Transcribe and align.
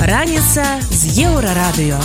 Раніца 0.00 0.64
з 0.88 1.02
еўрарадыё. 1.20 2.00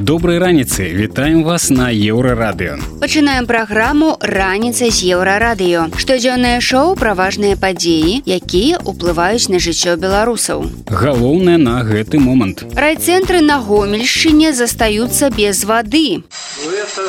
Добрай 0.00 0.38
раніцы 0.38 0.88
вітаем 0.96 1.44
вас 1.44 1.68
на 1.68 1.92
еўрарадыё 1.92 2.80
Пачынаем 3.04 3.44
праграму 3.44 4.16
раніца 4.24 4.88
з 4.88 5.12
еўрарадыё 5.12 5.92
штодзённае 6.00 6.64
шоу 6.64 6.96
пра 6.96 7.12
важныя 7.12 7.60
падзеі 7.60 8.24
якія 8.24 8.80
ўплываюць 8.88 9.52
на 9.52 9.60
жыццё 9.60 10.00
беларусаў. 10.00 10.64
Галоўнае 10.88 11.60
на 11.60 11.84
гэты 11.84 12.16
момант. 12.16 12.64
Райцэнтры 12.72 13.44
на 13.44 13.60
гомельшчыне 13.60 14.56
застаюцца 14.56 15.28
без 15.28 15.64
вады. 15.68 16.24
Ну 16.64 16.70
это 16.72 17.04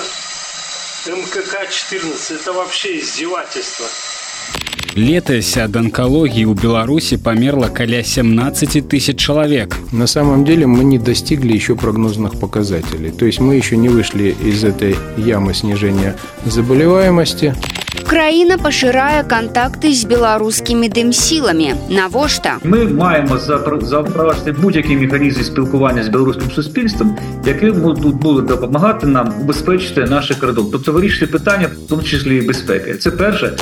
МКК-14, 1.16 2.36
это 2.36 2.54
вообще 2.54 3.00
издевательство. 3.00 3.88
Летась 4.96 5.56
ад 5.58 5.76
анкалогіі 5.78 6.46
ў 6.50 6.54
беларусі 6.62 7.18
памерла 7.18 7.70
каля 7.70 8.04
17 8.04 8.90
тысяч 8.90 9.16
чалавек 9.22 9.76
На 9.92 10.08
самом 10.08 10.44
деле 10.46 10.66
мы 10.68 10.84
не 10.84 10.98
достигли 10.98 11.54
еще 11.54 11.76
прогнозных 11.76 12.40
показателей. 12.40 13.12
То 13.12 13.26
есть 13.26 13.40
мы 13.40 13.56
еще 13.56 13.78
не 13.78 13.88
вышли 13.90 14.36
из 14.44 14.64
этой 14.64 14.96
ямы 15.18 15.54
снижения 15.54 16.16
заболеваемости. 16.46 17.54
краіна 18.10 18.58
пашырае 18.58 19.22
кантакты 19.24 19.94
з 19.94 20.04
беларускімі 20.10 20.90
дымсіламі 20.90 21.74
навошта 21.90 22.58
Ми 22.64 22.86
маємо 22.86 23.36
запр- 23.36 23.82
запровадити 23.86 24.52
будь-який 24.52 24.98
механізм 24.98 25.42
спілкування 25.42 26.04
з 26.04 26.08
білоруським 26.10 26.52
суспільством, 26.52 27.18
які 27.46 27.66
будуть 27.72 28.16
будуть 28.16 28.46
допомагати 28.46 29.08
нам 29.08 29.34
убезпечити 29.42 30.02
наших 30.06 30.40
кордон. 30.40 30.68
Тобто 30.72 30.92
вирішити 30.92 31.28
питання, 31.28 31.68
в 31.86 31.90
тому 31.90 32.04
числі 32.04 32.38
і 32.38 32.42
безпеки. 32.42 32.94
Це 32.96 33.12
перше. 33.12 33.58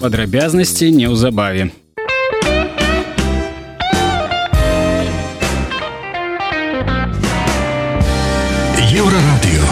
Падрабязнасці 0.00 0.90
неўзабаве 0.96 1.70
Еўрарадыё. 9.00 9.66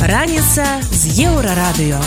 Раніца 0.00 0.64
з 0.90 1.02
еўрарадыё. 1.28 2.00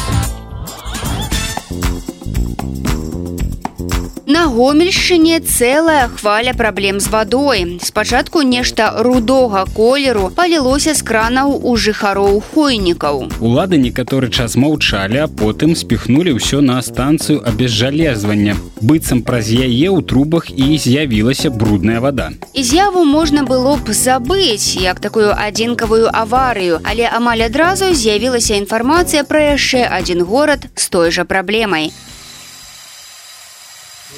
На 4.29 4.47
гомельшчыне 4.51 5.39
цэлая 5.39 6.09
хваля 6.09 6.53
праблем 6.53 6.99
з 6.99 7.07
вадой. 7.07 7.79
Спачатку 7.81 8.41
нешта 8.41 8.91
рудога 8.97 9.63
колеру 9.73 10.29
палілося 10.35 10.93
з 10.93 11.01
кранаў 11.01 11.55
у 11.63 11.77
жыхароў 11.77 12.43
хойнікаў. 12.51 13.31
улады 13.39 13.79
некаторы 13.79 14.27
час 14.27 14.57
маўчалі 14.59 15.23
а 15.23 15.27
потым 15.31 15.79
спіхнулі 15.79 16.35
ўсё 16.35 16.59
на 16.59 16.81
станцыю 16.83 17.39
абезжалезвання 17.39 18.57
быццам 18.83 19.23
праз 19.23 19.47
яе 19.47 19.87
ў 19.95 20.03
трубах 20.03 20.51
і 20.51 20.75
з'явілася 20.75 21.49
брудная 21.49 22.03
вода 22.03 22.35
І 22.53 22.63
з'яву 22.63 23.05
можна 23.05 23.47
было 23.47 23.79
б 23.79 23.95
забыць 23.95 24.75
як 24.75 24.99
такую 24.99 25.31
адзінкавую 25.31 26.11
аварыю, 26.11 26.83
але 26.83 27.07
амаль 27.07 27.47
адразу 27.47 27.95
з'явілася 27.95 28.59
інфармацыя 28.59 29.23
пра 29.23 29.55
яшчэ 29.55 29.87
адзін 29.87 30.27
горад 30.27 30.67
з 30.75 30.89
той 30.89 31.15
жа 31.15 31.23
праблемай. 31.23 31.95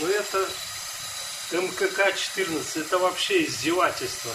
Ну 0.02 0.08
это 0.08 0.48
МКК-14, 1.52 2.82
это 2.82 2.98
вообще 3.00 3.44
издевательство. 3.44 4.32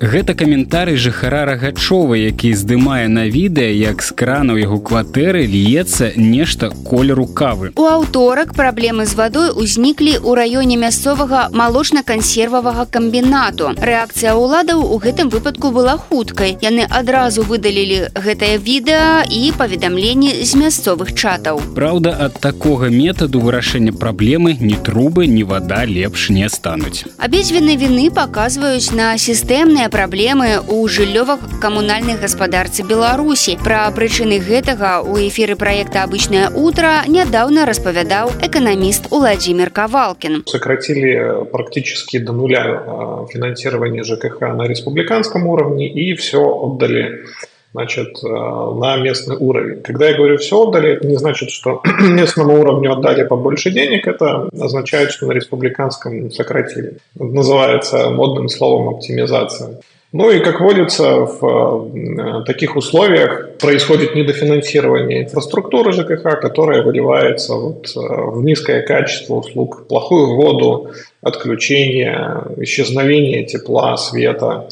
Гэта 0.00 0.34
каментарый 0.34 0.96
жыхара 0.96 1.44
рагачова, 1.44 2.14
які 2.14 2.54
здымае 2.54 3.08
на 3.08 3.26
відэа, 3.28 3.70
як 3.70 4.02
з 4.02 4.10
крана 4.12 4.54
ў 4.54 4.66
яго 4.66 4.78
кватэры 4.82 5.46
льецца 5.46 6.12
нешта 6.16 6.70
колеру 6.70 7.26
кавы. 7.26 7.70
У 7.76 7.86
аўторак 7.86 8.54
праблемы 8.54 9.06
з 9.06 9.14
вадой 9.14 9.50
узніклі 9.54 10.18
ў 10.18 10.30
раёне 10.34 10.76
мясцовага 10.76 11.48
малочна-кансервавага 11.54 12.86
камбінату. 12.90 13.74
Рэакцыя 13.78 14.34
ўладаў 14.34 14.82
у 14.82 14.98
гэтым 14.98 15.30
выпадку 15.30 15.70
была 15.70 15.96
хуткай. 15.96 16.58
Яны 16.60 16.86
адразу 16.90 17.42
выдалілі 17.42 18.14
гэтае 18.14 18.58
відэа 18.58 19.26
і 19.30 19.52
паведамленні 19.58 20.42
з 20.42 20.52
мясцовых 20.58 21.14
чатаў. 21.14 21.62
Праўда, 21.74 22.14
ад 22.18 22.40
такога 22.40 22.90
метаду 22.90 23.40
вырашэння 23.40 23.94
праблемы 23.94 24.56
ні 24.60 24.76
трубы, 24.76 25.26
ні 25.26 25.44
вада 25.44 25.84
лепш 25.86 26.30
не 26.30 26.48
стануць. 26.48 27.04
Абедзве 27.18 27.60
віны 27.64 28.10
паказваюць 28.14 28.92
на 28.92 29.16
сістэмныя 29.18 29.83
праблемы 29.83 30.63
ў 30.63 30.87
жыллёва-камунальнай 30.87 32.15
гаспадарцы 32.15 32.79
Беларусі. 32.87 33.59
Пра 33.59 33.91
прычыны 33.91 34.39
гэтага 34.39 35.03
ў 35.03 35.27
эфіры 35.27 35.59
праекта 35.59 36.07
абычнае 36.07 36.47
утро 36.55 37.03
нядаўна 37.11 37.67
распавядаў 37.67 38.31
эканаміст 38.39 39.11
Уладзімир 39.11 39.69
Кавалкін. 39.69 40.47
сократили 40.47 41.11
э, 41.11 41.45
практически 41.45 42.19
до 42.19 42.31
нуля 42.31 42.63
э, 42.63 43.25
финансирование 43.33 44.03
ЖКХ 44.03 44.39
на 44.55 44.63
республиканском 44.63 45.45
уровне 45.47 45.89
и 45.89 46.15
все 46.15 46.39
отдали 46.39 47.25
значит, 47.74 48.22
э, 48.22 48.28
на 48.28 48.96
местный 48.98 49.36
уровень. 49.36 49.82
Когда 49.82 50.08
я 50.08 50.16
говорю 50.16 50.38
все 50.38 50.62
отдали, 50.62 50.92
это 50.92 51.06
не 51.08 51.16
значит, 51.16 51.50
что 51.50 51.82
местному 52.00 52.60
уровню 52.60 52.92
отдали 52.92 53.24
побольше 53.24 53.72
денег, 53.72 54.06
это 54.06 54.48
означает, 54.58 55.10
что 55.10 55.26
на 55.26 55.32
республиканском 55.32 56.30
сократили. 56.30 56.98
Это 57.16 57.24
называется 57.24 58.10
модным 58.10 58.48
словом 58.48 58.94
оптимизация. 58.94 59.80
Ну 60.12 60.30
и, 60.30 60.38
как 60.38 60.60
водится, 60.60 61.26
в 61.26 61.90
э, 61.92 62.44
таких 62.44 62.76
условиях 62.76 63.58
происходит 63.58 64.14
недофинансирование 64.14 65.24
инфраструктуры 65.24 65.90
ЖКХ, 65.90 66.40
которая 66.40 66.84
выливается 66.84 67.54
вот 67.54 67.88
э, 67.96 67.98
в 67.98 68.44
низкое 68.44 68.82
качество 68.82 69.34
услуг, 69.34 69.88
плохую 69.88 70.36
воду, 70.36 70.90
отключение, 71.20 72.44
исчезновение 72.58 73.44
тепла, 73.44 73.96
света, 73.96 74.68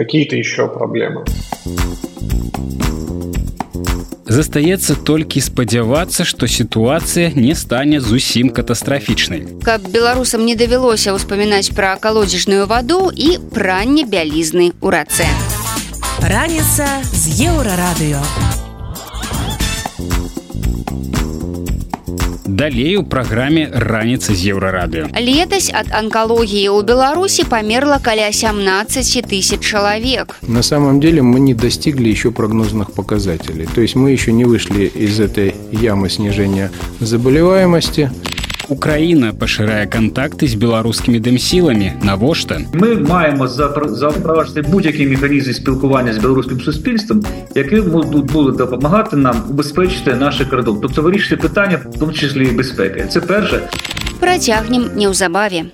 какие-то 0.00 0.34
еще 0.34 0.66
проблемы. 0.66 1.24
Застаецца 4.24 4.94
толькі 4.94 5.42
спадзявацца, 5.44 6.24
што 6.24 6.46
сітуацыя 6.46 7.32
не 7.34 7.54
стане 7.54 8.00
зусім 8.00 8.48
катастрафічнай. 8.48 9.42
Каб 9.66 9.84
беларусам 9.90 10.46
не 10.46 10.54
давялося 10.54 11.12
ўспамінаць 11.12 11.74
пра 11.76 11.98
калодзежную 12.00 12.64
ваду 12.70 13.10
і 13.10 13.36
пранне 13.52 14.06
бялізны 14.06 14.70
ў 14.80 14.88
рацэ. 14.96 15.28
Раніца 16.24 16.88
з 17.10 17.44
еўрарадыё. 17.50 18.24
Далей 22.49 22.97
у 22.97 23.03
праграме 23.03 23.69
раніца 23.73 24.35
з 24.35 24.53
еўрарадыё. 24.53 25.09
Летась 25.17 25.71
ад 25.73 25.89
анкалогіі 25.91 26.69
ў 26.69 26.85
Беларусі 26.85 27.43
памерла 27.49 27.97
каля 27.99 28.31
17 28.31 29.25
тысяч 29.25 29.59
чалавек. 29.59 30.37
На 30.47 30.61
самом 30.61 30.99
деле 30.99 31.21
мы 31.21 31.39
не 31.39 31.53
достигли 31.53 32.09
еще 32.09 32.31
прогнозных 32.31 32.93
показателей. 32.93 33.67
То 33.73 33.81
есть 33.81 33.95
мы 33.95 34.11
еще 34.11 34.31
не 34.31 34.45
вышли 34.45 34.85
из 34.85 35.19
этой 35.19 35.55
ямы 35.71 36.09
снижения 36.09 36.71
заболеваемости. 36.99 38.11
Украіна 38.70 39.32
пашырае 39.34 39.86
кантакты 39.90 40.46
з 40.46 40.54
беларускімі 40.54 41.18
дэмсіламі 41.18 41.88
навошта 42.06 42.60
Ми 42.72 42.94
маємо 42.96 43.46
запр- 43.46 43.88
запровадити 43.88 44.62
будь-який 44.62 45.06
механізм 45.08 45.52
спілкування 45.52 46.12
з 46.14 46.18
білоруським 46.18 46.60
суспільством, 46.60 47.24
які 47.54 47.80
будуть 47.80 48.32
будуть 48.32 48.56
допомагати 48.56 49.16
нам 49.16 49.42
убезпечити 49.50 50.14
наших 50.14 50.50
кордон. 50.50 50.78
Тобто 50.82 51.02
вирішити 51.02 51.36
питання, 51.36 51.80
в 51.94 51.98
тому 51.98 52.12
числі 52.12 52.44
і 52.44 52.50
безпеки. 52.52 53.06
Це 53.10 53.20
перше. 53.20 53.68
Працягнем 54.20 54.90
неўзабаве. 54.96 55.64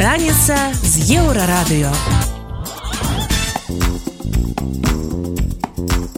Раніца 0.00 0.56
з 0.82 1.10
еўрарадыё. 1.10 1.90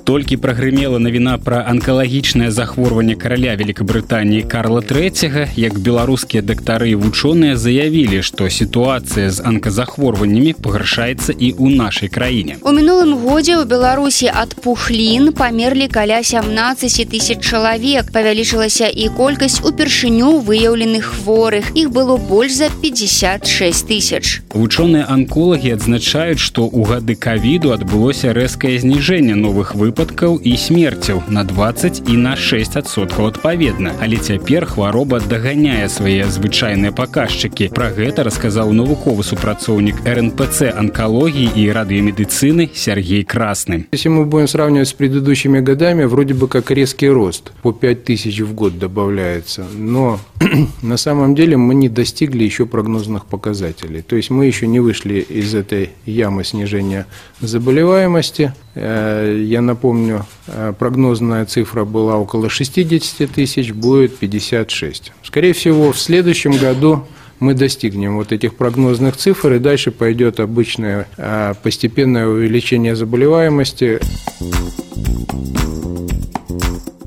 Толькі 0.06 0.36
прагрымела 0.38 0.98
навіна 1.02 1.34
пра 1.42 1.64
анкалагічнае 1.66 2.50
захворванне 2.54 3.16
караля 3.18 3.56
Великабрытаніі 3.58 4.46
Карла 4.46 4.78
III, 4.80 5.48
як 5.58 5.78
беларускія 5.82 6.42
дактары 6.46 6.90
і 6.94 6.98
вучоныя 7.02 7.56
заявілі, 7.58 8.22
што 8.22 8.46
сітуацыя 8.46 9.30
з 9.34 9.42
анказахворваннямі 9.42 10.52
пагаршаецца 10.62 11.34
і 11.34 11.48
ў 11.58 11.74
нашай 11.74 12.08
краіне. 12.08 12.54
У 12.62 12.70
мінулым 12.70 13.18
годзе 13.26 13.58
ў 13.58 13.66
Беларусі 13.66 14.30
ад 14.30 14.54
пухлін 14.62 15.32
памерлі 15.34 15.90
каля 15.90 16.22
17 16.22 17.10
тысяч 17.10 17.42
чалавек. 17.42 18.14
Павялічылася 18.14 18.86
і 18.86 19.10
колькасць 19.10 19.58
упершыню 19.66 20.38
выяўленых 20.38 21.02
хворых. 21.02 21.74
Іх 21.74 21.90
было 21.90 22.14
больш 22.14 22.54
за 22.62 22.70
56 22.70 23.90
тысяч. 23.90 24.46
Вучоныя 24.54 25.10
анколагі 25.10 25.74
адзначаюць, 25.74 26.38
што 26.38 26.70
ў 26.70 26.94
гады 26.94 27.18
кавіду 27.18 27.74
адбылося 27.74 28.30
рэзкае 28.30 28.78
зніжэнне 28.78 29.34
новых 29.34 29.74
выпадкаў 29.74 29.95
выпадкаў 29.95 30.39
і 30.43 30.55
смерцяў 30.57 31.21
на 31.27 31.43
20 31.43 32.03
і 32.09 32.17
на 32.17 32.33
6соткаў 32.35 33.27
адпаведна 33.27 33.93
але 34.01 34.17
цяпер 34.17 34.65
хвароба 34.65 35.19
даганяе 35.19 35.87
свае 35.89 36.27
звычайныя 36.27 36.91
паказчыкі 36.91 37.69
про 37.75 37.89
гэта 37.95 38.23
расказаў 38.27 38.73
навуковы 38.73 39.23
супрацоўнік 39.23 40.03
рнпц 40.05 40.73
онкологии 40.73 41.49
і 41.55 41.67
радыёмедыцыны 41.71 42.69
Сергей 42.73 43.23
красны 43.23 43.87
если 43.91 44.09
мы 44.09 44.25
будем 44.25 44.47
сравнивать 44.47 44.89
с 44.89 44.93
предыдущими 44.93 45.59
годами 45.59 46.05
вроде 46.05 46.33
бы 46.33 46.47
как 46.47 46.71
резкий 46.71 47.09
рост 47.09 47.51
по 47.61 47.71
5000 47.71 48.41
в 48.41 48.53
год 48.53 48.79
добавляется 48.79 49.65
но 49.75 50.19
на 50.81 50.97
самом 50.97 51.35
деле 51.35 51.57
мы 51.57 51.75
не 51.75 51.89
достигли 51.89 52.43
еще 52.43 52.65
прогнозных 52.65 53.25
показателей 53.25 54.01
то 54.01 54.15
есть 54.15 54.29
мы 54.29 54.45
еще 54.45 54.67
не 54.67 54.79
вышли 54.79 55.19
из 55.19 55.53
этой 55.55 55.91
ямы 56.05 56.43
снижения 56.43 57.05
заболеваемости 57.41 58.53
Э, 58.64 58.64
я 58.76 59.62
напомню, 59.62 60.26
э, 60.48 60.74
прогнозная 60.78 61.46
цифра 61.46 61.84
была 61.84 62.18
около 62.18 62.50
60 62.50 63.26
тысяч, 63.26 63.72
будет 63.72 64.18
56. 64.18 65.12
Скорее 65.22 65.54
всего, 65.54 65.92
в 65.92 65.98
следующем 65.98 66.52
году 66.52 67.06
мы 67.40 67.54
достигнем 67.54 68.16
вот 68.16 68.32
этих 68.32 68.54
прогнозных 68.54 69.16
цифр, 69.16 69.54
и 69.54 69.58
дальше 69.58 69.90
пойдет 69.92 70.40
обычное 70.40 71.08
э, 71.16 71.54
постепенное 71.62 72.26
увеличение 72.26 72.94
заболеваемости. 72.96 74.00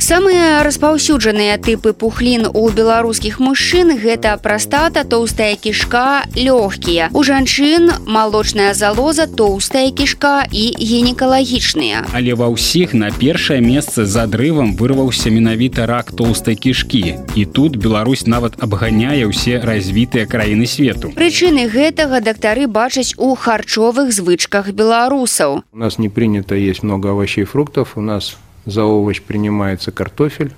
Самыя 0.09 0.65
распаўсюджаныя 0.65 1.59
тыпы 1.61 1.91
пухлін 1.93 2.47
у 2.49 2.63
беларускіх 2.73 3.37
мужчын 3.37 3.93
гэта 4.01 4.31
прастата 4.41 5.03
тоўстая 5.05 5.53
кішка 5.53 6.25
лёгкія. 6.33 7.13
У 7.13 7.21
жанчын 7.21 8.09
малочная 8.09 8.73
залоза 8.73 9.27
тоўстая 9.29 9.93
кішка 9.93 10.49
і 10.49 10.73
гінекалагічныя. 10.81 12.09
Але 12.09 12.33
ва 12.33 12.49
ўсіх 12.49 12.97
на 12.97 13.13
першае 13.13 13.61
месца 13.61 14.09
з 14.09 14.15
адрывам 14.25 14.73
вырваўся 14.81 15.29
менавіта 15.29 15.85
рак 15.85 16.09
тоўстай 16.17 16.57
кішкі. 16.57 17.21
І 17.37 17.45
тут 17.45 17.77
Беларусь 17.77 18.25
нават 18.25 18.57
абганяе 18.57 19.29
ўсе 19.29 19.61
развітыя 19.61 20.25
краіны 20.25 20.65
свету. 20.65 21.13
Прычыны 21.13 21.69
гэтага 21.69 22.17
дактары 22.25 22.65
бачаць 22.65 23.13
у 23.21 23.37
харчовых 23.37 24.09
звычках 24.09 24.73
беларусаў. 24.73 25.61
У 25.69 25.77
нас 25.77 26.01
не 26.01 26.09
принято 26.09 26.57
есть 26.57 26.81
много 26.81 27.13
овощей 27.13 27.45
фруктов. 27.45 27.93
У 27.93 28.01
нас 28.01 28.41
за 28.69 28.83
овощ 28.83 29.21
принимается 29.21 29.91
картофель, 29.91 30.53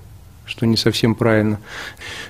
что 0.45 0.65
не 0.65 0.77
совсем 0.77 1.15
правильно. 1.15 1.59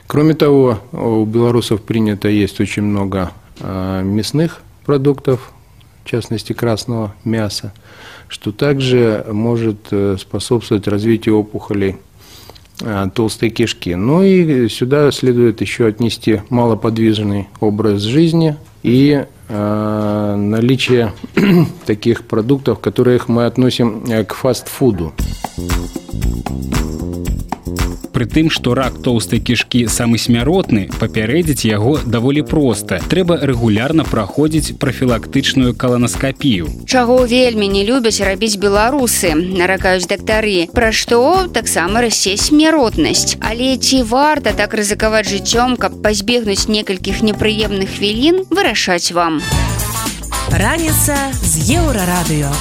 Кроме 0.08 0.34
того, 0.34 0.80
у 0.92 1.26
белорусов 1.26 1.82
принято 1.82 2.28
есть 2.28 2.60
очень 2.60 2.84
много 2.84 3.32
а, 3.60 4.02
мясных 4.02 4.62
продуктов, 4.86 5.52
в 6.04 6.10
частности 6.10 6.54
красного 6.54 7.14
мяса, 7.24 7.74
что 8.28 8.52
также 8.52 9.26
может 9.32 9.88
э, 9.92 10.18
способствовать 10.20 10.88
развитию 10.88 11.38
опухолей 11.38 11.98
а, 12.82 13.10
толстой 13.10 13.50
кишки. 13.50 13.94
Ну 13.94 14.24
и 14.24 14.68
сюда 14.68 15.12
следует 15.12 15.62
еще 15.62 15.86
отнести 15.86 16.42
малоподвижный 16.50 17.50
образ 17.60 18.02
жизни 18.02 18.56
и 18.84 19.26
наличие 19.52 21.14
таких 21.86 22.26
продуктов, 22.26 22.80
которых 22.80 23.28
мы 23.28 23.46
относим 23.46 24.04
э, 24.10 24.24
к 24.24 24.34
фастфуду. 24.34 25.14
Пры 28.22 28.28
тым, 28.30 28.50
што 28.54 28.76
рак 28.78 29.00
тоўстай 29.02 29.40
кішкі 29.42 29.88
самы 29.90 30.20
смяротны, 30.22 30.84
папярэдзіць 31.02 31.66
яго 31.66 31.96
даволі 32.06 32.44
проста. 32.46 33.00
Трэба 33.10 33.40
рэгулярна 33.50 34.06
праходзіць 34.06 34.78
прафілактычную 34.78 35.74
каланаскапію. 35.74 36.70
Чаго 36.86 37.18
вельмі 37.26 37.72
не 37.72 37.82
любяць 37.88 38.22
рабіць 38.22 38.62
беларусы, 38.62 39.34
наракаюць 39.34 40.06
дактары. 40.06 40.70
Пра 40.70 40.92
што 40.94 41.50
таксама 41.50 42.06
расце 42.06 42.38
смяротнасць. 42.38 43.40
Але 43.42 43.74
ці 43.82 44.04
варта 44.06 44.54
так 44.54 44.78
рызыкаваць 44.78 45.26
жыццём, 45.26 45.74
каб 45.82 45.98
пазбегнуць 46.06 46.70
некалькіх 46.70 47.26
непрыемных 47.26 47.98
хвілін 47.98 48.46
вырашаць 48.54 49.10
вам. 49.18 49.41
Раніца 49.41 51.17
з 51.33 51.73
еўрарадыё. 51.73 52.53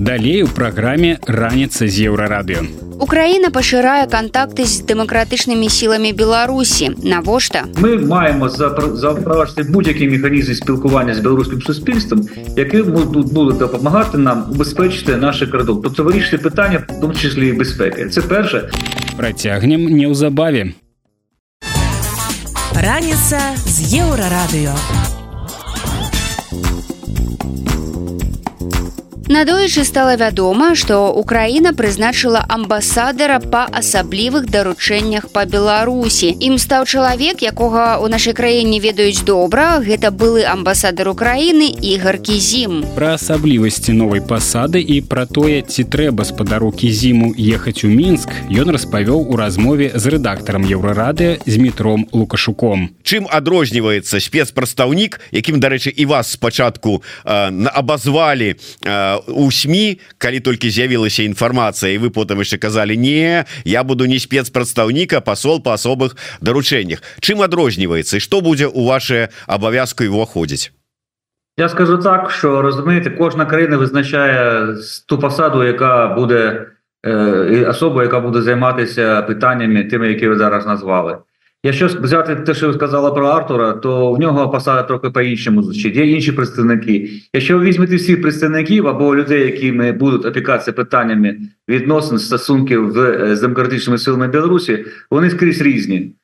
Далей 0.00 0.42
у 0.42 0.48
праграме 0.48 1.18
раніца 1.26 1.84
з 1.84 2.08
еўрарадыё. 2.08 2.64
Украіна 2.96 3.52
пашырае 3.52 4.08
кантакты 4.08 4.64
з 4.64 4.88
дэмакратычнымі 4.88 5.68
сіламі 5.68 6.16
Беларусі. 6.16 6.96
Навошта? 7.04 7.68
Мы 7.76 8.00
маем 8.00 8.40
запроваджвати 8.48 9.68
будь-який 9.68 10.08
механізм 10.08 10.52
спілкування 10.52 11.14
з 11.14 11.20
білоруським 11.20 11.62
суспільством, 11.62 12.28
які 12.56 12.82
будуть 12.82 13.32
будуть 13.32 13.58
допомагати 13.58 14.18
нам 14.18 14.48
убезпечити 14.50 15.16
наші 15.16 15.46
кордон. 15.46 15.80
Тобто 15.84 16.04
вирішити 16.04 16.38
питання, 16.38 16.84
в 16.88 17.00
тому 17.00 17.14
числі 17.14 17.48
і 17.48 17.52
безпеки. 17.52 18.08
Це 18.08 18.22
перше. 18.22 18.70
Працягнем 19.16 19.84
неўзабаве. 19.84 20.72
Раніца 22.83 23.39
з 23.63 23.95
еўрарадыё. 23.95 24.75
Надоечы 29.33 29.83
стала 29.83 30.13
вядома, 30.15 30.75
што 30.77 31.09
Украіна 31.09 31.73
прызначыла 31.73 32.45
амбасадара 32.45 33.39
па 33.41 33.65
асаблівых 33.65 34.45
даручэннях 34.45 35.33
па 35.33 35.49
Беларусі. 35.49 36.29
Ім 36.37 36.61
стаў 36.61 36.85
чалавек, 36.85 37.41
якога 37.41 37.97
ў 37.97 38.13
нашай 38.13 38.37
краіне 38.37 38.77
ведаюць 38.77 39.25
добра, 39.25 39.81
гэта 39.81 40.13
былы 40.13 40.45
амбасадар 40.45 41.09
Украіны 41.09 41.65
ігар 41.65 42.21
кізім. 42.21 42.85
Пра 42.93 43.17
асаблівасці 43.17 43.97
новай 43.97 44.21
пасады 44.21 44.77
і 44.85 45.01
пра 45.01 45.25
тое, 45.25 45.65
ці 45.65 45.81
трэба 45.81 46.29
спадару 46.29 46.69
кізіму 46.69 47.33
ехаць 47.33 47.81
у 47.81 47.89
мінск, 47.89 48.29
ён 48.53 48.69
распавёў 48.69 49.33
у 49.33 49.41
размове 49.41 49.89
з 49.97 50.13
рэдактарам 50.13 50.61
еўрарады 50.61 51.41
з 51.41 51.57
метром 51.57 52.05
лукашуком. 52.13 52.93
Чым 53.01 53.25
адрозніваецца 53.25 54.21
спецпрадстаўнік, 54.21 55.17
якім 55.33 55.57
дарэчы 55.57 55.89
і 55.89 56.05
вас 56.05 56.37
спачатку 56.37 57.01
э, 57.25 57.49
абазвалі 57.73 58.53
э, 58.53 59.22
у 59.27 59.51
сМ 59.51 59.97
калі 60.17 60.39
толькі 60.39 60.69
з'явілася 60.69 61.23
інфармацыя 61.23 61.93
і 61.93 61.97
вы 61.97 62.09
потым 62.09 62.39
яшчэ 62.43 62.57
казалі 62.57 62.97
не 62.97 63.45
я 63.65 63.83
буду 63.83 64.05
не 64.05 64.19
спецпрадстаўніка 64.19 65.21
пасол 65.21 65.63
по 65.63 65.73
асобых 65.73 66.15
даручэннях 66.41 67.01
чым 67.19 67.41
адрозніваецца 67.41 68.19
что 68.19 68.41
будзе 68.41 68.67
у 68.67 68.85
ваше 68.85 69.29
абавязку 69.47 70.03
уваходзіць 70.03 70.71
Я 71.57 71.69
скажу 71.69 71.97
так 71.97 72.31
що 72.31 72.61
розумієте 72.61 73.09
кожна 73.09 73.45
країна 73.45 73.77
визначає 73.77 74.67
ту 75.07 75.19
посаду 75.19 75.63
яка 75.63 76.07
буде 76.07 76.67
е, 77.05 77.65
особа 77.69 78.03
яка 78.03 78.19
буде 78.19 78.41
займатися 78.41 79.21
питаннями 79.21 79.83
тими 79.83 80.07
які 80.07 80.27
ви 80.27 80.37
зараз 80.37 80.65
назвали 80.65 81.17
Якщо 81.65 81.87
взяти 81.87 82.35
те, 82.35 82.53
що 82.53 82.67
ви 82.67 82.73
сказала 82.73 83.11
про 83.11 83.27
Артура, 83.27 83.71
то 83.73 84.11
в 84.13 84.19
нього 84.19 84.49
посада 84.49 84.83
трохи 84.83 85.09
по-іншому 85.09 85.63
звучить. 85.63 85.95
Є 85.95 86.05
інші 86.05 86.31
представники. 86.31 87.09
Якщо 87.33 87.57
ви 87.57 87.65
візьмете 87.65 87.95
всіх 87.95 88.21
представників 88.21 88.87
або 88.87 89.15
людей, 89.15 89.43
які 89.45 89.71
будуть 89.71 90.25
опікатися 90.25 90.73
питаннями 90.73 91.37
відносин 91.69 92.19
стосунків 92.19 92.91
з 93.35 93.41
демократичними 93.41 93.97
силами 93.97 94.27
Білорусі, 94.27 94.85
вони 95.11 95.29
скрізь 95.29 95.61
різні. 95.61 96.15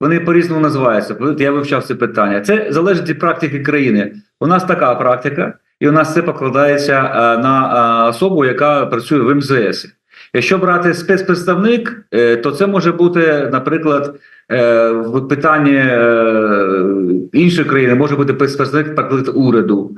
Вони 0.00 0.20
по-різному 0.20 0.60
називаються. 0.60 1.16
Я 1.38 1.50
вивчав 1.50 1.84
це 1.84 1.94
питання. 1.94 2.40
Це 2.40 2.66
залежить 2.70 3.08
від 3.08 3.18
практики 3.18 3.60
країни. 3.60 4.12
У 4.40 4.46
нас 4.46 4.64
така 4.64 4.94
практика, 4.94 5.54
і 5.80 5.88
у 5.88 5.92
нас 5.92 6.14
це 6.14 6.22
покладається 6.22 7.02
на 7.42 8.06
особу, 8.08 8.44
яка 8.44 8.86
працює 8.86 9.18
в 9.18 9.34
МЗС. 9.34 9.88
Якщо 10.34 10.58
брати 10.58 10.94
спецпредставник, 10.94 12.04
то 12.42 12.50
це 12.50 12.66
може 12.66 12.92
бути, 12.92 13.48
наприклад. 13.52 14.20
Е, 14.50 14.90
в 14.90 15.28
питанні 15.28 15.74
е, 15.74 16.84
іншої 17.32 17.68
країни 17.68 17.94
може 17.94 18.16
бути 18.16 18.32
представник 18.32 18.94
парламент 18.94 19.30
уряду. 19.34 19.96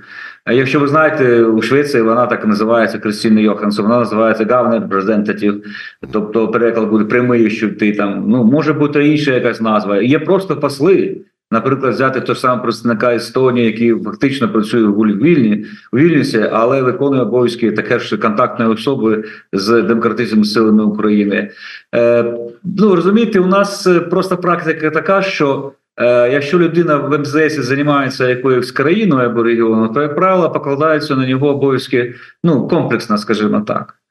Якщо 0.50 0.80
ви 0.80 0.88
знаєте, 0.88 1.42
у 1.44 1.62
Швеції 1.62 2.02
вона 2.02 2.26
так 2.26 2.47
називається 2.47 2.99
Кристина 2.99 3.40
Йоханссон, 3.40 3.85
вона 3.85 3.99
називається 3.99 4.47
Гавнер 4.50 4.88
Презентатів, 4.88 5.64
тобто 6.12 6.49
переклад 6.49 6.88
буде 6.88 7.04
прямий, 7.04 7.50
що 7.50 7.68
ти 7.71 7.92
там 7.92 8.25
ну 8.28 8.44
може 8.44 8.73
бути 8.73 9.09
інша 9.09 9.35
якась 9.35 9.61
назва. 9.61 10.02
Є 10.02 10.18
просто 10.18 10.56
посли 10.56 11.16
наприклад, 11.52 11.94
взяти 11.94 12.21
того 12.21 12.37
самого 12.37 12.62
представника 12.62 13.14
Естонії, 13.14 13.66
який 13.66 13.94
фактично 13.94 14.49
працює 14.49 14.82
в 14.82 15.23
Вільні, 15.23 15.66
у 15.92 15.97
Вільнюсі, 15.97 16.49
але 16.52 16.82
виконує 16.82 17.23
обов'язки 17.23 17.73
таке 17.73 17.99
ж 17.99 18.16
контактної 18.16 18.71
особи 18.71 19.25
з 19.52 19.82
демократичними 19.82 20.44
силами 20.44 20.85
України. 20.85 21.50
Е, 21.94 22.35
Ну 22.64 22.94
розумієте, 22.94 23.40
у 23.40 23.47
нас 23.47 23.88
просто 24.11 24.37
практика 24.37 24.90
така, 24.90 25.23
що 25.23 25.73
е, 25.97 26.32
якщо 26.32 26.59
людина 26.59 26.97
в 26.97 27.18
МЗС 27.18 27.61
займається 27.61 28.28
якоюсь 28.28 28.73
країною 28.73 29.28
або 29.28 29.42
регіоном, 29.42 29.94
то 29.94 30.02
як 30.02 30.16
правило 30.16 30.50
покладаються 30.50 31.16
на 31.16 31.26
нього 31.26 31.49
обов'язки 31.49 32.14
ну 32.44 32.68
комплексно, 32.68 33.18
скажімо 33.18 33.61
так. 33.61 34.01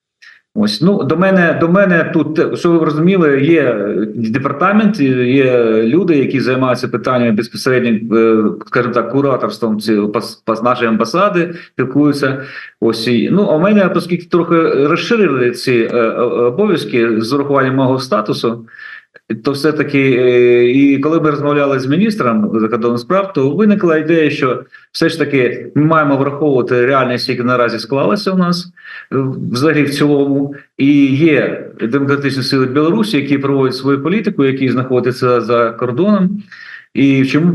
Ось 0.55 0.81
ну 0.81 1.03
до 1.03 1.17
мене 1.17 1.58
до 1.62 1.70
мене 1.70 2.12
тут, 2.13 2.60
що 2.60 2.72
ви 2.72 2.86
розуміли, 2.86 3.41
є 3.41 3.88
департамент, 4.15 5.00
є 5.00 5.67
люди, 5.84 6.17
які 6.17 6.39
займаються 6.39 6.88
питаннями 6.88 7.31
безпосередньо, 7.31 8.17
е, 8.17 8.43
скажімо 8.67 8.93
так, 8.93 9.12
кураторством 9.12 9.79
ці 9.79 10.01
нашої 10.63 10.89
амбасади, 10.89 11.53
спілкуються. 11.67 12.43
Ось 12.79 13.08
і 13.08 13.29
ну 13.31 13.48
а 13.51 13.55
в 13.55 13.62
мене, 13.62 13.91
оскільки 13.96 14.25
трохи 14.25 14.55
розширили 14.86 15.51
ці 15.51 15.89
е, 15.93 16.12
обов'язки 16.22 17.22
з 17.22 17.34
урахуванням 17.34 17.75
мого 17.75 18.00
статусу. 18.00 18.65
То 19.44 19.51
все 19.51 19.72
таки, 19.72 20.10
і 20.72 21.00
коли 21.00 21.22
ми 21.22 21.30
розмовляли 21.30 21.80
з 21.80 21.88
міністром 21.88 22.60
закордонних 22.60 23.00
справ, 23.00 23.34
то 23.34 23.50
виникла 23.50 23.98
ідея, 23.98 24.30
що 24.30 24.63
все 24.91 25.10
ж 25.10 25.20
таки 25.20 25.72
ми 25.75 25.84
маємо 25.84 26.18
враховувати 26.18 26.86
реальність, 26.86 27.30
яка 27.30 27.44
наразі 27.44 27.80
склалася 27.80 28.32
у 28.32 28.38
нас 28.38 28.68
взагалі 29.51 29.84
в 29.84 29.89
цілому, 29.89 30.56
і 30.77 31.15
є 31.15 31.65
демократичні 31.82 32.44
сили 32.44 32.65
Білорусі, 32.65 33.18
які 33.18 33.38
проводять 33.38 33.75
свою 33.75 34.03
політику, 34.03 34.46
які 34.46 34.70
знаходяться 34.70 35.41
за 35.41 35.70
кордоном, 35.70 36.44
і 36.94 37.25
чому 37.25 37.53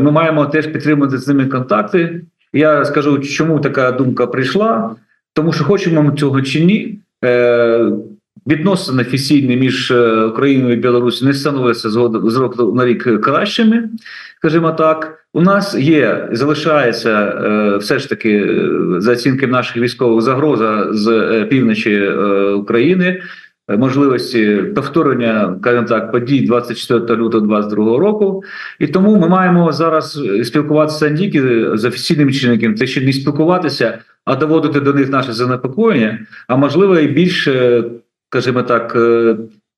ми 0.00 0.10
маємо 0.10 0.46
теж 0.46 0.66
підтримувати 0.66 1.18
з 1.18 1.28
ними 1.28 1.46
контакти. 1.46 2.20
Я 2.52 2.84
скажу, 2.84 3.18
чому 3.18 3.60
така 3.60 3.92
думка 3.92 4.26
прийшла, 4.26 4.96
тому 5.32 5.52
що 5.52 5.64
хочемо 5.64 6.02
ми 6.02 6.12
цього 6.16 6.42
чи 6.42 6.64
ні. 6.64 6.98
Відносини 8.46 9.02
офіційні 9.02 9.56
між 9.56 9.90
Україною 10.28 10.74
і 10.74 10.76
Білорусі 10.76 11.24
не 11.24 11.34
становляться 11.34 11.90
з 11.90 12.36
року 12.36 12.72
на 12.76 12.84
рік 12.84 13.20
кращими, 13.20 13.88
скажімо 14.38 14.72
так. 14.72 15.26
У 15.36 15.42
нас 15.42 15.74
є 15.74 16.28
залишається 16.32 17.10
е, 17.10 17.76
все 17.76 17.98
ж 17.98 18.08
таки 18.08 18.30
е, 18.30 18.70
за 18.98 19.12
оцінками 19.12 19.52
наших 19.52 19.76
військових 19.76 20.22
загроза 20.22 20.92
з 20.92 21.08
е, 21.08 21.44
півночі 21.44 22.08
України. 22.54 23.22
Можливості 23.78 24.56
повторення 24.74 25.56
скажімо 25.60 25.86
так 25.86 26.12
подій 26.12 26.40
24 26.40 27.22
лютого 27.22 27.46
22 27.46 27.98
року, 27.98 28.42
і 28.78 28.86
тому 28.86 29.16
ми 29.16 29.28
маємо 29.28 29.72
зараз 29.72 30.20
спілкуватися 30.44 31.10
не 31.10 31.18
тільки 31.18 31.66
з 31.76 31.84
офіційним 31.84 32.32
чинником, 32.32 32.74
це 32.74 32.86
ще 32.86 33.00
не 33.00 33.12
спілкуватися, 33.12 33.98
а 34.24 34.36
доводити 34.36 34.80
до 34.80 34.92
них 34.92 35.10
наше 35.10 35.32
занепокоєння, 35.32 36.18
а 36.48 36.56
можливо 36.56 36.98
і 36.98 37.06
більше, 37.06 37.84
скажімо 38.28 38.62
так, 38.62 38.96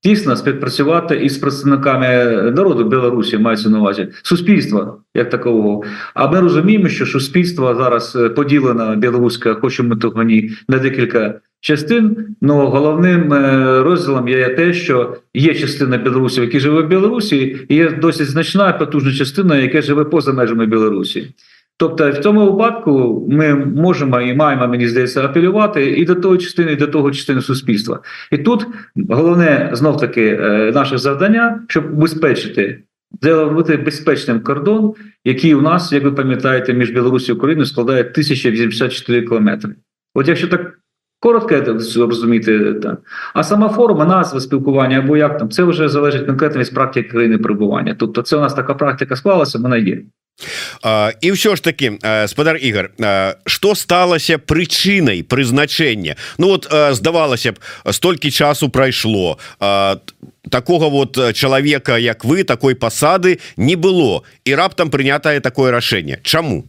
тісно 0.03 0.37
співпрацювати 0.37 1.17
із 1.17 1.39
представниками 1.39 2.09
народу 2.57 2.85
Білорусі, 2.85 3.39
мається 3.39 3.71
на 3.71 3.81
увазі 3.81 4.09
суспільства 4.23 4.97
як 5.15 5.31
такового. 5.31 5.85
А 6.15 6.29
ми 6.29 6.41
розуміємо, 6.41 6.89
що 6.89 7.07
суспільство 7.07 7.75
зараз 7.75 8.17
е, 8.17 8.29
поділено 8.29 8.97
білоруське, 8.97 9.55
хочемо 9.55 9.97
того 9.97 10.23
ні 10.23 10.51
на 10.69 10.79
декілька 10.79 11.41
частин. 11.61 12.27
Ну 12.41 12.67
головним 12.67 13.33
е, 13.33 13.83
розділом 13.83 14.29
є 14.29 14.49
те, 14.49 14.73
що 14.73 15.17
є 15.35 15.55
частина 15.55 15.97
білорусів, 15.97 16.45
які 16.45 16.61
живе 16.61 16.83
в 16.83 16.89
Білорусі, 16.89 17.67
і 17.69 17.75
є 17.75 17.91
досить 17.91 18.29
значна 18.29 18.73
потужна 18.73 19.13
частина, 19.13 19.57
яка 19.57 19.83
живе 19.83 20.05
поза 20.05 20.33
межами 20.33 20.67
Білорусі. 20.67 21.35
Тобто, 21.81 22.11
в 22.11 22.19
цьому 22.19 22.53
випадку 22.53 23.27
ми 23.31 23.55
можемо 23.55 24.21
і 24.21 24.35
маємо, 24.35 24.69
мені 24.69 24.89
здається, 24.89 25.25
апелювати 25.25 25.91
і 25.91 26.05
до 26.05 26.15
того 26.15 26.37
частини, 26.37 26.73
і 26.73 26.77
до 26.77 26.87
того 26.87 27.11
частини 27.11 27.41
суспільства. 27.41 28.01
І 28.33 28.39
тут 28.39 28.67
головне 29.09 29.71
знов 29.73 30.01
таки 30.01 30.39
е, 30.43 30.73
наше 30.75 30.99
завдання, 30.99 31.63
щоб 31.69 31.93
убезпечити 31.93 32.83
зробити 33.21 33.77
безпечним 33.77 34.41
кордон, 34.41 34.95
який 35.25 35.55
у 35.55 35.63
нас, 35.63 35.93
як 35.93 36.05
ви 36.05 36.13
пам'ятаєте, 36.13 36.75
між 36.75 36.91
Білорусі 36.91 37.33
і 37.33 37.35
Україною 37.35 37.67
складає 37.67 38.01
1084 38.01 39.23
кілометри. 39.23 39.75
От 40.15 40.29
якщо 40.29 40.49
так 40.49 40.79
коротко 41.21 41.77
розуміти, 41.97 42.75
так. 42.75 42.99
а 43.35 43.45
сама 43.45 43.69
форма, 43.69 44.05
назва 44.05 44.41
спілкування 44.41 44.99
або 44.99 45.17
як 45.17 45.39
там, 45.39 45.51
це 45.51 45.63
вже 45.63 45.89
залежить 45.89 46.27
конкретно 46.27 46.61
від 46.61 46.75
практики 46.75 47.09
країни 47.09 47.39
перебування. 47.39 47.97
Тобто, 47.99 48.23
це 48.23 48.37
у 48.37 48.41
нас 48.41 48.55
така 48.55 48.75
практика 48.75 49.17
склалася, 49.17 49.59
вона 49.59 49.77
є. 49.77 50.03
І 51.21 51.29
ўсё 51.33 51.57
ж 51.57 51.63
таки 51.63 51.99
спадар 52.29 52.57
Ігор 52.57 52.91
что 53.47 53.75
сталася 53.75 54.39
прычынай 54.39 55.23
прызначэння? 55.23 56.17
Ну 56.39 56.55
вот 56.55 56.69
здавалася 56.71 57.53
б 57.53 57.61
столькі 57.93 58.31
часу 58.31 58.69
прайшло 58.69 59.39
такого 60.51 60.89
вот 60.91 61.19
чалавека 61.35 61.99
як 61.99 62.25
вы 62.25 62.45
такой 62.45 62.75
пасады 62.75 63.41
не 63.57 63.77
было 63.77 64.23
і 64.45 64.55
раптам 64.55 64.91
прынятае 64.91 65.41
такое 65.41 65.71
рашэнне. 65.71 66.21
Чаму 66.23 66.65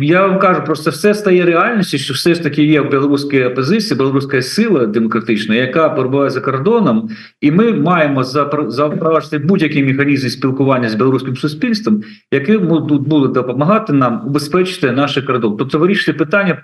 Я 0.00 0.26
вам 0.26 0.38
кажу, 0.38 0.62
просто 0.64 0.90
все 0.90 1.14
стає 1.14 1.44
реальністю, 1.44 1.98
що 1.98 2.14
все 2.14 2.34
ж 2.34 2.42
таки 2.42 2.64
є 2.64 2.80
в 2.80 2.90
білоруській 2.90 3.44
опозиції, 3.44 3.98
білоруська 3.98 4.42
сила 4.42 4.86
демократична, 4.86 5.54
яка 5.54 5.88
перебуває 5.88 6.30
за 6.30 6.40
кордоном, 6.40 7.10
і 7.40 7.50
ми 7.50 7.72
маємо 7.72 8.24
запроваджувати 8.24 9.38
будь-який 9.38 9.84
механізм 9.84 10.28
спілкування 10.28 10.88
з 10.88 10.94
білоруським 10.94 11.36
суспільством, 11.36 12.02
який 12.32 12.58
буде 12.58 13.28
допомагати 13.28 13.92
нам 13.92 14.22
убезпечити 14.26 14.92
наш 14.92 15.18
кордон. 15.18 15.56
Тобто 15.56 15.78
вирішити 15.78 16.12
питання 16.12 16.62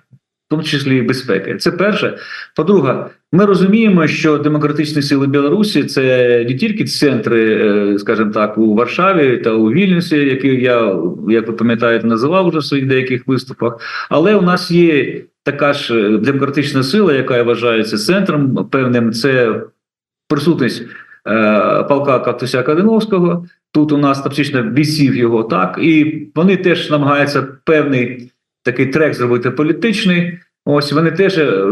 тому 0.50 0.62
числі 0.62 0.96
і 0.96 1.02
безпеки. 1.02 1.56
Це 1.56 1.70
перше. 1.70 2.18
По-друге, 2.56 3.04
ми 3.32 3.44
розуміємо, 3.44 4.06
що 4.06 4.38
демократичні 4.38 5.02
сили 5.02 5.26
Білорусі 5.26 5.84
це 5.84 6.44
не 6.48 6.54
тільки 6.54 6.84
центри, 6.84 7.54
е, 7.54 7.98
скажімо 7.98 8.30
так, 8.30 8.58
у 8.58 8.74
Варшаві 8.74 9.36
та 9.36 9.50
у 9.50 9.70
Вільнюсі, 9.70 10.16
які 10.16 10.48
я, 10.48 10.96
як 11.28 11.46
ви 11.46 11.52
пам'ятаєте, 11.52 12.06
називав 12.06 12.48
вже 12.48 12.58
в 12.58 12.64
своїх 12.64 12.86
деяких 12.86 13.26
виступах, 13.26 13.80
але 14.10 14.34
у 14.34 14.42
нас 14.42 14.70
є 14.70 15.22
така 15.42 15.72
ж 15.72 15.94
е, 15.94 16.18
демократична 16.18 16.82
сила, 16.82 17.14
яка 17.14 17.42
вважається 17.42 17.98
центром 17.98 18.68
певним. 18.70 19.12
Це 19.12 19.62
присутність 20.28 20.82
е, 21.28 21.82
полка 21.88 22.18
Катуся 22.18 22.62
Кадиновського. 22.62 23.46
Тут 23.72 23.92
у 23.92 23.96
нас 23.96 24.22
фактично 24.22 24.62
бійців 24.62 25.16
його 25.16 25.42
так, 25.42 25.78
і 25.82 26.26
вони 26.34 26.56
теж 26.56 26.90
намагаються 26.90 27.46
певний 27.64 28.32
такий 28.70 28.86
трек 28.86 29.14
зробити 29.14 29.50
політичний. 29.50 30.38
Ось 30.64 30.92
вони 30.92 31.10
теж 31.10 31.38
е, 31.38 31.62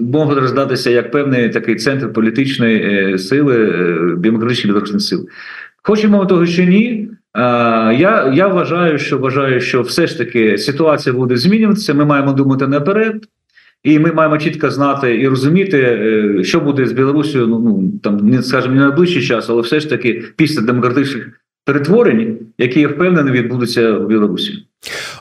можуть 0.00 0.38
роздатися 0.38 0.90
як 0.90 1.10
певний 1.10 1.48
такий 1.48 1.74
центр 1.74 2.12
політичної 2.12 2.76
е, 2.76 3.18
сили, 3.18 3.56
е, 3.56 4.16
демократичних 4.16 4.66
білорусних 4.66 5.02
сил. 5.02 5.28
Хочемо 5.82 6.26
того 6.26 6.46
чи 6.46 6.66
ні. 6.66 7.08
Я 7.34 8.32
я 8.34 8.48
вважаю, 8.48 8.98
що 8.98 9.18
вважаю, 9.18 9.60
що 9.60 9.82
все 9.82 10.06
ж 10.06 10.18
таки 10.18 10.58
ситуація 10.58 11.14
буде 11.14 11.36
змінюватися. 11.36 11.94
Ми 11.94 12.04
маємо 12.04 12.32
думати 12.32 12.66
наперед, 12.66 13.26
і 13.84 13.98
ми 13.98 14.12
маємо 14.12 14.38
чітко 14.38 14.70
знати 14.70 15.20
і 15.20 15.28
розуміти, 15.28 16.00
що 16.42 16.60
буде 16.60 16.86
з 16.86 16.92
Білорусією. 16.92 17.48
Ну, 17.48 17.58
ну 17.58 17.92
там 18.02 18.16
не 18.16 18.42
скажімо, 18.42 18.74
не 18.74 18.80
на 18.80 18.86
найближчий 18.86 19.22
час, 19.22 19.50
але 19.50 19.62
все 19.62 19.80
ж 19.80 19.88
таки 19.88 20.24
після 20.36 20.62
демократичних 20.62 21.28
перетворень, 21.64 22.38
які 22.58 22.80
я 22.80 22.88
впевнений, 22.88 23.32
відбудуться 23.32 23.92
в 23.92 24.06
Білорусі 24.06 24.69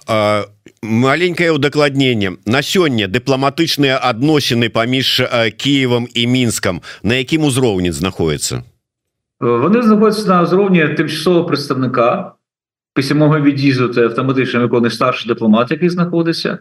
А, 0.09 0.44
маленькое 0.83 1.52
удакладненне 1.52 2.37
на 2.47 2.62
сёння 2.62 3.09
дыпламатычныя 3.09 3.99
адносіны 3.99 4.68
паміж 4.68 5.23
Киевам 5.56 6.09
і 6.14 6.26
мінскам 6.26 6.80
на 7.02 7.14
якім 7.14 7.44
узроўні 7.44 7.92
знаходіцца 7.92 8.62
вони 9.40 9.83
знаходяться 9.83 10.28
на 10.28 10.42
узроўні 10.42 10.88
тимчасового 10.88 11.44
представника 11.44 12.33
письмового 12.94 13.40
від'їзду 13.40 13.88
це 13.88 14.04
автоматично 14.04 14.61
виконує 14.61 14.90
старший 14.90 15.28
дипломат, 15.28 15.71
який 15.71 15.88
знаходиться. 15.88 16.59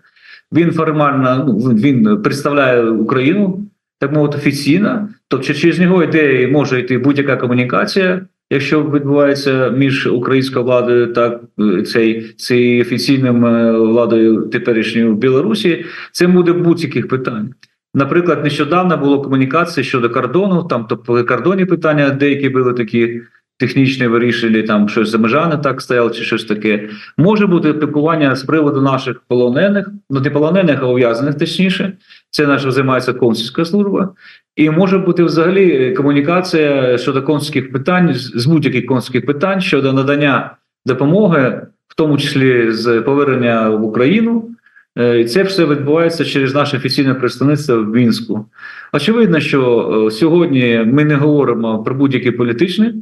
Він 0.51 0.71
формально 0.71 1.43
ну, 1.47 1.57
він 1.57 2.21
представляє 2.21 2.83
Україну 2.83 3.65
так 3.99 4.11
мовити 4.11 4.37
офіційно, 4.37 5.09
тобто 5.27 5.53
через 5.53 5.79
нього 5.79 6.03
йде 6.03 6.47
може 6.47 6.79
йти 6.79 6.97
будь-яка 6.97 7.37
комунікація 7.37 8.21
якщо 8.50 8.82
відбувається 8.82 9.70
між 9.70 10.06
українською 10.06 10.64
владою 10.64 11.12
та 11.12 11.40
е, 11.60 11.82
цей 11.82 12.22
цей 12.36 12.82
офіційним 12.82 13.46
е, 13.46 13.72
владою 13.72 14.42
теперішньою 14.42 15.14
в 15.14 15.18
Білорусі, 15.18 15.84
це 16.12 16.26
буде 16.26 16.52
будь-яких 16.52 17.08
питань. 17.08 17.54
Наприклад, 17.94 18.44
нещодавно 18.44 18.96
було 18.96 19.22
комунікація 19.22 19.84
щодо 19.84 20.10
кордону, 20.10 20.62
там 20.62 20.86
тобто 20.88 21.24
кордонні 21.24 21.64
питання, 21.64 22.10
деякі 22.10 22.48
були 22.48 22.72
такі 22.72 23.20
технічні 23.58 24.06
вирішили, 24.06 24.62
там 24.62 24.88
щось 24.88 25.08
за 25.08 25.18
межами 25.18 25.56
так 25.56 25.80
стояло, 25.80 26.10
чи 26.10 26.22
щось 26.22 26.44
таке. 26.44 26.88
Може 27.16 27.46
бути 27.46 27.72
спілкування 27.72 28.36
з 28.36 28.42
приводу 28.42 28.82
наших 28.82 29.22
полонених, 29.28 29.88
ну 30.10 30.20
не 30.20 30.30
полонених, 30.30 30.78
а 30.82 30.86
ув'язаних 30.86 31.38
точніше. 31.38 31.92
Це 32.30 32.46
наша 32.46 32.70
займається 32.70 33.12
консульська 33.12 33.64
служба, 33.64 34.14
і 34.56 34.70
може 34.70 34.98
бути 34.98 35.24
взагалі 35.24 35.92
комунікація 35.92 36.98
щодо 36.98 37.22
консульських 37.22 37.72
питань 37.72 38.14
з 38.14 38.46
будь-яких 38.46 38.86
консульських 38.86 39.26
питань 39.26 39.60
щодо 39.60 39.92
надання 39.92 40.56
допомоги, 40.86 41.66
в 41.88 41.94
тому 41.96 42.18
числі 42.18 42.72
з 42.72 43.00
повернення 43.00 43.70
в 43.70 43.84
Україну. 43.84 44.50
Е, 44.98 45.20
і 45.20 45.24
це 45.24 45.42
все 45.42 45.66
відбувається 45.66 46.24
через 46.24 46.54
наше 46.54 46.76
офіційне 46.76 47.14
представництво 47.14 47.76
в 47.76 47.88
Мінську. 47.88 48.46
Очевидно, 48.92 49.40
що 49.40 49.90
е, 50.06 50.10
сьогодні 50.10 50.82
ми 50.86 51.04
не 51.04 51.14
говоримо 51.14 51.82
про 51.82 51.94
будь-які 51.94 52.30
політичні 52.30 52.94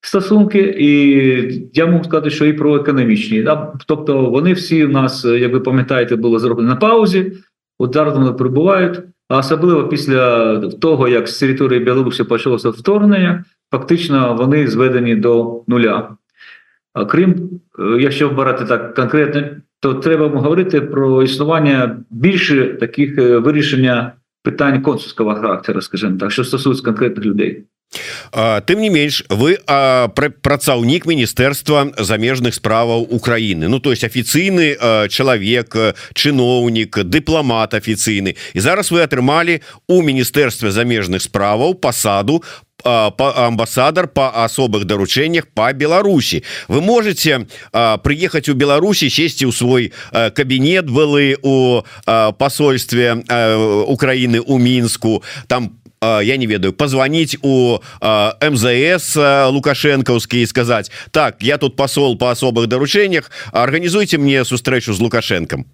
стосунки, 0.00 0.76
і 0.78 1.70
я 1.74 1.86
можу 1.86 2.04
сказати, 2.04 2.30
що 2.30 2.46
і 2.46 2.52
про 2.52 2.76
економічні. 2.76 3.48
Тобто 3.86 4.30
вони 4.30 4.52
всі 4.52 4.84
у 4.84 4.88
нас, 4.88 5.24
як 5.24 5.52
ви 5.52 5.60
пам'ятаєте, 5.60 6.16
були 6.16 6.38
зроблені 6.38 6.68
на 6.68 6.76
паузі. 6.76 7.32
Зараз 7.80 8.36
прибувають. 8.38 9.00
а 9.28 9.38
особливо 9.38 9.88
після 9.88 10.56
того, 10.58 11.08
як 11.08 11.28
з 11.28 11.38
території 11.38 11.80
Білорусі 11.80 12.24
почалося 12.24 12.70
вторгнення, 12.70 13.44
фактично 13.70 14.34
вони 14.34 14.68
зведені 14.68 15.16
до 15.16 15.62
нуля. 15.68 16.16
А 16.92 17.04
крім, 17.04 17.50
е, 17.78 17.82
якщо 18.00 18.28
брати 18.28 18.64
так 18.64 18.94
конкретно, 18.94 19.42
то 19.80 19.94
треба 19.94 20.28
говорити 20.28 20.80
про 20.80 21.22
існування 21.22 22.00
більше 22.10 22.64
таких 22.66 23.18
е, 23.18 23.38
вирішення 23.38 24.12
питань 24.42 24.82
консульського 24.82 25.34
характеру, 25.34 25.80
скажімо 25.80 26.18
так, 26.20 26.30
що 26.30 26.44
стосується 26.44 26.84
конкретних 26.84 27.24
людей. 27.24 27.64
Тым 28.32 28.80
не 28.80 28.90
менш 28.90 29.24
вы 29.28 29.56
працаўнік 29.64 31.06
міністэрства 31.06 31.92
замежных 31.96 32.54
справаў 32.54 33.08
Украіны. 33.08 33.68
Ну 33.68 33.80
то 33.80 33.90
есть 33.90 34.04
афіцыйны 34.04 34.76
чалавек 35.08 35.96
чыноўнік 36.12 37.04
дыпламат 37.04 37.74
афіцыйны. 37.74 38.36
І 38.52 38.60
зараз 38.60 38.92
вы 38.92 39.00
атрымалі 39.02 39.62
у 39.88 40.02
міністэрстве 40.02 40.70
замежных 40.70 41.22
справаў 41.22 41.74
пасаду 41.74 42.44
амбасадар 42.84 44.06
по 44.06 44.30
асобых 44.44 44.84
даручэннях 44.84 45.48
по 45.50 45.72
Беларусі. 45.72 46.44
Вы 46.68 46.80
можете 46.80 47.48
приехать 47.72 48.48
у 48.48 48.54
Беларусі 48.54 49.10
сесці 49.10 49.50
ў 49.50 49.52
свой 49.52 49.92
кабінет 50.12 50.86
былы 50.86 51.34
у 51.42 51.82
посольстве 52.38 53.18
Украины 53.82 54.38
у 54.38 54.58
мінску. 54.58 55.24
Там 55.48 55.77
я 56.02 56.36
не 56.36 56.46
ведаю 56.46 56.72
позвонить 56.72 57.38
у 57.42 57.78
МЗС 58.40 59.16
лукашэнкаўскі 59.50 60.46
сказать 60.46 60.90
так 61.10 61.36
я 61.40 61.58
тут 61.58 61.76
посол 61.76 62.18
по 62.18 62.30
особых 62.30 62.66
даручэннях 62.66 63.30
организуйте 63.52 64.18
мне 64.18 64.44
сустрэчу 64.44 64.92
з 64.94 65.00
лукашенком 65.00 65.66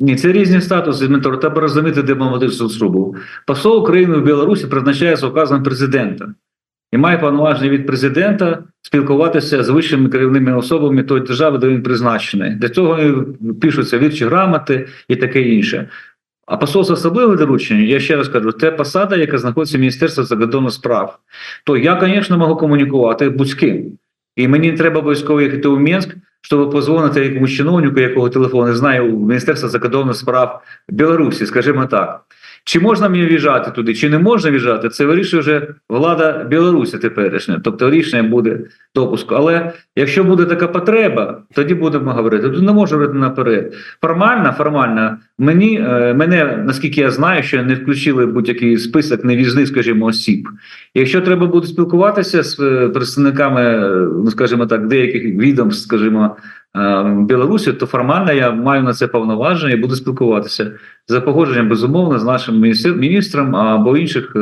Ні, 0.00 0.16
це 0.16 0.32
різні 0.32 0.60
статуси 0.60 1.06
Дмитро, 1.06 1.36
треба 1.36 1.60
розуміти 1.60 2.02
дипломатичну 2.02 2.68
службу. 2.68 3.16
Посол 3.46 3.78
України 3.78 4.16
в 4.16 4.24
Білорусі 4.24 4.66
призначається 4.66 5.26
указом 5.26 5.62
президента 5.62 6.34
і 6.92 6.98
має 6.98 7.18
повноваження 7.18 7.70
від 7.70 7.86
президента 7.86 8.64
спілкуватися 8.82 9.64
з 9.64 9.68
вищими 9.68 10.08
керівними 10.08 10.56
особами 10.56 11.02
тої 11.02 11.22
держави, 11.22 11.58
де 11.58 11.68
він 11.68 11.82
призначений. 11.82 12.54
Для 12.54 12.68
цього 12.68 13.24
пишуться 13.60 13.98
вірчі 13.98 14.24
грамоти 14.24 14.88
і 15.08 15.16
таке 15.16 15.42
інше. 15.42 15.88
А 16.50 16.56
посольство 16.56 16.94
особливе 16.94 17.36
доручення, 17.36 17.82
я 17.82 18.00
ще 18.00 18.16
раз 18.16 18.28
кажу, 18.28 18.52
це 18.52 18.70
посада, 18.70 19.16
яка 19.16 19.38
знаходиться 19.38 19.76
в 19.76 19.80
Міністерстві 19.80 20.22
закордонних 20.22 20.72
справ. 20.72 21.18
То 21.64 21.76
я, 21.76 22.00
звісно, 22.02 22.38
можу 22.38 22.56
комунікувати 22.56 23.28
будь 23.28 23.54
ким. 23.54 23.98
І 24.36 24.48
мені 24.48 24.72
треба 24.72 24.98
обов'язково 24.98 25.40
їхати 25.40 25.68
у 25.68 25.78
Мінськ, 25.78 26.16
щоб 26.40 26.70
позвонити 26.70 27.24
якомусь 27.24 27.50
чиновнику, 27.50 28.00
якого 28.00 28.28
телефон 28.28 28.68
не 28.68 28.74
знаю, 28.74 29.16
у 29.16 29.26
Міністерства 29.26 29.68
закордонних 29.68 30.16
справ 30.16 30.62
Білорусі, 30.88 31.46
скажімо 31.46 31.86
так. 31.86 32.20
Чи 32.64 32.80
можна 32.80 33.08
мені 33.08 33.26
в'їжджати 33.26 33.70
туди, 33.70 33.94
чи 33.94 34.08
не 34.08 34.18
можна 34.18 34.50
в'їжджати, 34.50 34.88
це 34.88 35.04
вирішує 35.04 35.40
вже 35.40 35.68
влада 35.88 36.46
Білорусі 36.50 36.98
теперішня. 36.98 37.60
Тобто 37.64 37.90
рішення 37.90 38.22
буде 38.22 38.58
допуску. 38.94 39.34
Але 39.34 39.72
якщо 39.96 40.24
буде 40.24 40.44
така 40.44 40.68
потреба, 40.68 41.42
тоді 41.54 41.74
будемо 41.74 42.12
говорити. 42.12 42.48
Тут 42.48 42.62
не 42.62 42.72
можу 42.72 42.94
говорити 42.94 43.18
наперед. 43.18 43.74
Формально, 44.00 44.52
формально, 44.52 45.16
мені 45.38 45.80
е, 45.80 46.14
мене, 46.14 46.62
наскільки 46.66 47.00
я 47.00 47.10
знаю, 47.10 47.42
що 47.42 47.62
не 47.62 47.74
включили 47.74 48.26
будь-який 48.26 48.78
список 48.78 49.24
невізних, 49.24 49.68
скажімо, 49.68 50.06
осіб. 50.06 50.48
Якщо 50.94 51.20
треба 51.20 51.46
буде 51.46 51.66
спілкуватися 51.66 52.42
з 52.42 52.60
е, 52.60 52.88
представниками, 52.88 53.60
е, 53.60 54.08
ну 54.24 54.30
скажімо 54.30 54.66
так, 54.66 54.86
деяких 54.86 55.24
відомств, 55.24 55.84
скажімо. 55.84 56.36
Білорусі, 57.28 57.72
то 57.72 57.86
формально 57.86 58.32
я 58.32 58.50
маю 58.50 58.82
на 58.82 58.94
це 58.94 59.06
повноваження 59.06 59.72
і 59.72 59.76
буду 59.76 59.96
спілкуватися. 59.96 60.72
За 61.08 61.20
погодженням 61.20 61.68
безумовно 61.68 62.18
з 62.18 62.24
нашим 62.24 62.60
міністром 62.96 63.56
або 63.56 63.96
інших 63.96 64.36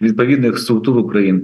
відповідних 0.00 0.58
структур 0.58 0.98
України. 0.98 1.40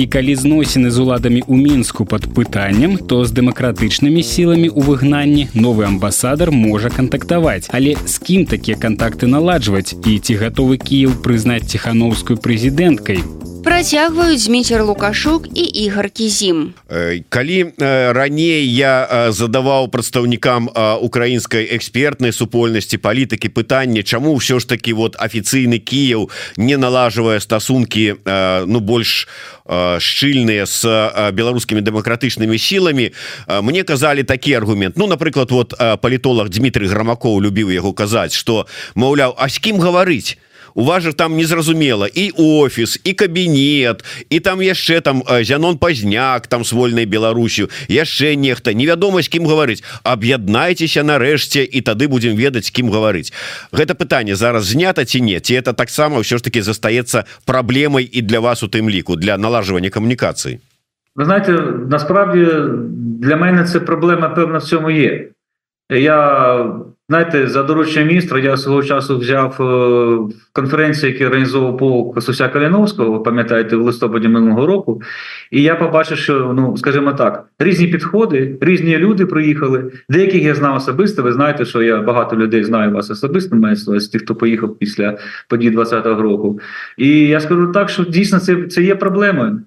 І 0.00 0.06
калі 0.06 0.32
зносіны 0.34 0.88
з 0.90 0.98
уладамі 0.98 1.42
ў 1.44 1.60
мінску 1.60 2.08
пад 2.08 2.24
пытаннем 2.32 2.96
то 3.04 3.20
з 3.28 3.36
дэмакратычнымі 3.36 4.24
сіламі 4.24 4.72
ў 4.72 4.80
выгнанні 4.80 5.52
новы 5.52 5.84
амбасадар 5.84 6.48
можа 6.48 6.88
кантактаваць. 6.88 7.68
Але 7.68 8.00
з 8.08 8.16
кім 8.16 8.48
такія 8.48 8.80
кантакты 8.80 9.28
наладжваць? 9.28 9.92
І 10.08 10.16
ці 10.16 10.40
гатовы 10.40 10.80
кіев 10.80 11.20
прызнаць 11.20 11.68
ціхановскую 11.68 12.40
прэзідэнткай 12.40 13.20
працягваюць 13.64 14.40
зміцер 14.40 14.82
лукашук 14.84 15.48
і 15.54 15.64
ігар 15.64 16.10
кізім 16.10 16.72
калі 17.28 17.58
раней 18.16 18.64
я 18.74 19.28
задаваў 19.30 19.88
прадстаўнікам 19.92 20.68
украінскай 21.04 21.68
экспертнай 21.76 22.32
супольнасці 22.32 22.96
палітыкі 22.98 23.52
пытання 23.52 24.02
чаму 24.02 24.32
ўсё 24.36 24.60
ж 24.60 24.66
таки 24.66 24.92
вот 24.92 25.16
афіцыйны 25.20 25.78
Кіяў 25.78 26.30
не 26.56 26.76
налажвае 26.76 27.40
стасункі 27.40 28.20
ну 28.66 28.80
больш 28.80 29.28
шчыльныя 29.68 30.64
с 30.66 30.84
беларускімі 31.32 31.84
дэмакратычнымі 31.84 32.58
сіламі 32.58 33.12
мне 33.62 33.82
казалі 33.84 34.22
такі 34.22 34.54
аргумент 34.56 34.96
Ну 34.96 35.06
напрыклад 35.06 35.50
вот 35.50 35.74
палітолог 36.00 36.48
Дмітрий 36.48 36.88
грамакоў 36.88 37.40
любіў 37.40 37.70
яго 37.70 37.92
казаць 37.92 38.32
что 38.32 38.66
маўляў 38.94 39.36
а 39.36 39.48
з 39.48 39.58
кім 39.58 39.80
гаварыць 39.80 40.36
у 40.74 40.84
вас 40.84 41.02
же 41.02 41.12
там 41.12 41.36
незразумела 41.36 42.08
і 42.14 42.30
офіс 42.36 43.00
і 43.04 43.12
кабінет 43.12 44.04
і 44.30 44.40
там 44.40 44.62
яшчэ 44.62 45.00
там 45.00 45.22
зянон 45.42 45.78
пазняк 45.78 46.46
там 46.46 46.64
с 46.64 46.72
вольнай 46.72 47.06
Беларусю 47.06 47.70
яшчэ 47.88 48.36
нехта. 48.36 48.72
Невядома 48.72 49.22
з 49.22 49.28
кім 49.28 49.46
гаварыць. 49.46 49.82
Аб'яднайцеся 50.04 51.02
нарэшце 51.02 51.64
і 51.64 51.80
тады 51.80 52.08
будем 52.08 52.36
ведаць 52.36 52.70
кім 52.70 52.90
гаварыць. 52.90 53.32
Гэта 53.72 53.94
пытанне 53.94 54.36
зараз 54.36 54.64
знята 54.64 55.04
ці 55.04 55.20
не? 55.20 55.40
Ці 55.40 55.54
это 55.54 55.72
таксама 55.72 56.20
ўсё 56.20 56.38
ж 56.38 56.42
таки 56.42 56.62
застаецца 56.62 57.24
праблемай 57.44 58.04
і 58.04 58.22
для 58.22 58.40
вас 58.40 58.62
у 58.62 58.68
тым 58.68 58.90
ліку 58.90 59.16
для 59.16 59.36
налажвання 59.36 59.90
камунікацыі? 59.90 60.60
Вы 61.16 61.24
знаете 61.24 61.52
насправді 61.90 62.46
для 63.20 63.36
мене 63.36 63.64
це 63.64 63.80
проблема 63.80 64.28
певна 64.28 64.58
в 64.58 64.64
цьому 64.64 64.90
є. 64.90 65.28
Я 65.90 66.18
знаєте, 67.10 67.46
за 67.46 67.62
дорученням 67.62 68.08
міністра 68.08 68.40
я 68.40 68.56
свого 68.56 68.82
часу 68.82 69.18
взяв 69.18 69.62
е, 69.62 70.34
конференцію, 70.52 71.12
які 71.12 71.26
організовував 71.26 71.76
полк 71.76 72.22
Суся 72.22 72.48
Каліновського, 72.48 73.20
пам'ятаєте, 73.20 73.76
в 73.76 73.82
листопаді 73.82 74.28
минулого 74.28 74.66
року. 74.66 75.02
І 75.50 75.62
я 75.62 75.74
побачив, 75.74 76.18
що 76.18 76.52
ну 76.56 76.76
скажімо 76.76 77.12
так, 77.12 77.44
різні 77.58 77.86
підходи, 77.86 78.58
різні 78.60 78.98
люди 78.98 79.26
приїхали. 79.26 79.92
Деяких 80.08 80.42
я 80.42 80.54
знав 80.54 80.76
особисто. 80.76 81.22
Ви 81.22 81.32
знаєте, 81.32 81.64
що 81.64 81.82
я 81.82 82.02
багато 82.02 82.36
людей 82.36 82.64
знаю 82.64 82.92
вас 82.92 83.10
особисто, 83.10 83.56
маю 83.56 83.76
з 83.76 84.08
тих, 84.08 84.22
хто 84.22 84.34
поїхав 84.34 84.78
після 84.78 85.18
подій 85.48 85.70
20-го 85.70 86.22
року. 86.22 86.60
І 86.96 87.08
я 87.08 87.40
скажу 87.40 87.66
так, 87.66 87.88
що 87.88 88.04
дійсно 88.04 88.38
це, 88.38 88.66
це 88.66 88.82
є 88.82 88.94
проблемою. 88.94 89.60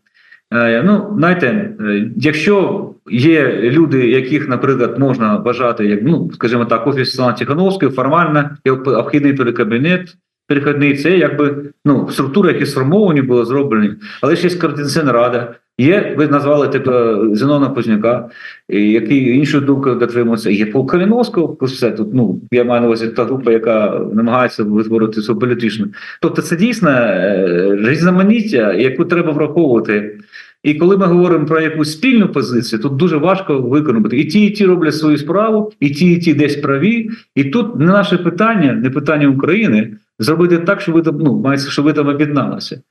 Е, 0.53 0.83
ну, 0.85 1.13
знаєте, 1.17 1.47
е, 1.79 2.11
якщо 2.17 2.89
є 3.09 3.61
люди, 3.61 4.09
яких, 4.09 4.49
наприклад, 4.49 4.99
можна 4.99 5.35
вважати, 5.35 5.85
як 5.85 5.99
ну, 6.03 6.31
скажімо 6.33 6.65
так, 6.65 6.87
офіс 6.87 7.15
Слана 7.15 7.33
Тихановської, 7.33 7.91
формально 7.91 8.49
обхідний 8.85 9.33
перекабінет, 9.33 10.15
перехідний, 10.47 10.97
це 10.97 11.17
якби 11.17 11.55
ну, 11.85 12.09
структури, 12.11 12.53
які 12.53 12.65
сформовані, 12.65 13.21
були 13.21 13.45
зроблені, 13.45 13.93
але 14.21 14.35
ще 14.35 14.47
є 14.47 14.55
координаційна 14.55 15.11
рада. 15.11 15.55
Є, 15.77 16.13
ви 16.17 16.27
назвали 16.27 16.67
типу 16.67 16.91
Зенона 17.35 17.69
Позняка, 17.69 18.29
який 18.69 19.37
іншу 19.37 19.61
думку 19.61 19.95
дотримується. 19.95 20.49
Є 20.49 20.65
Пол 20.65 20.87
Каліновського, 20.87 21.57
все 21.61 21.91
тут. 21.91 22.13
Ну 22.13 22.41
я 22.51 22.63
маю 22.63 22.81
на 22.81 22.87
увазі 22.87 23.07
та 23.07 23.25
група, 23.25 23.51
яка 23.51 24.01
намагається 24.13 24.63
витворити 24.63 25.21
політичну. 25.33 25.87
Тобто, 26.21 26.41
це 26.41 26.55
дійсно 26.55 26.89
е, 26.89 27.77
різноманіття, 27.81 28.73
яку 28.73 29.05
треба 29.05 29.31
враховувати. 29.31 30.17
І 30.63 30.73
коли 30.73 30.97
ми 30.97 31.05
говоримо 31.05 31.45
про 31.45 31.61
якусь 31.61 31.91
спільну 31.91 32.27
позицію, 32.27 32.81
тут 32.81 32.95
дуже 32.95 33.17
важко 33.17 33.61
виконувати. 33.61 34.17
І 34.17 34.25
ті, 34.25 34.45
і 34.45 34.49
ті 34.49 34.65
роблять 34.65 34.95
свою 34.95 35.17
справу, 35.17 35.71
і 35.79 35.89
ті, 35.89 36.11
і 36.11 36.19
ті 36.19 36.33
десь 36.33 36.55
праві. 36.55 37.09
І 37.35 37.43
тут 37.43 37.79
не 37.79 37.85
наше 37.85 38.17
питання, 38.17 38.73
не 38.73 38.89
питання 38.89 39.27
України 39.27 39.97
зробити 40.19 40.57
так, 40.57 40.81
щоб 40.81 40.95
ви 40.95 41.01
там 41.01 41.17
ну 41.19 41.39
мається, 41.39 41.69
щоб 41.69 41.85
ви 41.85 41.93
там 41.93 42.07
об'єдналися. 42.07 42.81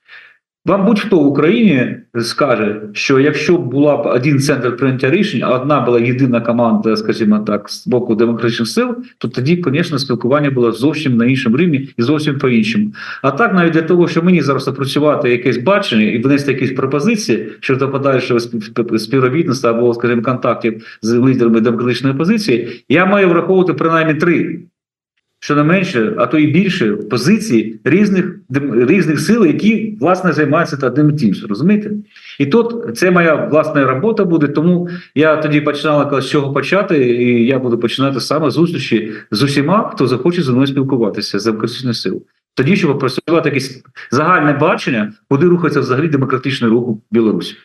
Вам 0.66 0.86
будь-хто 0.86 1.18
в 1.18 1.26
Україні 1.26 1.96
скаже, 2.20 2.80
що 2.92 3.20
якщо 3.20 3.56
була 3.56 3.96
б 3.96 4.06
один 4.06 4.38
центр 4.38 4.76
прийняття 4.76 5.10
рішень, 5.10 5.42
а 5.42 5.58
одна 5.58 5.80
була 5.80 6.00
єдина 6.00 6.40
команда, 6.40 6.96
скажімо 6.96 7.38
так, 7.38 7.70
з 7.70 7.86
боку 7.86 8.14
демократичних 8.14 8.68
сил, 8.68 8.96
то 9.18 9.28
тоді, 9.28 9.64
звісно, 9.66 9.98
спілкування 9.98 10.50
було 10.50 10.72
зовсім 10.72 11.16
на 11.16 11.26
іншому 11.26 11.56
рівні 11.56 11.88
і 11.96 12.02
зовсім 12.02 12.38
по 12.38 12.48
іншому. 12.48 12.92
А 13.22 13.30
так, 13.30 13.54
навіть 13.54 13.72
для 13.72 13.82
того, 13.82 14.08
щоб 14.08 14.24
мені 14.24 14.42
зараз 14.42 14.68
опрацювати 14.68 15.30
якесь 15.30 15.58
бачення 15.58 16.04
і 16.04 16.18
внести 16.18 16.52
якісь 16.52 16.72
пропозиції 16.72 17.48
щодо 17.60 17.90
подальшого 17.90 18.40
співробітництва 18.98 19.70
або, 19.70 19.94
скажімо, 19.94 20.22
контактів 20.22 20.98
з 21.02 21.14
лідерами 21.14 21.60
демократичної 21.60 22.14
опозиції, 22.14 22.84
я 22.88 23.06
маю 23.06 23.28
враховувати 23.28 23.74
принаймні 23.74 24.14
три 24.14 24.60
щонайменше, 25.42 26.12
а 26.16 26.26
то 26.26 26.38
і 26.38 26.46
більше 26.46 26.92
позиції 26.92 27.80
різних 27.84 28.36
різних 28.72 29.20
сил, 29.20 29.46
які 29.46 29.96
власне 30.00 30.32
займаються 30.32 30.86
одним 30.86 31.10
і 31.10 31.12
тим. 31.12 31.34
Розумієте? 31.48 31.90
І 32.38 32.46
тут 32.46 32.98
це 32.98 33.10
моя 33.10 33.34
власна 33.34 33.84
робота 33.84 34.24
буде. 34.24 34.48
Тому 34.48 34.88
я 35.14 35.36
тоді 35.36 35.60
починала 35.60 36.20
з 36.20 36.28
чого 36.28 36.52
почати, 36.52 37.06
і 37.06 37.46
я 37.46 37.58
буду 37.58 37.78
починати 37.78 38.20
саме 38.20 38.50
зустрічі 38.50 39.12
з 39.30 39.42
усіма, 39.42 39.90
хто 39.94 40.06
захоче 40.06 40.42
зі 40.42 40.50
мною 40.50 40.66
спілкуватися 40.66 41.38
за 41.38 41.50
демократичну 41.50 41.94
силу. 41.94 42.22
Тоді, 42.54 42.76
щоб 42.76 42.98
працювати 42.98 43.48
якесь 43.48 43.82
загальне 44.10 44.52
бачення, 44.52 45.12
куди 45.28 45.46
рухається 45.46 45.80
взагалі 45.80 46.08
демократичний 46.08 46.70
рух 46.70 46.88
у 46.88 47.00
Білорусі. 47.10 47.56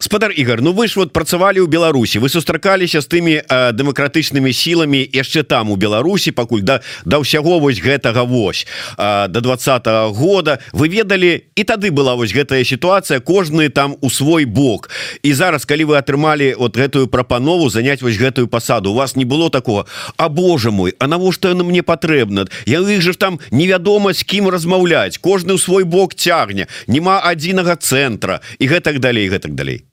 Спадар 0.00 0.32
Ігор 0.32 0.62
Ну 0.62 0.72
вы 0.72 0.88
ж 0.88 0.96
вот 0.96 1.12
працавалі 1.12 1.60
ў 1.60 1.68
Беларусі 1.68 2.18
вы 2.18 2.28
сустракаліся 2.28 3.00
з 3.00 3.06
тымі 3.06 3.34
дэмакратычнымі 3.48 4.52
сіламі 4.52 5.04
яшчэ 5.04 5.44
там 5.44 5.70
у 5.70 5.76
Беларусі 5.76 6.32
пакуль 6.32 6.64
да 6.64 6.80
да 7.04 7.20
ўсяго 7.20 7.60
вось 7.60 7.80
гэтага 7.84 8.24
вось 8.24 8.66
э, 8.96 9.28
до 9.28 9.40
двадца 9.40 9.76
-го 9.78 10.12
года. 10.12 10.58
Вы 10.72 10.88
ведалі 10.88 11.44
і 11.54 11.62
тады 11.64 11.90
была 11.90 12.16
вось 12.16 12.32
гэтая 12.32 12.64
сітуацыя 12.64 13.20
кожны 13.20 13.68
там 13.68 13.96
у 14.00 14.10
свой 14.10 14.44
бок. 14.44 14.90
І 15.22 15.34
зараз 15.34 15.64
калі 15.64 15.84
вы 15.84 15.94
атрымалі 16.00 16.54
от 16.58 16.76
гэтую 16.76 17.06
прапанову 17.06 17.70
заняць 17.70 18.02
вось 18.02 18.16
гэтую 18.16 18.48
пасаду 18.48 18.90
у 18.90 18.94
вас 18.94 19.16
не 19.16 19.24
было 19.24 19.50
такого 19.50 19.86
А 20.16 20.28
Боже 20.28 20.70
мой 20.70 20.94
А 20.98 21.06
навошта 21.06 21.48
яно 21.48 21.64
мне 21.64 21.82
патрэбна? 21.82 22.46
Я 22.66 22.80
іх 22.80 23.00
же 23.00 23.14
там 23.14 23.38
невядома 23.50 24.12
з 24.14 24.24
кім 24.24 24.48
размаўляць 24.48 25.18
кожны 25.18 25.52
ў 25.52 25.58
свой 25.58 25.84
бок 25.84 26.14
цягне 26.14 26.66
няма 26.86 27.20
адзінага 27.20 27.76
цэнтра 27.76 28.40
і 28.58 28.66
гэтак 28.66 28.98
далей 28.98 29.28
гэтак 29.28 29.54
далей 29.54 29.89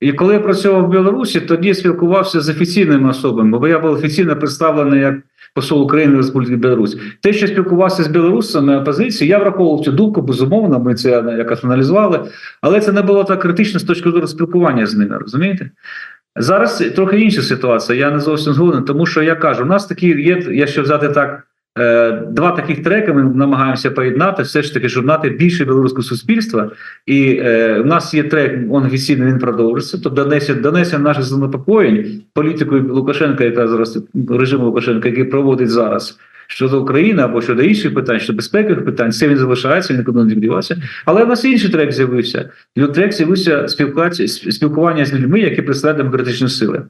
І 0.00 0.12
коли 0.12 0.34
я 0.34 0.40
працював 0.40 0.86
в 0.86 0.88
Білорусі, 0.88 1.40
тоді 1.40 1.74
спілкувався 1.74 2.40
з 2.40 2.48
офіційними 2.48 3.10
особами, 3.10 3.58
бо 3.58 3.68
я 3.68 3.78
був 3.78 3.90
офіційно 3.90 4.36
представлений 4.36 5.00
як 5.00 5.14
посол 5.54 5.82
України 5.82 6.14
в 6.14 6.16
Республіки 6.16 6.56
Білорусь. 6.56 6.96
Те, 7.22 7.32
що 7.32 7.46
спілкувався 7.46 8.02
з 8.02 8.06
білорусами 8.08 8.76
опозиції, 8.76 9.30
я 9.30 9.38
враховував 9.38 9.84
цю 9.84 9.92
думку, 9.92 10.22
безумовно, 10.22 10.78
ми 10.80 10.94
це 10.94 11.10
якось 11.38 11.64
аналізували, 11.64 12.20
але 12.60 12.80
це 12.80 12.92
не 12.92 13.02
було 13.02 13.24
так 13.24 13.40
критично 13.40 13.80
з 13.80 13.84
точки 13.84 14.10
зору 14.10 14.26
спілкування 14.26 14.86
з 14.86 14.94
ними, 14.94 15.18
розумієте? 15.18 15.70
Зараз 16.36 16.78
трохи 16.96 17.20
інша 17.20 17.42
ситуація, 17.42 17.98
я 17.98 18.10
не 18.10 18.20
зовсім 18.20 18.52
згоден, 18.52 18.84
тому 18.84 19.06
що 19.06 19.22
я 19.22 19.34
кажу, 19.34 19.62
у 19.62 19.66
нас 19.66 19.86
такі 19.86 20.06
є, 20.06 20.42
якщо 20.50 20.82
взяти 20.82 21.08
так. 21.08 21.47
Е, 21.78 22.22
два 22.30 22.50
таких 22.50 22.82
треки 22.82 23.12
ми 23.12 23.22
намагаємося 23.22 23.90
поєднати, 23.90 24.42
все 24.42 24.62
ж 24.62 24.74
таки, 24.74 24.88
щоб 24.88 25.06
мати 25.06 25.30
більше 25.30 25.64
білоруського 25.64 26.02
суспільства. 26.02 26.70
І 27.06 27.40
е, 27.42 27.80
у 27.80 27.84
нас 27.84 28.14
є 28.14 28.22
трек, 28.22 28.58
он 28.70 28.86
офіційно 28.86 29.26
він 29.26 29.38
продовжиться, 29.38 29.98
то 29.98 30.10
донесення 30.10 30.60
донесення 30.60 31.02
наших 31.02 31.22
занепокоєнь 31.22 32.22
політикою 32.34 32.94
Лукашенка, 32.94 33.44
яка 33.44 33.68
зараз 33.68 33.98
режиму 34.30 34.64
Лукашенка, 34.64 35.08
який 35.08 35.24
проводить 35.24 35.70
зараз 35.70 36.18
щодо 36.46 36.82
України 36.82 37.22
або 37.22 37.42
щодо 37.42 37.62
інших 37.62 37.94
питань, 37.94 38.20
щодо 38.20 38.36
безпекових 38.36 38.84
питань, 38.84 39.12
це 39.12 39.28
він 39.28 39.36
залишається, 39.36 39.92
він 39.92 40.00
нікуди 40.00 40.24
не 40.24 40.34
дівався. 40.34 40.82
Але 41.04 41.24
в 41.24 41.28
нас 41.28 41.44
інший 41.44 41.70
трек 41.70 41.92
з'явився. 41.92 42.50
Трек 42.94 43.12
з'явився 43.12 43.68
спілкування 44.50 45.04
з 45.04 45.14
людьми, 45.14 45.40
які 45.40 45.62
представляють 45.62 46.06
демократичні 46.06 46.48
сили. 46.48 46.82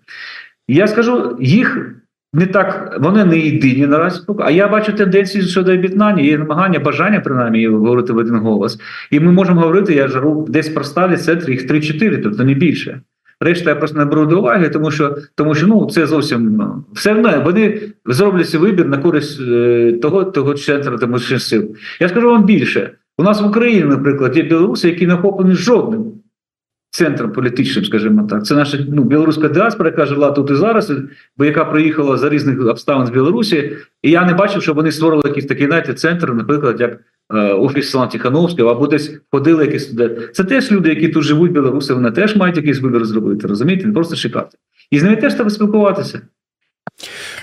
Я 0.69 0.87
скажу, 0.89 1.37
їх 1.41 1.95
не 2.33 2.47
так, 2.47 2.97
вони 3.01 3.25
не 3.25 3.39
єдині 3.39 3.87
наразі. 3.87 4.21
А 4.39 4.51
я 4.51 4.69
бачу 4.69 4.93
тенденції 4.93 5.45
щодо 5.45 5.73
об'єднання, 5.73 6.23
є 6.23 6.39
намагання, 6.39 6.79
бажання 6.79 7.21
принаймні 7.21 7.67
говорити 7.67 8.13
в 8.13 8.17
один 8.17 8.37
голос. 8.37 8.81
І 9.11 9.21
ми 9.21 9.33
можемо 9.33 9.61
говорити, 9.61 9.95
я 9.95 10.09
жару 10.09 10.47
десь 10.49 10.67
про 10.67 10.75
проставлю 10.75 11.17
центр 11.17 11.51
їх 11.51 11.71
3-4, 11.71 12.23
тобто 12.23 12.45
не 12.45 12.55
більше. 12.55 13.01
Решта 13.41 13.71
я 13.71 13.77
просто 13.77 13.99
не 13.99 14.05
беру 14.05 14.27
до 14.27 14.39
уваги, 14.39 14.69
тому 14.69 14.91
що 14.91 15.17
тому 15.35 15.55
що 15.55 15.67
ну 15.67 15.87
це 15.91 16.07
зовсім 16.07 16.57
ну, 16.57 16.85
все 16.93 17.15
одно 17.15 17.43
вони 17.45 17.81
зроблять 18.07 18.55
вибір 18.55 18.89
на 18.89 18.99
користь 18.99 19.41
е, 19.41 19.93
того 20.03 20.25
того 20.25 20.55
центру 20.55 20.97
демократичних 20.97 21.43
сил. 21.43 21.77
Я 22.01 22.09
скажу 22.09 22.31
вам 22.31 22.45
більше. 22.45 22.91
У 23.19 23.23
нас 23.23 23.43
в 23.43 23.47
Україні, 23.47 23.85
наприклад, 23.85 24.37
є 24.37 24.43
білоруси, 24.43 24.89
які 24.89 25.07
не 25.07 25.15
охоплені 25.15 25.55
жодним 25.55 26.13
центром 26.91 27.33
політичним, 27.33 27.85
скажімо 27.85 28.27
так. 28.31 28.47
Це 28.47 28.55
наша 28.55 28.79
ну, 28.89 29.05
білоруська 29.05 29.49
діаспора, 29.49 29.91
яка 29.91 30.07
жила 30.07 30.31
тут 30.31 30.51
і 30.51 30.55
зараз, 30.55 30.93
бо 31.37 31.45
яка 31.45 31.65
приїхала 31.65 32.17
за 32.17 32.29
різних 32.29 32.67
обставин 32.67 33.07
з 33.07 33.11
Білорусі. 33.11 33.77
І 34.03 34.11
я 34.11 34.25
не 34.25 34.35
бачив, 34.35 34.63
що 34.63 34.75
вони 34.75 34.93
створили 34.93 35.23
якийсь 35.25 35.47
такий 35.47 35.67
знаєте, 35.67 35.95
центр, 35.95 36.31
наприклад, 36.31 36.81
як 36.81 37.01
е, 37.35 37.53
офіс 37.53 37.91
Села 37.91 38.07
Тихановського, 38.07 38.71
або 38.71 38.87
десь 38.87 39.21
ходили 39.33 39.65
якісь 39.65 39.87
туди. 39.87 40.29
Це 40.33 40.45
теж 40.45 40.73
люди, 40.73 40.89
які 40.89 41.09
тут 41.09 41.23
живуть, 41.23 41.53
білоруси, 41.53 41.95
вони 41.95 42.11
теж 42.11 42.37
мають 42.37 42.57
якийсь 42.57 42.81
вибір 42.81 43.05
зробити. 43.05 43.47
Розумієте, 43.47 43.87
не 43.87 43.93
просто 43.93 44.17
чекати. 44.17 44.59
І 44.91 44.99
з 44.99 45.03
ними 45.03 45.17
теж 45.17 45.35
треба 45.35 45.51
спілкуватися. 45.51 46.21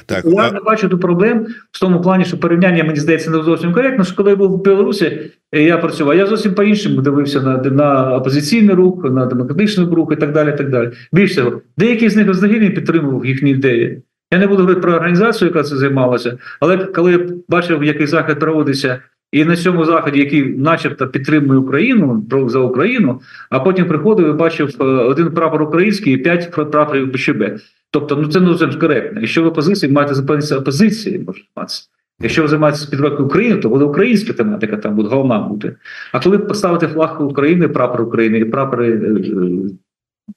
Так, 0.06 0.26
Я 0.26 0.52
не 0.52 0.60
бачу 0.60 0.90
тут 0.90 1.02
проблем 1.02 1.48
в 1.72 1.80
тому 1.80 2.02
плані, 2.02 2.26
що 2.26 2.40
порівняння 2.40 2.84
мені 2.84 3.00
здається 3.00 3.32
не 3.32 3.44
зовсім 3.44 3.74
коректно. 3.74 4.04
що 4.04 4.16
Коли 4.16 4.30
я 4.30 4.36
був 4.36 4.52
в 4.52 4.64
Білорусі, 4.64 5.32
я 5.52 5.78
працював. 5.78 6.18
Я 6.18 6.28
зовсім 6.28 6.54
по-іншому 6.54 7.02
дивився 7.02 7.42
на 7.42 7.58
на 7.58 8.16
опозиційний 8.16 8.76
рух, 8.76 9.04
на 9.12 9.26
демократичний 9.26 9.88
рух 9.88 10.10
і 10.14 10.16
так 10.16 10.32
далі. 10.32 10.52
так 10.58 10.70
далі. 10.70 10.92
Більше 11.14 11.36
того, 11.36 11.62
деякі 11.78 12.10
з 12.10 12.16
них 12.16 12.30
взагалі 12.30 12.70
підтримував 12.70 13.26
їхні 13.26 13.52
ідеї. 13.52 14.02
Я 14.32 14.40
не 14.40 14.48
буду 14.48 14.60
говорити 14.60 14.82
про 14.82 14.94
організацію, 14.94 15.48
яка 15.50 15.64
це 15.64 15.76
займалася, 15.78 16.38
але 16.60 16.78
коли 16.78 17.12
я 17.12 17.20
бачив, 17.50 17.84
який 17.84 18.08
захід 18.08 18.40
проводиться. 18.40 19.00
І 19.32 19.46
на 19.46 19.56
цьому 19.56 19.86
заході, 19.86 20.20
який, 20.20 20.44
начебто, 20.44 21.08
підтримує 21.08 21.60
Україну 21.60 22.26
за 22.48 22.60
Україну, 22.60 23.22
а 23.50 23.60
потім 23.60 23.86
приходив 23.86 24.30
і 24.30 24.34
бачив 24.34 24.76
е, 24.82 24.84
один 24.84 25.32
прапор 25.32 25.62
український 25.62 26.14
і 26.14 26.18
п'ять 26.18 26.52
прапорів 26.72 27.12
БЧБ. 27.14 27.44
Тобто, 27.92 28.16
ну 28.16 28.28
це 28.28 28.40
не 28.40 28.54
зовсім 28.54 28.80
коректно. 28.80 29.22
Якщо 29.22 29.44
ви 29.44 29.50
опозиції, 29.50 29.92
маєте 29.92 30.14
зупинитися 30.14 30.58
опозиції, 30.58 31.20
може 31.20 31.42
матися. 31.56 31.88
Якщо 32.20 32.42
ви 32.42 32.48
займаєтеся 32.48 32.90
підтримкою 32.90 33.26
України, 33.26 33.58
то 33.58 33.70
буде 33.70 33.86
українська 33.86 34.34
тематика, 34.34 34.78
там 34.78 34.96
буде 34.96 35.10
головна 35.10 35.40
бути. 35.40 35.76
А 36.12 36.20
коли 36.20 36.38
поставити 36.38 36.88
флаг 36.88 37.26
України, 37.26 37.68
прапор 37.68 38.02
України 38.02 38.40
і 38.40 38.46
прапори 38.46 38.92
е, 38.92 38.96
е, 38.96 39.70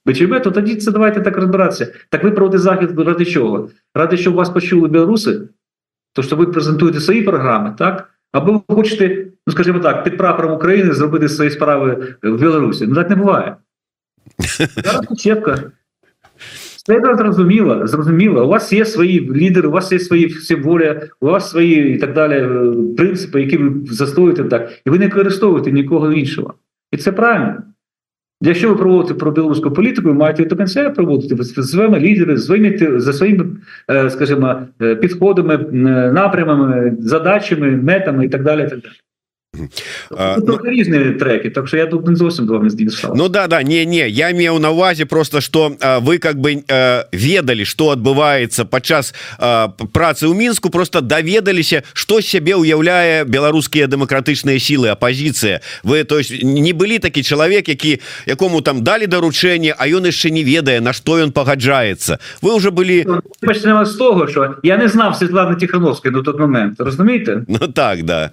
БЧБ, 0.06 0.42
то 0.42 0.50
тоді 0.50 0.76
це 0.76 0.92
давайте 0.92 1.20
так 1.20 1.36
розбиратися. 1.36 1.92
Так 2.08 2.24
ви 2.24 2.30
проводите 2.30 2.58
захід 2.58 3.00
ради 3.00 3.24
чого? 3.24 3.68
Ради 3.94 4.16
щоб 4.16 4.34
вас 4.34 4.50
почули 4.50 4.88
білоруси, 4.88 5.40
то 6.14 6.22
що 6.22 6.36
ви 6.36 6.46
презентуєте 6.46 7.00
свої 7.00 7.22
програми, 7.22 7.74
так? 7.78 8.10
Або 8.32 8.52
ви 8.68 8.74
хочете, 8.74 9.26
ну 9.46 9.52
скажімо 9.52 9.78
так, 9.78 10.04
під 10.04 10.16
прапором 10.16 10.52
України 10.52 10.92
зробити 10.92 11.28
свої 11.28 11.50
справи 11.50 12.16
в 12.22 12.38
Білорусі. 12.38 12.86
Ну 12.86 12.94
так 12.94 13.10
не 13.10 13.16
буває. 13.16 13.56
Зараз 14.84 15.06
чепка. 15.18 15.72
Це 16.88 17.00
зрозуміло, 17.16 17.86
зрозуміло. 17.86 18.46
У 18.46 18.48
вас 18.48 18.72
є 18.72 18.84
свої 18.84 19.30
лідери, 19.32 19.68
у 19.68 19.70
вас 19.70 19.92
є 19.92 19.98
свої 19.98 20.36
воля, 20.62 21.00
у 21.20 21.26
вас 21.26 21.50
свої 21.50 21.94
і 21.94 21.98
так 21.98 22.12
далі 22.12 22.32
е, 22.32 22.72
принципи, 22.96 23.40
які 23.40 23.56
ви 23.56 23.86
застоюєте 23.86 24.44
так, 24.44 24.70
і 24.86 24.90
ви 24.90 24.98
не 24.98 25.04
використовуєте 25.04 25.72
нікого 25.72 26.12
іншого. 26.12 26.54
І 26.92 26.96
це 26.96 27.12
правильно. 27.12 27.62
Якщо 28.42 28.68
ви 28.68 28.76
проводите 28.76 29.14
про 29.14 29.30
білоруську 29.30 29.70
політику, 29.70 30.08
ви 30.08 30.14
маєте 30.14 30.44
до 30.44 30.56
кінця 30.56 30.90
проводити 30.90 31.44
своїми 31.44 32.00
лідерами, 32.00 32.38
своїми, 32.38 33.00
за 33.00 33.12
своїми, 33.12 33.46
е, 33.90 34.10
скажімо, 34.10 34.62
е, 34.82 34.96
підходами, 34.96 35.56
напрямами, 36.12 36.96
задачами, 36.98 37.70
метами 37.70 38.24
і 38.24 38.28
так 38.28 38.42
далі. 38.42 38.60
І 38.60 38.68
так 38.68 38.80
далі. 38.80 38.94
Ну, 40.10 40.58
різні 40.64 41.10
треки 41.10 41.50
так 41.50 41.68
що 41.68 41.76
я 41.76 41.86
тут 41.86 42.06
не 42.06 42.16
зовсім 42.16 42.70
здійснав 42.70 43.12
Ну 43.16 43.28
да 43.28 43.46
да 43.46 43.62
не 43.62 43.86
не 43.86 44.08
я 44.08 44.32
меў 44.32 44.58
на 44.58 44.70
увазе 44.70 45.06
просто 45.06 45.40
что 45.40 45.72
вы 46.02 46.18
как 46.18 46.36
бы 46.36 46.62
ведалі 47.12 47.64
что 47.64 47.90
адбываецца 47.96 48.64
падчас 48.64 49.14
працы 49.92 50.28
ў 50.28 50.34
мінску 50.34 50.70
просто 50.70 51.00
даведаліся 51.00 51.82
что 51.94 52.20
сябе 52.20 52.56
уяўляе 52.56 53.24
беларускія 53.24 53.86
дэмакратычныя 53.86 54.60
сілы 54.60 54.88
апозіцыя 54.88 55.60
вы 55.82 56.04
то 56.04 56.18
есть 56.18 56.44
не 56.44 56.72
былі 56.72 56.98
такі 56.98 57.22
чалавек 57.22 57.68
які 57.68 58.00
якому 58.26 58.60
там 58.60 58.84
далі 58.84 59.06
даручэнне 59.06 59.74
а 59.78 59.88
ён 59.88 60.04
яшчэ 60.04 60.30
не 60.30 60.44
ведае 60.44 60.80
на 60.80 60.92
что 60.92 61.18
ён 61.18 61.32
пагаджаецца 61.32 62.18
вы 62.42 62.52
уже 62.52 62.70
былі 62.70 63.06
пачнем 63.40 63.86
з 63.86 63.96
того 63.96 64.28
що 64.28 64.60
я 64.62 64.76
не 64.76 64.88
знав 64.88 65.16
Светланы 65.16 65.56
тихохановской 65.56 66.10
на 66.10 66.22
тот 66.22 66.38
момент 66.38 66.80
разумееце 66.80 67.44
Ну 67.48 67.68
так 67.68 68.04
да. 68.04 68.30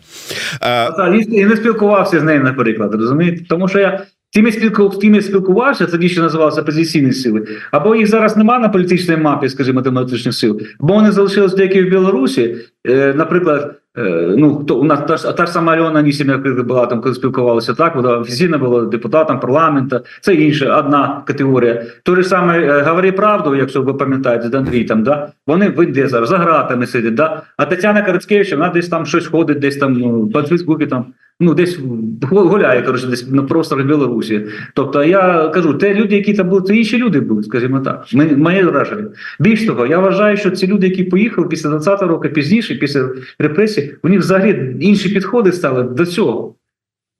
А, 0.59 1.05
і 1.19 1.45
не 1.45 1.55
спілкувався 1.55 2.19
з 2.19 2.23
нею, 2.23 2.43
наприклад, 2.43 2.93
розумієте? 2.93 3.45
Тому 3.49 3.67
що 3.67 3.79
я 3.79 4.05
тим 4.33 5.15
я 5.15 5.21
спілкувався, 5.21 5.85
тоді 5.85 6.09
ще 6.09 6.21
називалися 6.21 6.61
опозиційні 6.61 7.13
сили, 7.13 7.47
або 7.71 7.95
їх 7.95 8.07
зараз 8.07 8.37
немає 8.37 8.59
на 8.59 8.69
політичній 8.69 9.17
мапі, 9.17 9.49
скажімо, 9.49 9.81
демократичних 9.81 10.35
сил, 10.35 10.61
бо 10.79 10.93
вони 10.93 11.11
залишились 11.11 11.53
деякі 11.53 11.81
в 11.81 11.89
Білорусі, 11.89 12.55
е, 12.87 13.13
наприклад. 13.13 13.75
Е, 13.97 14.33
ну, 14.37 14.55
хто 14.55 14.79
у 14.79 14.83
нас 14.83 14.99
та 15.07 15.17
ж 15.17 15.33
та 15.33 15.45
ж 15.45 15.51
сама 15.51 15.73
Альона 15.73 16.01
Нісім'я 16.01 16.37
була 16.37 16.85
там, 16.85 17.01
коли 17.01 17.15
спілкувалася 17.15 17.73
так, 17.73 17.95
вона 17.95 18.17
офіційно 18.17 18.59
була 18.59 18.85
депутатом 18.85 19.39
парламенту, 19.39 19.99
це 20.21 20.33
інша 20.33 20.79
одна 20.79 21.23
категорія. 21.25 21.83
То 22.03 22.15
ж 22.15 22.23
саме 22.23 22.59
е, 22.59 22.81
говори 22.81 23.11
правду, 23.11 23.55
якщо 23.55 23.81
ви 23.81 23.93
пам'ятаєте, 23.93 24.49
з 24.49 24.53
Андрій 24.53 24.83
да? 24.83 25.31
вони 25.47 25.69
вийде 25.69 26.07
зараз 26.07 26.29
за 26.29 26.37
гратами 26.37 26.87
сидять, 26.87 27.15
да? 27.15 27.41
а 27.57 27.65
Тетяна 27.65 28.01
Карацкевич, 28.01 28.51
вона 28.51 28.69
десь 28.69 28.89
там 28.89 29.05
щось 29.05 29.27
ходить, 29.27 29.59
десь 29.59 29.77
там 29.77 29.93
ну, 29.93 30.27
по 30.29 30.41
Фейсбуці 30.41 30.85
там 30.85 31.05
ну 31.39 31.53
десь 31.53 31.79
гуляє 32.21 32.81
коротше, 32.81 33.07
десь 33.07 33.31
на 33.31 33.43
просторах 33.43 33.85
Білорусі. 33.85 34.45
Тобто 34.73 35.03
я 35.03 35.49
кажу, 35.53 35.73
те 35.73 35.93
люди, 35.93 36.15
які 36.15 36.33
там 36.33 36.49
були, 36.49 36.61
то 36.61 36.73
інші 36.73 36.97
люди 36.97 37.19
були, 37.19 37.43
скажімо 37.43 37.79
так. 37.79 38.05
Моє 38.13 38.63
враження. 38.63 39.07
Більш 39.39 39.65
того, 39.65 39.85
я 39.85 39.99
вважаю, 39.99 40.37
що 40.37 40.51
ці 40.51 40.67
люди, 40.67 40.87
які 40.87 41.03
поїхали 41.03 41.47
після 41.47 41.69
20-го 41.69 42.07
року, 42.07 42.29
пізніше, 42.29 42.75
після 42.75 43.09
репресій, 43.39 43.95
у 44.03 44.09
них 44.09 44.19
взагалі 44.19 44.75
інші 44.79 45.09
підходи 45.09 45.51
стали 45.51 45.83
до 45.83 46.05
цього. 46.05 46.55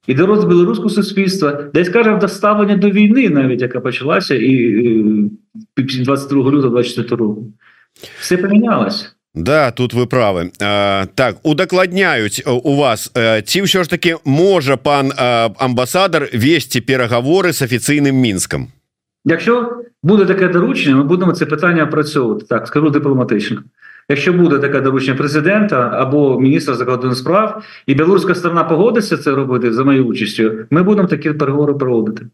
І 0.08 0.14
до 0.14 0.26
розвитку 0.26 0.54
білоруського 0.54 0.90
суспільства, 0.90 1.70
десь 1.74 1.88
скажемо, 1.88 2.18
до 2.18 2.28
ставлення 2.28 2.78
до 2.78 2.90
війни, 2.90 3.30
навіть 3.30 3.62
яка 3.62 3.80
почалася, 3.80 4.36
і 4.36 5.30
22 5.76 6.52
лютого 6.52 6.70
24 6.70 7.16
року. 7.16 7.54
Все 8.20 8.38
помінялося. 8.38 9.15
Да, 9.35 9.71
тут 9.71 9.95
вы 9.95 10.07
правы 10.07 10.51
а, 10.61 11.07
так 11.15 11.37
удакладняюць 11.45 12.43
у 12.47 12.75
вас 12.75 13.13
ці 13.47 13.63
ўсё 13.63 13.85
ж 13.85 13.91
таки 13.91 14.17
можа 14.25 14.77
пан 14.77 15.13
амбасадар 15.15 16.27
весці 16.35 16.81
пераговоры 16.83 17.53
с 17.55 17.63
афіцыйным 17.63 18.19
мінскам 18.19 18.75
Якщо 19.25 19.83
буде 20.03 20.25
таке 20.25 20.49
доручення, 20.49 20.97
ми 20.97 21.05
будемо 21.05 21.33
це 21.33 21.47
питання 21.47 21.85
опрацьовувати 21.85 22.47
так 22.47 22.67
скажу 22.67 22.91
дипломатично 22.91 23.63
Якщо 24.09 24.33
буде 24.33 24.59
таке 24.59 24.81
доручення 24.81 25.17
президента 25.17 25.91
або 25.95 26.41
міністра 26.41 26.75
закордонних 26.75 27.19
справ 27.19 27.63
і 27.87 27.95
білоруська 27.95 28.35
сторона 28.35 28.65
погодиться 28.65 29.17
це 29.17 29.31
робити 29.31 29.73
за 29.73 29.85
моєю 29.85 30.07
участю 30.07 30.53
ми 30.71 30.83
будемо 30.83 31.09
такі 31.09 31.31
переговори 31.33 31.75
проводити 31.75 32.27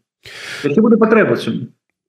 Якщо 0.63 0.81
буде 0.81 0.97
потреба 0.97 1.35
цьому 1.35 1.57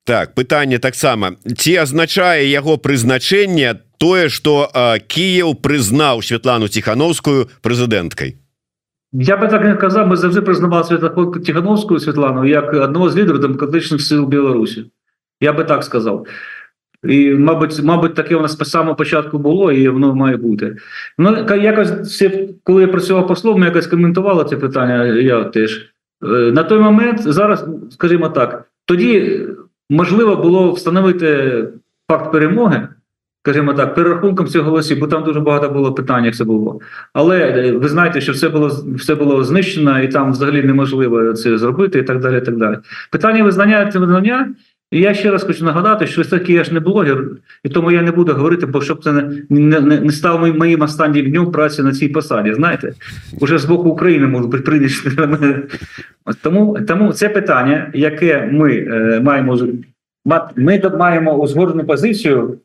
так 0.09 0.33
пытанне 0.33 0.79
таксама 0.79 1.37
ці 1.57 1.75
азначае 1.75 2.49
яго 2.49 2.81
прызначэнне 2.81 3.77
тое 3.97 4.29
что 4.29 4.69
Кіев 5.07 5.59
прызнаў 5.61 6.21
Святлану 6.21 6.67
тихохановскую 6.67 7.49
прэзідэнткай 7.61 8.37
я 9.11 9.37
би 9.37 9.47
так 9.47 9.63
не 9.63 9.75
казав 9.75 10.07
ми 10.07 10.15
завжди 10.15 10.41
признавали 10.41 10.83
Святлану 10.83 11.31
тихохановскую 11.31 11.99
Святлану 11.99 12.45
як 12.45 12.73
одного 12.73 13.09
з 13.09 13.17
лідерів 13.17 13.39
демократичних 13.39 14.01
сил 14.01 14.25
Білорусі 14.25 14.85
я 15.41 15.53
би 15.53 15.63
так 15.63 15.83
сказав 15.83 16.27
і 17.03 17.29
мабуть 17.29 17.83
мабуть 17.83 18.15
таке 18.15 18.35
у 18.35 18.41
нас 18.41 18.55
по 18.55 18.65
самого 18.65 18.95
початку 18.95 19.37
було 19.37 19.71
і 19.71 19.89
воно 19.89 20.15
має 20.15 20.37
бути 20.37 20.75
ну 21.17 21.45
якось 21.55 22.23
коли 22.63 22.81
я 22.81 22.87
працював 22.87 23.27
послом 23.27 23.59
ми 23.59 23.65
якось 23.65 23.87
коментували 23.87 24.45
це 24.45 24.57
питання 24.57 25.05
я 25.05 25.43
теж 25.43 25.91
на 26.53 26.63
той 26.63 26.79
момент 26.79 27.21
зараз 27.21 27.65
скажімо 27.91 28.29
так 28.29 28.69
тоді 28.85 29.41
можливо 29.89 30.35
було 30.35 30.71
встановити 30.71 31.63
факт 32.07 32.31
перемоги, 32.31 32.87
скажімо 33.44 33.74
так, 33.74 33.94
перерахунком 33.94 34.46
цих 34.46 34.62
голосів, 34.62 34.98
бо 34.98 35.06
там 35.06 35.24
дуже 35.24 35.40
багато 35.40 35.68
було 35.68 35.92
питань, 35.92 36.24
як 36.24 36.34
це 36.34 36.44
було. 36.44 36.80
Але 37.12 37.38
е, 37.38 37.72
ви 37.72 37.88
знаєте, 37.88 38.20
що 38.20 38.32
все 38.32 38.48
було 38.48 38.84
все 38.96 39.14
було 39.14 39.44
знищено, 39.44 40.02
і 40.02 40.08
там 40.08 40.32
взагалі 40.32 40.62
неможливо 40.62 41.32
це 41.32 41.58
зробити, 41.58 41.98
і 41.98 42.02
так 42.02 42.20
далі. 42.20 42.38
і 42.38 42.40
так 42.40 42.56
далі. 42.56 42.76
Питання 43.10 43.44
визнання 43.44 43.90
це 43.92 43.98
визнання. 43.98 44.54
І 44.90 45.00
я 45.00 45.14
ще 45.14 45.30
раз 45.30 45.44
хочу 45.44 45.64
нагадати, 45.64 46.06
що 46.06 46.22
все 46.22 46.38
таки 46.38 46.52
я 46.52 46.64
ж 46.64 46.74
не 46.74 46.80
блогер, 46.80 47.24
і 47.64 47.68
тому 47.68 47.90
я 47.90 48.02
не 48.02 48.10
буду 48.10 48.32
говорити, 48.32 48.66
бо 48.66 48.80
щоб 48.80 49.04
це 49.04 49.12
не 49.12 49.30
не, 49.50 49.80
не 49.80 50.12
став 50.12 50.56
моїм 50.56 50.82
останнім 50.82 51.30
днем 51.30 51.52
праці 51.52 51.82
на 51.82 51.92
цій 51.92 52.08
посаді. 52.08 52.54
Знаєте, 52.54 52.92
уже 53.40 53.58
з 53.58 53.64
боку 53.64 53.88
України 53.88 54.26
може 54.26 54.46
бути 54.46 54.62
прийняти. 54.62 55.62
Тому 56.42 56.78
тому 56.88 57.12
це 57.12 57.28
питання, 57.28 57.90
яке 57.94 58.48
ми 58.52 58.72
е, 58.72 59.20
маємо 59.24 59.58
ми 60.56 60.82
маємо 60.98 61.34
узгоджену 61.34 61.84
позицію, 61.84 62.58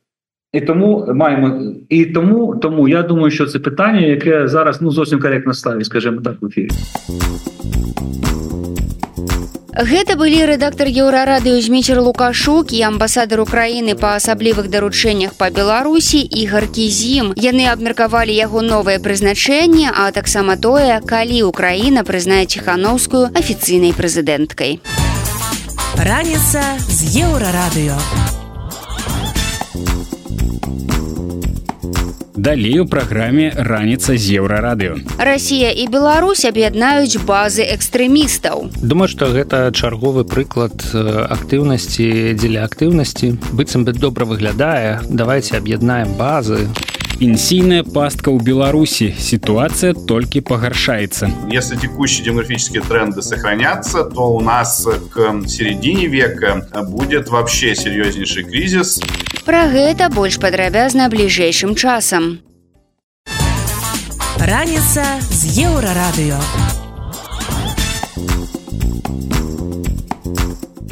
і 0.53 0.61
тому 0.61 1.05
маємо 1.13 1.61
і 1.89 2.05
тому, 2.05 2.55
тому 2.55 2.87
я 2.87 3.03
думаю, 3.03 3.31
що 3.31 3.45
це 3.45 3.59
питання, 3.59 3.99
яке 3.99 4.47
зараз 4.47 4.81
ну 4.81 4.91
зовсім 4.91 5.19
коректно 5.19 5.53
ставить, 5.53 5.85
скажімо 5.85 6.21
так, 6.21 6.35
в 6.41 6.45
ефірі. 6.45 6.69
Гэта 9.79 10.19
былі 10.19 10.43
рэдактор 10.43 10.91
еўрарадыё 10.91 11.61
змейчер 11.61 12.01
лукашук 12.01 12.73
і 12.73 12.81
амбасадар 12.83 13.39
Украіны 13.39 13.95
па 13.95 14.19
асаблівых 14.19 14.67
даручэннях 14.67 15.37
па 15.39 15.47
Беларусі 15.55 16.19
і 16.19 16.45
гаркізім. 16.51 17.31
Яны 17.39 17.69
абмеркавалі 17.71 18.33
яго 18.35 18.59
новае 18.59 18.99
прызначэнне, 18.99 19.87
а 19.87 20.11
таксама 20.11 20.57
тое, 20.57 20.99
калі 21.05 21.47
Украіна 21.47 22.03
прызнае 22.03 22.43
ціханаўскую 22.43 23.31
афіцыйнай 23.31 23.95
прэзідэнткай. 23.95 24.83
Раніца 25.95 26.59
з 26.83 27.23
еўрарадыё. 27.23 27.95
Далей 32.39 32.79
у 32.79 32.85
праграме 32.87 33.51
раніца 33.51 34.15
з 34.15 34.39
еўрарадыё. 34.39 34.95
Расія 35.19 35.75
і 35.75 35.91
Беларусь 35.91 36.47
аб'яднаюць 36.47 37.19
базы 37.27 37.67
экстрэмістаў. 37.67 38.71
Думаю, 38.79 39.11
што 39.11 39.27
гэта 39.35 39.75
чарговы 39.75 40.23
прыклад 40.23 40.79
актыўнасці 41.35 42.39
дзеля 42.39 42.63
актыўнасці 42.63 43.35
быццам 43.51 43.83
бы 43.83 43.91
добра 43.91 44.23
выглядае, 44.23 45.03
давайте 45.11 45.59
аб'яднаем 45.59 46.15
базы 46.15 46.71
пенсійная 47.19 47.83
пастка 47.83 48.31
ў 48.31 48.39
беларусі 48.39 49.13
ситуация 49.19 49.93
только 49.93 50.41
пагаршается 50.41 51.27
если 51.51 51.75
текущие 51.75 52.23
демографические 52.23 52.81
тренды 52.81 53.21
сохранятся 53.21 54.03
то 54.05 54.31
у 54.31 54.39
нас 54.39 54.87
к 55.11 55.43
середине 55.47 56.07
века 56.07 56.67
будет 56.87 57.29
вообще 57.29 57.75
серьезнейший 57.75 58.43
кризис. 58.43 59.01
Про 59.45 59.67
гэта 59.67 60.09
больш 60.09 60.39
падрабязна 60.39 61.09
бліжэйшым 61.09 61.75
часам 61.75 62.39
раніца 64.39 65.03
з 65.19 65.67
еўрарадыё 65.67 66.78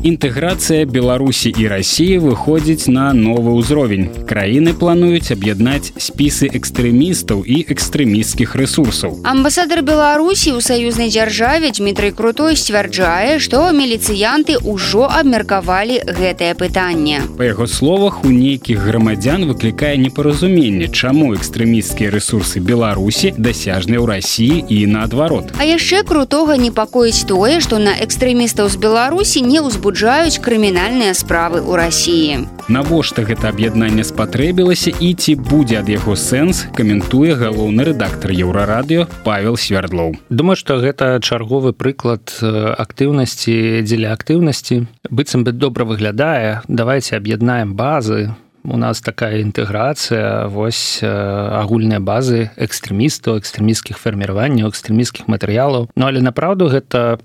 інтэграцыя 0.03 0.86
беларусі 0.86 1.53
і 1.53 1.67
рассіі 1.67 2.17
выходзіць 2.25 2.89
на 2.89 3.13
новы 3.13 3.53
ўзровень. 3.57 4.10
Краіны 4.27 4.73
плануюць 4.73 5.31
аб'яднаць 5.31 5.93
спісы 5.97 6.49
экстрэмістаў 6.49 7.45
і 7.45 7.63
экстрэмісцкіх 7.69 8.55
ресурсаў 8.55 9.17
амбасадар 9.27 9.81
беларусі 9.83 10.55
ў 10.55 10.60
саюзнай 10.63 11.10
дзяржаве 11.12 11.71
дмітрый 11.75 12.12
крутой 12.15 12.55
сцвярджае 12.55 13.39
што 13.43 13.67
міліцыянты 13.75 14.57
ўжо 14.63 15.07
абмеркавалі 15.10 15.99
гэтае 16.07 16.53
пытанне. 16.55 17.21
Па 17.38 17.49
яго 17.49 17.67
словах 17.67 18.23
у 18.23 18.31
нейкіх 18.31 18.79
грамадзян 18.88 19.45
выклікае 19.49 19.97
непаразуменне 19.99 20.88
чаму 20.88 21.33
экстрэмісцкія 21.36 22.13
ресурсы 22.13 22.63
беларусі 22.63 23.33
дасяжныя 23.38 23.99
ў 23.99 24.07
рассіі 24.07 24.63
і 24.69 24.77
наадварот. 24.95 25.53
А 25.60 25.67
яшчэ 25.67 26.03
крутога 26.07 26.57
непакоіць 26.57 27.27
тое 27.27 27.60
што 27.60 27.81
на 27.83 27.97
экстрэмістаў 27.99 28.69
з 28.71 28.77
беларусі 28.79 29.43
не 29.43 29.60
ўзбу 29.60 29.91
узбуджаюць 29.97 30.38
крымінальныя 30.45 31.17
справы 31.17 31.57
ў 31.65 31.73
рассіі. 31.73 32.33
Навошта 32.69 33.25
гэта 33.25 33.49
аб'яднанне 33.49 34.05
спатрэбілася 34.05 34.93
і 34.93 35.10
ці 35.17 35.33
будзе 35.41 35.81
ад 35.81 35.89
яго 35.89 36.13
сэнс 36.13 36.69
каментуе 36.77 37.33
галоўны 37.33 37.81
рэдактор 37.81 38.29
еўрарадыё 38.29 39.10
павел 39.25 39.57
свярдлоў. 39.57 40.13
Думаю, 40.29 40.53
што 40.53 40.77
гэта 40.77 41.17
чарговы 41.17 41.73
прыклад 41.73 42.29
актыўнасці 42.45 43.81
дзеля 43.89 44.13
актыўнасці 44.13 44.86
быццам 45.10 45.41
бы 45.41 45.49
добра 45.49 45.81
выглядае 45.81 46.62
давайте 46.69 47.17
аб'яднаем 47.17 47.73
базы 47.73 48.38
у 48.69 48.77
нас 48.77 49.01
такая 49.01 49.41
інтэграцыя 49.41 50.45
вось 50.45 51.01
агульныя 51.01 51.97
базы 51.97 52.53
экстрэмістаў 52.53 53.41
экстрэміскіх 53.41 53.97
фарміраванняў 53.97 54.69
экстрэміскіх 54.69 55.25
матэрыялаў 55.25 55.89
Ну 55.97 56.05
але 56.05 56.21
направду 56.21 56.69
гэта 56.69 57.17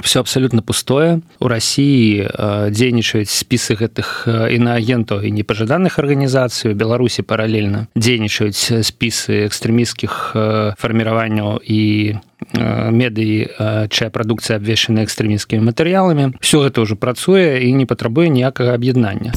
все 0.00 0.20
абсолютно 0.20 0.62
пустое. 0.62 1.20
У 1.38 1.48
России 1.48 2.24
э, 2.24 2.70
дзейнічаюць 2.70 3.28
спісы 3.28 3.76
гэтых 3.76 4.24
інаагентаў 4.26 5.20
і 5.20 5.30
непажаданых 5.30 5.98
арганізацый 5.98 6.72
у 6.72 6.74
беларусі 6.74 7.22
паралельна 7.22 7.88
дзейнічаюць 7.94 8.84
спісы 8.86 9.44
экстрэміскіх 9.44 10.32
э, 10.34 10.72
фарміраванняў 10.78 11.60
і 11.60 12.16
медыі 12.54 13.48
чая 13.88 14.10
прадукцыя 14.10 14.60
абвешчана 14.60 15.06
экстрэміскімі 15.06 15.64
матэрыяламі 15.72 16.36
все 16.40 16.64
гэта 16.66 16.84
ўжо 16.84 16.96
працуе 16.96 17.64
і 17.64 17.72
не 17.72 17.86
патрабуе 17.86 18.28
ніякага 18.28 18.74
аб'яднання 18.76 19.32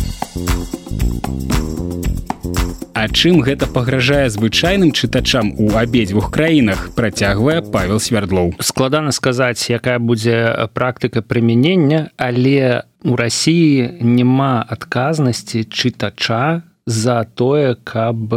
А 2.95 3.11
чым 3.11 3.43
гэта 3.43 3.67
пагражае 3.67 4.31
звычайным 4.31 4.95
чытачам 4.95 5.51
у 5.59 5.75
абедзвюх 5.75 6.31
краінах 6.31 6.95
працягвае 6.95 7.59
павел 7.59 7.99
свярдлоў. 7.99 8.55
Складана 8.63 9.11
сказаць 9.11 9.67
якая 9.67 9.99
будзе 9.99 10.71
практыка 10.71 11.19
прымянення 11.19 12.15
але 12.15 12.87
у 13.03 13.19
рассіі 13.19 13.99
няма 13.99 14.63
адказнасці 14.63 15.67
чытача 15.67 16.63
за 16.87 17.27
тое 17.35 17.75
каб 17.83 18.31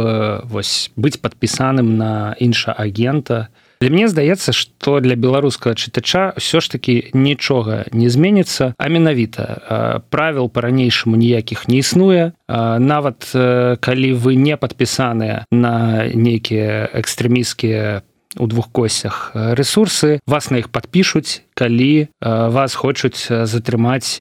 вось 0.51 0.91
быць 0.99 1.23
падпісаным 1.23 1.95
на 1.95 2.35
інша 2.37 2.75
агента 2.75 3.47
Для 3.81 3.89
мне 3.91 4.09
здаецца 4.09 4.51
что 4.51 4.99
для 4.99 5.15
беларускага 5.15 5.71
чытача 5.71 6.35
ўсё 6.35 6.59
ж 6.59 6.67
таки 6.67 6.95
нічога 7.15 7.87
не 7.95 8.11
зменіцца 8.11 8.75
а 8.75 8.85
менавіта 8.91 10.03
правил 10.11 10.51
по-ранейшаму 10.51 11.15
ніякіх 11.15 11.71
не 11.71 11.79
існуе 11.79 12.35
нават 12.51 13.31
калі 13.79 14.09
вы 14.19 14.35
не 14.35 14.59
падпісаныя 14.59 15.47
на 15.55 16.03
нейкія 16.11 16.91
экстрэміскія 16.91 18.03
у 18.35 18.45
двух 18.51 18.67
косях 18.75 19.31
ресурсы 19.31 20.19
вас 20.27 20.51
на 20.51 20.59
іх 20.59 20.67
подпішуць 20.75 21.47
калі 21.55 22.11
вас 22.19 22.75
хочуць 22.75 23.31
затрымаць 23.31 24.19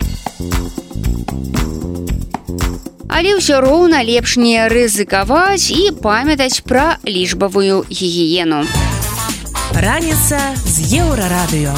Але 3.10 3.34
ўсё 3.34 3.58
роўна 3.58 4.06
лепш 4.06 4.38
не 4.38 4.70
рызыкаваць 4.70 5.74
і 5.74 5.90
памятаць 5.98 6.62
пра 6.62 7.02
лічбавую 7.02 7.82
гігіену. 7.90 8.62
Раніца 9.73 10.39
з 10.65 11.01
еўрарадыё. 11.01 11.73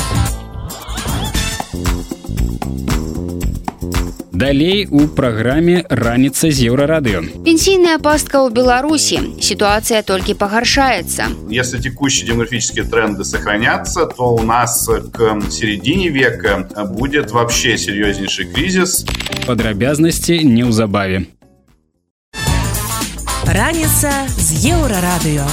Далей 4.35 4.85
у 4.91 5.07
праграме 5.07 5.85
раніца 5.89 6.51
з 6.51 6.67
еўрарадыё. 6.67 7.23
Пенсійная 7.47 7.95
пастка 8.03 8.43
ў 8.43 8.51
Беларусі. 8.51 9.39
Сітуацыя 9.39 10.03
толькі 10.03 10.35
пагаршаецца. 10.35 11.47
Если 11.47 11.79
текущие 11.79 12.27
демографические 12.27 12.83
тренды 12.83 13.23
сохранятся, 13.23 14.05
то 14.05 14.35
у 14.35 14.43
нас 14.43 14.89
к 15.15 15.39
середине 15.49 16.09
века 16.09 16.67
будет 16.91 17.31
вообще 17.31 17.77
серьезнейший 17.77 18.51
кризис. 18.51 19.05
Падрабязнасці 19.47 20.43
неўзабаве. 20.43 21.31
Раніца 23.47 24.11
з 24.35 24.67
еўрарадыё. 24.67 25.47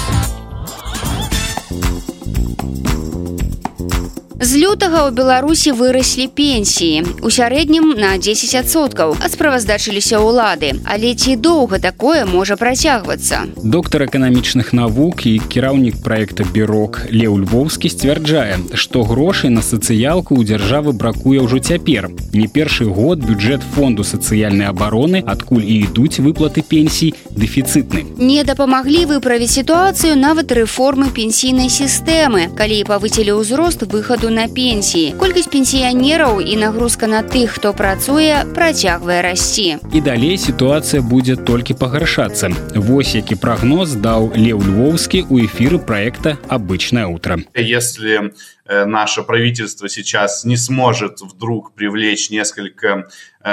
З 4.38 4.54
лютага 4.62 5.10
ў 5.10 5.18
Беларусі 5.18 5.74
выраслі 5.74 6.30
пенсіі 6.30 7.26
у 7.26 7.30
сярэднім 7.34 7.98
на 7.98 8.22
10соткаў 8.22 9.18
ад 9.18 9.34
справаздачыліся 9.34 10.22
ўлады, 10.22 10.78
але 10.86 11.18
ці 11.18 11.34
доўга 11.42 11.82
такое 11.82 12.22
можа 12.30 12.54
працягвацца. 12.54 13.50
Доктар 13.58 14.06
эканамічных 14.06 14.78
навук 14.78 15.26
і 15.26 15.42
кіраўнік 15.42 16.06
проекта 16.06 16.46
бюрок 16.46 17.10
Леў 17.10 17.42
Львовскі 17.42 17.90
сцвярджае, 17.90 18.62
што 18.78 19.02
грошай 19.02 19.50
на 19.50 19.66
сацыялку 19.66 20.38
ў 20.38 20.46
дзяржавы 20.46 20.94
бракуе 20.94 21.42
ўжо 21.42 21.58
цяпер. 21.58 22.14
Не 22.30 22.46
першы 22.46 22.86
год 22.86 23.26
бюджэт 23.26 23.66
фонду 23.74 24.06
сацыяльнай 24.06 24.70
абароны, 24.70 25.26
адкуль 25.26 25.66
і 25.66 25.90
ідуць 25.90 26.22
выплаты 26.22 26.62
пенсій 26.62 27.18
дэфіцытны. 27.34 28.22
Не 28.22 28.46
дапамаглі 28.46 29.18
выправіць 29.18 29.58
сітуацыю 29.58 30.14
нават 30.14 30.54
рэформы 30.54 31.10
пенсійнай 31.10 31.74
сістэмы, 31.74 32.54
калі 32.54 32.86
павыцілі 32.86 33.42
ўзрост 33.42 33.90
выхаду 33.90 34.27
выхаду 34.28 34.30
на 34.30 34.48
пенсіі 34.48 35.16
колькасць 35.18 35.48
пенсіянераў 35.48 36.42
і 36.42 36.56
нагрузка 36.58 37.08
на 37.08 37.24
тых 37.24 37.56
хто 37.56 37.74
працуе 37.74 38.44
працягвае 38.56 39.22
расці 39.22 39.78
і 39.94 40.02
далей 40.02 40.38
сітуацыя 40.38 41.02
будзе 41.02 41.36
толькі 41.36 41.74
пагаршацца 41.74 42.52
вось 42.76 43.16
які 43.16 43.36
прагноз 43.36 43.96
даў 43.96 44.34
леў 44.36 44.60
львовскі 44.60 45.26
у 45.30 45.40
эфіры 45.40 45.80
проекта 45.80 46.38
обычное 46.48 47.08
утро 47.08 47.40
если 47.56 48.32
наше 48.70 49.24
правительство 49.24 49.90
сейчас 49.90 50.44
не 50.44 50.58
сможет 50.58 51.22
вдруг 51.22 51.74
привлечь 51.74 52.30
несколько 52.30 53.08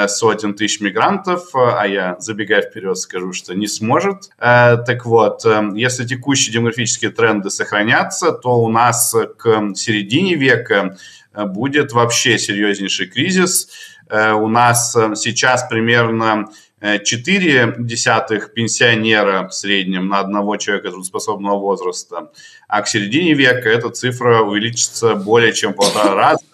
сотен 0.09 0.55
тысяч 0.55 0.81
мигрантов, 0.81 1.55
а 1.55 1.87
я, 1.87 2.17
забегая 2.19 2.63
вперед, 2.63 2.99
скажу, 2.99 3.33
что 3.33 3.55
не 3.55 3.69
сможет. 3.69 4.31
Так 4.39 5.07
вот, 5.07 5.45
если 5.75 6.05
текущие 6.05 6.53
демографические 6.53 7.11
тренды 7.11 7.51
сохранятся, 7.51 8.33
то 8.33 8.61
у 8.61 8.69
нас 8.69 9.15
к 9.39 9.75
середине 9.77 10.35
века 10.35 10.97
будет 11.33 11.93
вообще 11.93 12.39
серьезнейший 12.39 13.07
кризис. 13.07 13.69
У 14.11 14.49
нас 14.49 14.93
сейчас 14.93 15.67
примерно 15.69 16.49
4 16.85 17.77
десятых 17.79 18.53
пенсионера 18.53 19.49
в 19.49 19.55
среднем 19.55 20.09
на 20.09 20.21
одного 20.21 20.59
человека 20.59 20.91
трудоспособного 20.91 21.59
возраста, 21.59 22.31
а 22.69 22.83
к 22.83 22.89
середине 22.89 23.33
века 23.33 23.71
эта 23.71 23.89
цифра 23.89 24.43
увеличится 24.43 25.15
более 25.15 25.55
чем 25.55 25.73
в 25.73 25.77
полтора 25.77 26.15
раза, 26.15 26.45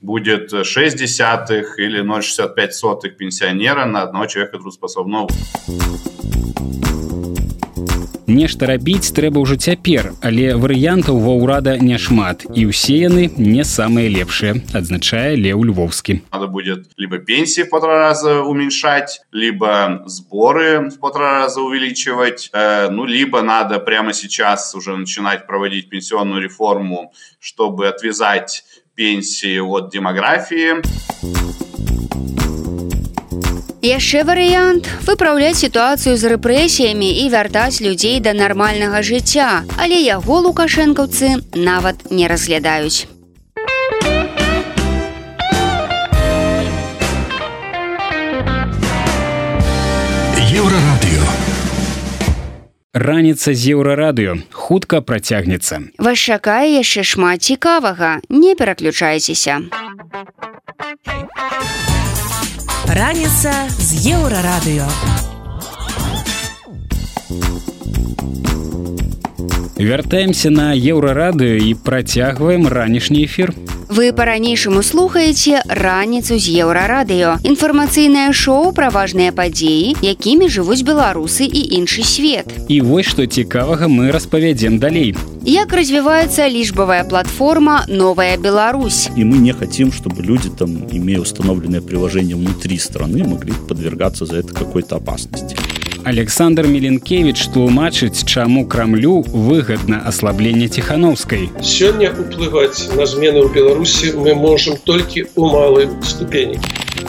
будет 0.00 0.52
6 0.64 0.96
десятых 0.96 1.80
или 1.80 2.00
0,65 2.00 2.70
сотых 2.70 3.16
пенсионера 3.16 3.84
на 3.84 4.02
одного 4.02 4.26
человека 4.26 4.58
трудоспособного 4.58 5.28
Нешта 8.27 8.67
рабіць 8.67 9.11
трэба 9.15 9.41
ўжо 9.43 9.55
цяпер, 9.55 10.11
але 10.21 10.55
варыянтаў 10.59 11.15
ва 11.19 11.33
ўрада 11.39 11.77
няшмат 11.79 12.43
і 12.53 12.67
ўсе 12.71 13.07
яны 13.07 13.29
не 13.37 13.63
самыя 13.63 14.11
лепшыя, 14.11 14.59
адзначае 14.73 15.35
Леў 15.39 15.63
Львовскі. 15.63 16.21
Надо 16.33 16.47
будет 16.47 16.89
либо 16.97 17.19
пенсии 17.19 17.63
в 17.63 17.69
полтора 17.69 17.99
раза 17.99 18.41
уменьшать, 18.41 19.21
либо 19.31 20.03
сборы 20.05 20.89
в 20.89 20.99
полтора 20.99 21.45
раза 21.45 21.61
увеличивать, 21.61 22.49
э, 22.53 22.89
ну, 22.89 23.05
либо 23.05 23.41
надо 23.41 23.79
прямо 23.79 24.13
сейчас 24.13 24.75
уже 24.75 24.95
начинать 24.95 25.47
проводить 25.47 25.89
пенсионную 25.89 26.41
реформу, 26.41 27.13
чтобы 27.39 27.87
отвязать 27.87 28.63
пенсии 28.95 29.59
от 29.59 29.91
демографии. 29.91 30.81
Яшчэ 33.82 34.22
варыянт 34.22 34.86
выпраўляць 35.02 35.58
сітуацыю 35.58 36.14
з 36.14 36.30
рэпрэсіямі 36.30 37.08
і 37.22 37.24
вяртаць 37.34 37.82
людзей 37.82 38.20
да 38.22 38.30
нармальнага 38.30 39.02
жыцця, 39.02 39.66
але 39.74 39.98
яго 39.98 40.38
лукашэнкаўцы 40.46 41.42
нават 41.58 42.06
не 42.14 42.30
разглядаюць. 42.30 43.10
Еўрарадыё. 50.62 51.26
Раніца 52.94 53.50
з 53.50 53.74
еўрарадыё 53.74 54.38
хутка 54.54 55.02
працягнецца. 55.02 55.82
Вас 55.98 56.22
чакае 56.22 56.78
яшчэ 56.78 57.02
шмат 57.02 57.42
цікавага, 57.42 58.22
не 58.30 58.54
пераключайцеся. 58.54 59.58
Раніца 62.92 63.52
з 63.80 64.04
еўрарадыё. 64.12 64.84
Вяртаемся 69.80 70.50
на 70.52 70.76
еўрарадыё 70.76 71.56
і 71.56 71.72
працягваем 71.72 72.68
ранішні 72.68 73.24
эфір. 73.24 73.56
Вы 73.92 74.08
па-ранейшаму 74.16 74.80
слухаеце 74.80 75.60
раніцу 75.68 76.38
з 76.40 76.64
еўрарадыё. 76.64 77.36
Інфармацыйнае 77.44 78.32
шоу 78.32 78.70
пра 78.72 78.88
важныя 78.88 79.34
падзеі, 79.36 80.00
якімі 80.00 80.48
жывуць 80.48 80.80
беларусы 80.80 81.44
і 81.44 81.60
іншы 81.76 82.00
свет. 82.00 82.48
І 82.72 82.80
вось 82.80 83.12
што 83.12 83.28
цікавага 83.28 83.92
мы 83.92 84.08
распавядзем 84.08 84.80
далей. 84.80 85.12
Як 85.44 85.76
развіваецца 85.76 86.48
лічбавая 86.48 87.04
платформа 87.04 87.84
новая 87.86 88.38
Беларусь. 88.38 89.10
И 89.12 89.28
мы 89.28 89.36
не 89.36 89.52
хотим, 89.52 89.92
чтобы 89.92 90.24
люди, 90.24 90.48
там, 90.48 90.88
имея 90.90 91.20
установленное 91.20 91.82
приложение 91.82 92.36
внутри 92.36 92.78
страны, 92.78 93.28
могли 93.28 93.52
подвергаться 93.68 94.24
за 94.24 94.38
это 94.38 94.54
какой-то 94.54 94.96
опасности. 94.96 95.54
Александр 96.04 96.66
Меленкевич 96.66 97.46
тлумачыць, 97.54 98.24
чаму 98.24 98.66
крамлю 98.66 99.22
выгадна 99.22 100.02
аслабленне 100.04 100.68
ціхановскай. 100.68 101.50
Сёння 101.62 102.10
уплываць 102.10 102.90
на 102.96 103.06
змены 103.06 103.46
ў 103.46 103.48
Беларусі 103.54 104.12
мы 104.18 104.34
можам 104.34 104.76
толькі 104.82 105.30
ў 105.30 105.42
малай 105.46 105.86
ступені. 106.02 106.58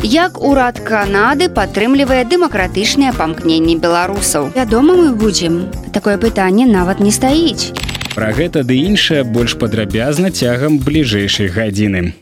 Як 0.03 0.37
урад 0.41 0.79
Канады 0.79 1.49
падтрымлівае 1.49 2.23
дэмакратычныя 2.29 3.13
памкненні 3.17 3.77
беларусаў. 3.77 4.53
Вядома, 4.55 4.95
мы 4.95 5.15
будзем. 5.15 5.69
Такое 5.93 6.17
пытанне 6.17 6.65
нават 6.65 6.99
не 6.99 7.11
стаіць. 7.11 7.73
Пра 8.13 8.29
гэта 8.29 8.61
ды 8.61 8.77
іншае 8.77 9.23
больш 9.25 9.57
падрабязна 9.57 10.29
цягам 10.29 10.77
бліжэйшай 10.77 11.49
гадзіны. 11.49 12.13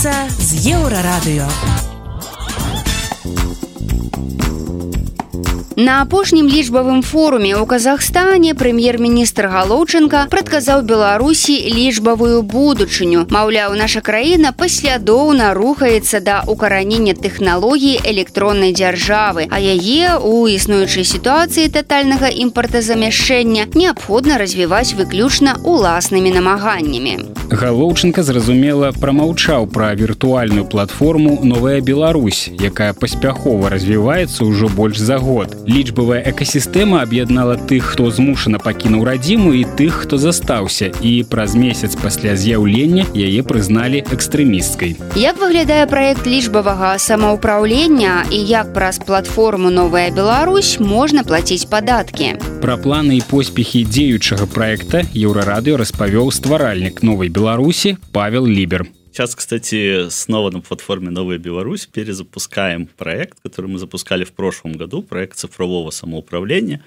Раніца 0.00 0.32
з 0.40 0.72
еўрарадыё. 0.72 1.89
На 5.80 6.02
апошнім 6.04 6.44
лічбавым 6.44 7.00
форуме 7.00 7.56
ў 7.56 7.64
Казахстане 7.64 8.52
прэм'ер-міністр 8.52 9.46
Галоўчынка 9.48 10.26
прадказаў 10.28 10.82
Беларусі 10.84 11.56
лічбавую 11.72 12.42
будучыню. 12.44 13.24
Маўляў, 13.32 13.72
наша 13.80 14.04
краіна 14.04 14.52
паслядоўна 14.52 15.54
рухаецца 15.56 16.20
да 16.20 16.36
укаранення 16.44 17.16
тэхналогій 17.16 17.96
электроннай 18.12 18.76
дзяржавы, 18.76 19.48
а 19.48 19.56
яе 19.56 20.20
ў 20.20 20.60
існуючай 20.60 21.08
сітуацыі 21.08 21.72
татальнага 21.72 22.28
імпартазамяшчэння 22.28 23.72
неабходна 23.72 24.36
развіваць 24.36 24.92
выключна 25.00 25.56
уласнымі 25.64 26.28
намаганнямі. 26.36 27.40
Галоўчынка 27.48 28.20
зразумела 28.22 28.92
прамаўчаў 28.92 29.64
пра 29.72 29.96
віртуальную 29.96 30.68
платформу 30.68 31.40
новая 31.40 31.80
Беларусь, 31.80 32.52
якая 32.60 32.92
паспяхова 32.92 33.72
развіваецца 33.72 34.44
ўжо 34.44 34.68
больш 34.68 35.00
за 35.00 35.16
год. 35.16 35.56
Лічбавая 35.70 36.18
экасістэма 36.26 36.98
аб'яднала 37.06 37.54
тых, 37.54 37.94
хто 37.94 38.10
змушана 38.10 38.58
пакінуў 38.58 39.04
радзіму 39.06 39.54
і 39.54 39.62
тых, 39.78 40.02
хто 40.02 40.18
застаўся 40.18 40.90
і 40.98 41.22
праз 41.30 41.54
месяц 41.54 41.94
пасля 41.94 42.34
з'яўлення 42.34 43.06
яе 43.14 43.46
прызналі 43.46 44.02
экстрэмісткай. 44.10 44.98
Як 45.14 45.38
выглядае 45.38 45.86
праект 45.86 46.26
лічбавага 46.26 46.98
самаўпраўлення 46.98 48.26
і 48.34 48.42
як 48.50 48.74
праз 48.74 48.98
платформу 48.98 49.70
новая 49.70 50.10
Беларусь 50.10 50.80
можна 50.82 51.22
плаціць 51.22 51.70
падаткі. 51.70 52.34
Пра 52.58 52.74
планы 52.74 53.22
і 53.22 53.26
поспехі 53.30 53.86
дзеючага 53.86 54.50
праекта 54.50 55.06
еўрарадыё 55.14 55.78
распавёў 55.78 56.34
стваральнік 56.34 57.04
новай 57.06 57.30
Беларусі 57.30 57.94
Павел 58.10 58.42
Лібер. 58.42 58.90
Сейчас, 59.12 59.34
кстати, 59.34 60.08
снова 60.08 60.50
на 60.52 60.60
платформе 60.60 61.10
«Новая 61.10 61.38
Беларусь» 61.38 61.86
перезапускаем 61.86 62.86
проект, 62.86 63.40
который 63.42 63.66
мы 63.66 63.80
запускали 63.80 64.22
в 64.22 64.30
прошлом 64.30 64.74
году, 64.74 65.02
проект 65.02 65.36
цифрового 65.36 65.90
самоуправления, 65.90 66.84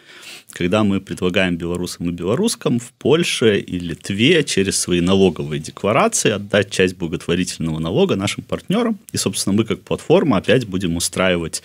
когда 0.51 0.85
мы 0.85 1.01
предлагаем 1.01 1.57
белорусам 1.57 2.09
и 2.09 2.13
белорускам 2.13 2.79
в 2.79 2.93
Польше 2.93 3.59
и 3.59 3.77
Литве 3.77 4.45
через 4.45 4.79
свои 4.79 5.01
налоговые 5.01 5.59
декларации 5.59 6.31
отдать 6.31 6.71
часть 6.71 6.95
благотворительного 6.95 7.79
налога 7.79 8.15
нашим 8.15 8.45
партнерам. 8.45 8.97
И, 9.11 9.17
собственно, 9.17 9.57
мы 9.57 9.65
как 9.65 9.81
платформа 9.81 10.37
опять 10.37 10.65
будем 10.65 10.95
устраивать 10.95 11.61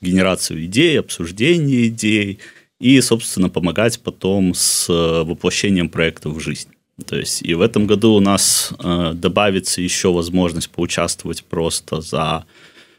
генерацию 0.00 0.64
идей, 0.64 1.00
обсуждение 1.00 1.88
идей 1.88 2.38
и, 2.78 3.00
собственно, 3.00 3.48
помогать 3.50 3.98
потом 4.00 4.54
с 4.54 4.86
воплощением 4.88 5.88
проекта 5.88 6.28
в 6.28 6.38
жизнь. 6.38 6.68
То 7.06 7.16
есть 7.16 7.42
и 7.42 7.54
в 7.54 7.60
этом 7.60 7.86
году 7.86 8.14
у 8.14 8.20
нас 8.20 8.72
э, 8.78 9.12
добавится 9.14 9.80
еще 9.80 10.12
возможность 10.12 10.70
поучаствовать 10.70 11.44
просто 11.44 12.00
за 12.00 12.44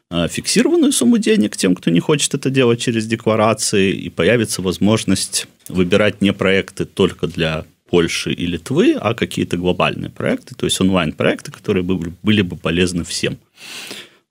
э, 0.10 0.28
фиксированную 0.30 0.92
сумму 0.92 1.18
денег 1.18 1.58
тем, 1.58 1.76
кто 1.76 1.92
не 1.92 2.00
хочет 2.00 2.34
это 2.34 2.50
делать 2.50 2.80
через 2.80 3.06
декларации, 3.06 3.92
и 3.92 4.10
появится 4.10 4.62
возможность 4.62 5.48
выбирать 5.68 6.22
не 6.22 6.32
проекты 6.32 6.86
только 6.86 7.28
для 7.28 7.66
Польши 7.90 8.32
и 8.32 8.46
Литвы, 8.46 8.94
а 8.94 9.14
какие-то 9.14 9.58
глобальные 9.58 10.12
проекты, 10.12 10.56
то 10.56 10.66
есть 10.66 10.80
онлайн-проекты, 10.80 11.52
которые 11.52 11.84
были, 11.84 12.14
были 12.24 12.42
бы 12.42 12.56
полезны 12.56 13.04
всем. 13.04 13.38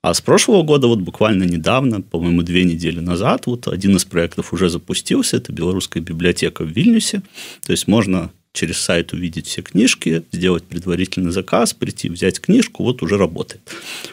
А 0.01 0.15
с 0.15 0.21
прошлого 0.21 0.63
года, 0.63 0.87
вот 0.87 1.01
буквально 1.01 1.43
недавно, 1.43 2.01
по-моему, 2.01 2.43
две 2.43 2.63
недели 2.65 3.01
назад, 3.01 3.47
вот 3.47 3.67
один 3.67 3.97
из 3.97 4.05
проектов 4.05 4.53
уже 4.53 4.69
запустился, 4.69 5.37
это 5.37 5.53
белорусская 5.53 6.01
библиотека 6.01 6.65
в 6.65 6.69
Вильнюсе. 6.69 7.23
То 7.67 7.73
есть 7.73 7.89
можно 7.89 8.31
через 8.59 8.79
сайт 8.79 9.13
увидеть 9.13 9.47
все 9.47 9.63
книжки, 9.63 10.25
сделать 10.33 10.65
предварительный 10.65 11.31
заказ, 11.31 11.73
прийти, 11.73 12.09
взять 12.09 12.41
книжку, 12.41 12.83
вот 12.83 13.03
уже 13.03 13.17
работает. 13.17 13.63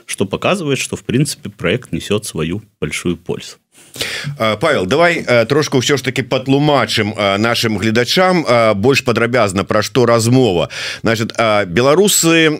Что 0.05 0.25
показывает, 0.25 0.77
что, 0.77 0.95
в 0.95 1.03
принципе, 1.03 1.49
проект 1.49 1.91
несет 1.91 2.25
свою 2.25 2.61
большую 2.79 3.17
пользу. 3.17 3.57
Павел 4.37 4.85
давай 4.85 5.23
трошку 5.47 5.79
ўсё 5.79 5.97
ж 5.97 6.01
таки 6.03 6.21
патлумачым 6.21 7.15
нашим 7.15 7.77
гледачам 7.77 8.43
больш 8.75 9.03
падрабязна 9.03 9.63
пра 9.63 9.81
што 9.81 10.05
размова 10.05 10.69
значит 11.01 11.31
беларусы 11.67 12.59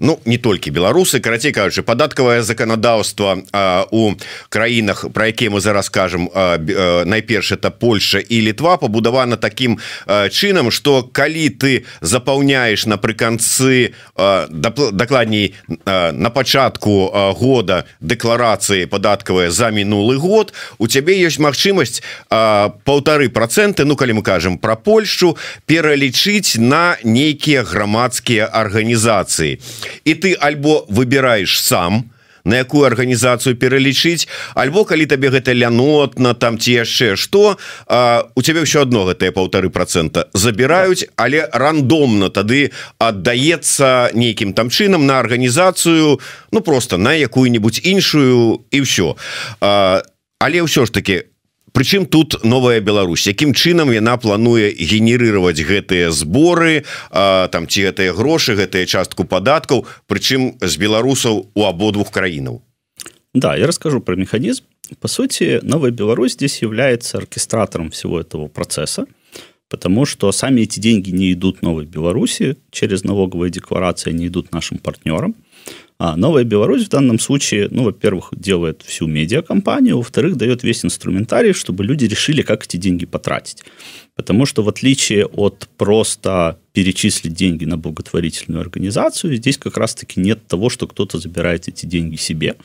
Ну 0.00 0.18
не 0.24 0.38
толькі 0.38 0.72
беларусы 0.72 1.20
карацей 1.20 1.52
кажучы 1.52 1.82
падаткавае 1.84 2.40
заканадаўства 2.42 3.36
у 3.92 4.12
краінах 4.48 5.04
про 5.12 5.28
якія 5.28 5.50
мы 5.50 5.60
зараз 5.60 5.86
скажем 5.92 6.30
найперш 7.04 7.52
это 7.52 7.70
Польша 7.70 8.18
і 8.18 8.40
літва 8.40 8.76
пабудавана 8.76 9.36
таким 9.36 9.78
чынам 10.08 10.70
что 10.70 11.02
калі 11.04 11.48
ты 11.50 11.84
запаўняешь 12.00 12.86
напрыканцы 12.86 13.92
дакладней 14.16 15.54
на 15.84 16.30
пачатку 16.32 17.12
года 17.36 17.84
дэкларацыі 18.00 18.88
падаткавыя 18.88 19.50
за 19.50 19.68
мінулы 19.68 20.16
год 20.16 20.54
у 20.78 20.88
цябе 20.88 21.20
ёсць 21.20 21.36
магчымасць 21.36 22.00
полторы 22.88 23.28
проценты 23.28 23.84
Ну 23.84 23.96
калі 23.96 24.12
мы 24.12 24.22
кажам 24.22 24.56
про 24.56 24.76
Польшу 24.76 25.36
пералічыць 25.66 26.56
на 26.56 26.96
нейкія 27.04 27.68
грамадскія 27.68 28.48
арганізацыі 28.48 29.60
і 30.04 30.14
ты 30.14 30.34
альбо 30.34 30.84
выбираешь 30.88 31.60
сам 31.60 32.10
на 32.44 32.56
якую 32.56 32.84
арганізацыю 32.88 33.56
пералічыць 33.56 34.28
альбо 34.54 34.84
калі 34.84 35.06
табе 35.06 35.30
гэта 35.30 35.52
лянотна 35.52 36.34
там 36.34 36.58
ці 36.58 36.80
яшчэ 36.84 37.16
что 37.16 37.56
у 38.34 38.40
цябе 38.42 38.64
ўсё 38.64 38.86
одно 38.86 39.04
гэтыя 39.08 39.32
полторы 39.32 39.70
процента 39.70 40.26
забіраюць 40.32 41.06
але 41.16 41.48
рандомна 41.52 42.30
тады 42.30 42.72
аддаецца 42.98 44.10
нейкім 44.14 44.52
там 44.56 44.70
чынам 44.70 45.06
на 45.06 45.20
арганізацыю 45.20 46.20
ну 46.52 46.60
просто 46.60 46.98
на 46.98 47.14
якую-нибудь 47.14 47.80
іншую 47.84 48.64
і 48.70 48.78
ўсё. 48.80 49.16
Але 49.60 50.58
ўсё 50.64 50.86
ж 50.86 50.90
таки 50.92 51.28
Прычым 51.72 52.06
тут 52.06 52.42
новая 52.44 52.80
Беларусь? 52.80 53.26
Якім 53.26 53.54
чынам 53.54 53.90
яна 53.92 54.16
плануе 54.16 54.72
генерировать 54.72 55.60
гэтыя 55.60 56.10
зборы 56.10 56.84
а, 57.10 57.48
там 57.48 57.68
ці 57.68 57.90
гэтыя 57.90 58.12
грошы 58.12 58.56
гэтыя 58.58 58.86
частку 58.86 59.24
падаткаў 59.24 59.86
прычым 60.06 60.58
з 60.60 60.74
беларусаў 60.76 61.46
у 61.54 61.60
абодвух 61.64 62.10
краінаў? 62.10 62.62
Да 63.34 63.54
я 63.56 63.66
расскажу 63.66 64.00
про 64.00 64.16
механизм 64.16 64.64
по 64.98 65.08
сути 65.08 65.60
новая 65.62 65.90
Беларусь 65.90 66.32
здесь 66.32 66.62
является 66.62 67.18
оркестратором 67.18 67.90
всего 67.90 68.20
этого 68.20 68.48
процесса 68.48 69.06
потому 69.68 70.04
что 70.04 70.32
сами 70.32 70.62
эти 70.62 70.80
деньги 70.80 71.10
не 71.10 71.32
идут 71.32 71.62
новой 71.62 71.86
Беларуси 71.86 72.56
через 72.72 73.04
налоговые 73.04 73.50
декларации 73.50 74.10
не 74.12 74.26
идут 74.26 74.52
нашим 74.52 74.78
партнерам 74.78 75.36
а 76.02 76.16
новая 76.16 76.44
Беларусь 76.44 76.86
в 76.86 76.88
данном 76.88 77.18
случае, 77.18 77.68
ну, 77.70 77.84
во-первых, 77.84 78.30
делает 78.32 78.80
всю 78.86 79.06
медиакомпанию, 79.06 79.98
во-вторых, 79.98 80.36
дает 80.36 80.62
весь 80.62 80.82
инструментарий, 80.82 81.52
чтобы 81.52 81.84
люди 81.84 82.06
решили, 82.06 82.40
как 82.40 82.64
эти 82.64 82.78
деньги 82.78 83.04
потратить. 83.04 83.64
Потому 84.16 84.46
что 84.46 84.62
в 84.62 84.68
отличие 84.70 85.26
от 85.26 85.68
просто 85.76 86.58
перечислить 86.72 87.34
деньги 87.34 87.66
на 87.66 87.76
благотворительную 87.76 88.62
организацию, 88.62 89.36
здесь 89.36 89.58
как 89.58 89.76
раз-таки 89.76 90.20
нет 90.20 90.46
того, 90.46 90.70
что 90.70 90.86
кто-то 90.86 91.18
забирает 91.18 91.68
эти 91.68 91.84
деньги 91.84 92.16
себе. 92.16 92.56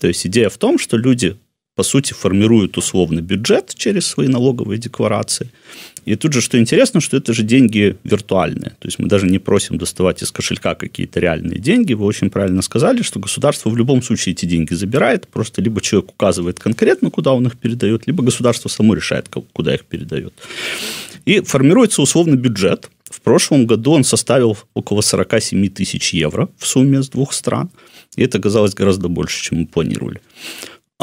То 0.00 0.08
есть 0.08 0.26
идея 0.26 0.48
в 0.48 0.56
том, 0.56 0.78
что 0.78 0.96
люди 0.96 1.36
по 1.74 1.82
сути, 1.82 2.12
формируют 2.12 2.76
условный 2.76 3.22
бюджет 3.22 3.74
через 3.74 4.06
свои 4.06 4.28
налоговые 4.28 4.78
декларации. 4.78 5.50
И 6.04 6.16
тут 6.16 6.32
же, 6.32 6.40
что 6.40 6.58
интересно, 6.58 7.00
что 7.00 7.16
это 7.16 7.32
же 7.32 7.42
деньги 7.44 7.96
виртуальные. 8.04 8.70
То 8.78 8.88
есть 8.88 8.98
мы 8.98 9.08
даже 9.08 9.26
не 9.26 9.38
просим 9.38 9.78
доставать 9.78 10.22
из 10.22 10.32
кошелька 10.32 10.74
какие-то 10.74 11.20
реальные 11.20 11.60
деньги. 11.60 11.94
Вы 11.94 12.06
очень 12.06 12.28
правильно 12.28 12.60
сказали, 12.60 13.02
что 13.02 13.20
государство 13.20 13.70
в 13.70 13.76
любом 13.76 14.02
случае 14.02 14.32
эти 14.32 14.44
деньги 14.44 14.74
забирает. 14.74 15.28
Просто 15.28 15.62
либо 15.62 15.80
человек 15.80 16.10
указывает 16.10 16.58
конкретно, 16.58 17.10
куда 17.10 17.32
он 17.32 17.46
их 17.46 17.56
передает, 17.56 18.06
либо 18.06 18.22
государство 18.24 18.68
само 18.68 18.94
решает, 18.94 19.28
куда 19.28 19.74
их 19.74 19.84
передает. 19.84 20.34
И 21.24 21.40
формируется 21.40 22.02
условный 22.02 22.36
бюджет. 22.36 22.90
В 23.08 23.20
прошлом 23.20 23.66
году 23.66 23.92
он 23.92 24.02
составил 24.02 24.58
около 24.74 25.02
47 25.02 25.68
тысяч 25.68 26.12
евро 26.12 26.48
в 26.58 26.66
сумме 26.66 27.02
с 27.02 27.08
двух 27.08 27.32
стран. 27.32 27.70
И 28.16 28.22
это 28.22 28.38
оказалось 28.38 28.74
гораздо 28.74 29.08
больше, 29.08 29.40
чем 29.42 29.58
мы 29.60 29.66
планировали. 29.66 30.20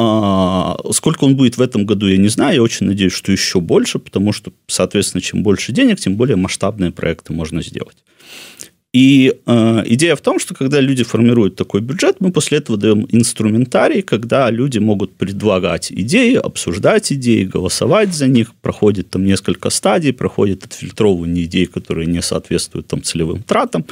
А, 0.01 0.77
сколько 0.91 1.25
он 1.25 1.35
будет 1.35 1.57
в 1.57 1.61
этом 1.61 1.85
году, 1.85 2.07
я 2.07 2.15
не 2.15 2.29
знаю. 2.29 2.55
Я 2.55 2.63
очень 2.63 2.85
надеюсь, 2.85 3.11
что 3.11 3.33
еще 3.33 3.59
больше, 3.59 3.99
потому 3.99 4.31
что, 4.31 4.53
соответственно, 4.65 5.21
чем 5.21 5.43
больше 5.43 5.73
денег, 5.73 5.99
тем 5.99 6.15
более 6.15 6.37
масштабные 6.37 6.91
проекты 6.91 7.33
можно 7.33 7.61
сделать. 7.61 7.97
И 8.91 9.35
э, 9.45 9.83
идея 9.85 10.15
в 10.15 10.21
том, 10.21 10.39
что 10.39 10.55
когда 10.55 10.79
люди 10.79 11.03
формируют 11.03 11.55
такой 11.55 11.81
бюджет, 11.81 12.15
мы 12.19 12.31
после 12.31 12.57
этого 12.57 12.75
даем 12.75 13.05
инструментарий, 13.11 14.01
когда 14.01 14.49
люди 14.49 14.79
могут 14.79 15.13
предлагать 15.13 15.91
идеи, 15.91 16.33
обсуждать 16.33 17.11
идеи, 17.13 17.43
голосовать 17.43 18.15
за 18.15 18.27
них. 18.27 18.55
Проходит 18.55 19.11
там 19.11 19.25
несколько 19.25 19.69
стадий, 19.69 20.11
проходит 20.11 20.65
отфильтровывание 20.65 21.45
идей, 21.45 21.67
которые 21.67 22.07
не 22.07 22.23
соответствуют 22.23 22.87
там 22.87 23.03
целевым 23.03 23.43
тратам. 23.43 23.85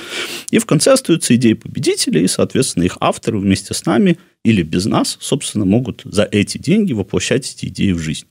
И 0.49 0.57
в 0.57 0.65
конце 0.65 0.93
остаются 0.93 1.35
идеи 1.35 1.53
победителей, 1.53 2.23
и, 2.23 2.27
соответственно, 2.27 2.85
их 2.85 2.97
авторы 2.99 3.37
вместе 3.37 3.75
с 3.75 3.85
нами 3.85 4.17
или 4.43 4.63
без 4.63 4.85
нас, 4.85 5.17
собственно, 5.19 5.65
могут 5.65 6.01
за 6.05 6.23
эти 6.23 6.57
деньги 6.57 6.93
воплощать 6.93 7.53
эти 7.53 7.67
идеи 7.67 7.91
в 7.91 7.99
жизнь. 7.99 8.25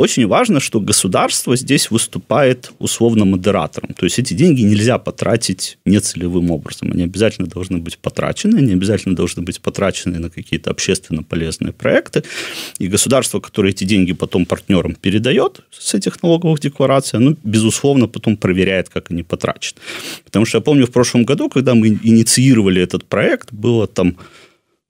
Очень 0.00 0.26
важно, 0.26 0.60
что 0.60 0.80
государство 0.80 1.56
здесь 1.56 1.90
выступает 1.90 2.72
условно 2.78 3.26
модератором. 3.26 3.92
То 3.92 4.06
есть 4.06 4.18
эти 4.18 4.32
деньги 4.32 4.62
нельзя 4.62 4.98
потратить 4.98 5.76
нецелевым 5.84 6.50
образом. 6.50 6.90
Они 6.92 7.02
обязательно 7.02 7.48
должны 7.48 7.78
быть 7.78 7.98
потрачены, 7.98 8.56
они 8.56 8.72
обязательно 8.72 9.14
должны 9.14 9.42
быть 9.42 9.60
потрачены 9.60 10.18
на 10.18 10.30
какие-то 10.30 10.70
общественно 10.70 11.22
полезные 11.22 11.72
проекты. 11.72 12.22
И 12.78 12.88
государство, 12.88 13.40
которое 13.40 13.70
эти 13.70 13.84
деньги 13.84 14.14
потом 14.14 14.46
партнерам 14.46 14.94
передает 14.94 15.60
с 15.70 15.92
этих 15.92 16.22
налоговых 16.22 16.60
деклараций, 16.60 17.18
оно, 17.18 17.36
безусловно, 17.44 18.08
потом 18.08 18.38
проверяет, 18.38 18.88
как 18.88 19.10
они 19.10 19.22
потрачены. 19.22 19.80
Потому 20.24 20.46
что 20.46 20.58
я 20.58 20.62
помню 20.62 20.86
в 20.86 20.92
прошлом 20.92 21.24
году, 21.24 21.50
когда 21.50 21.74
мы 21.74 21.88
инициировали 21.88 22.80
этот 22.80 23.04
проект, 23.04 23.52
было 23.52 23.86
там 23.86 24.16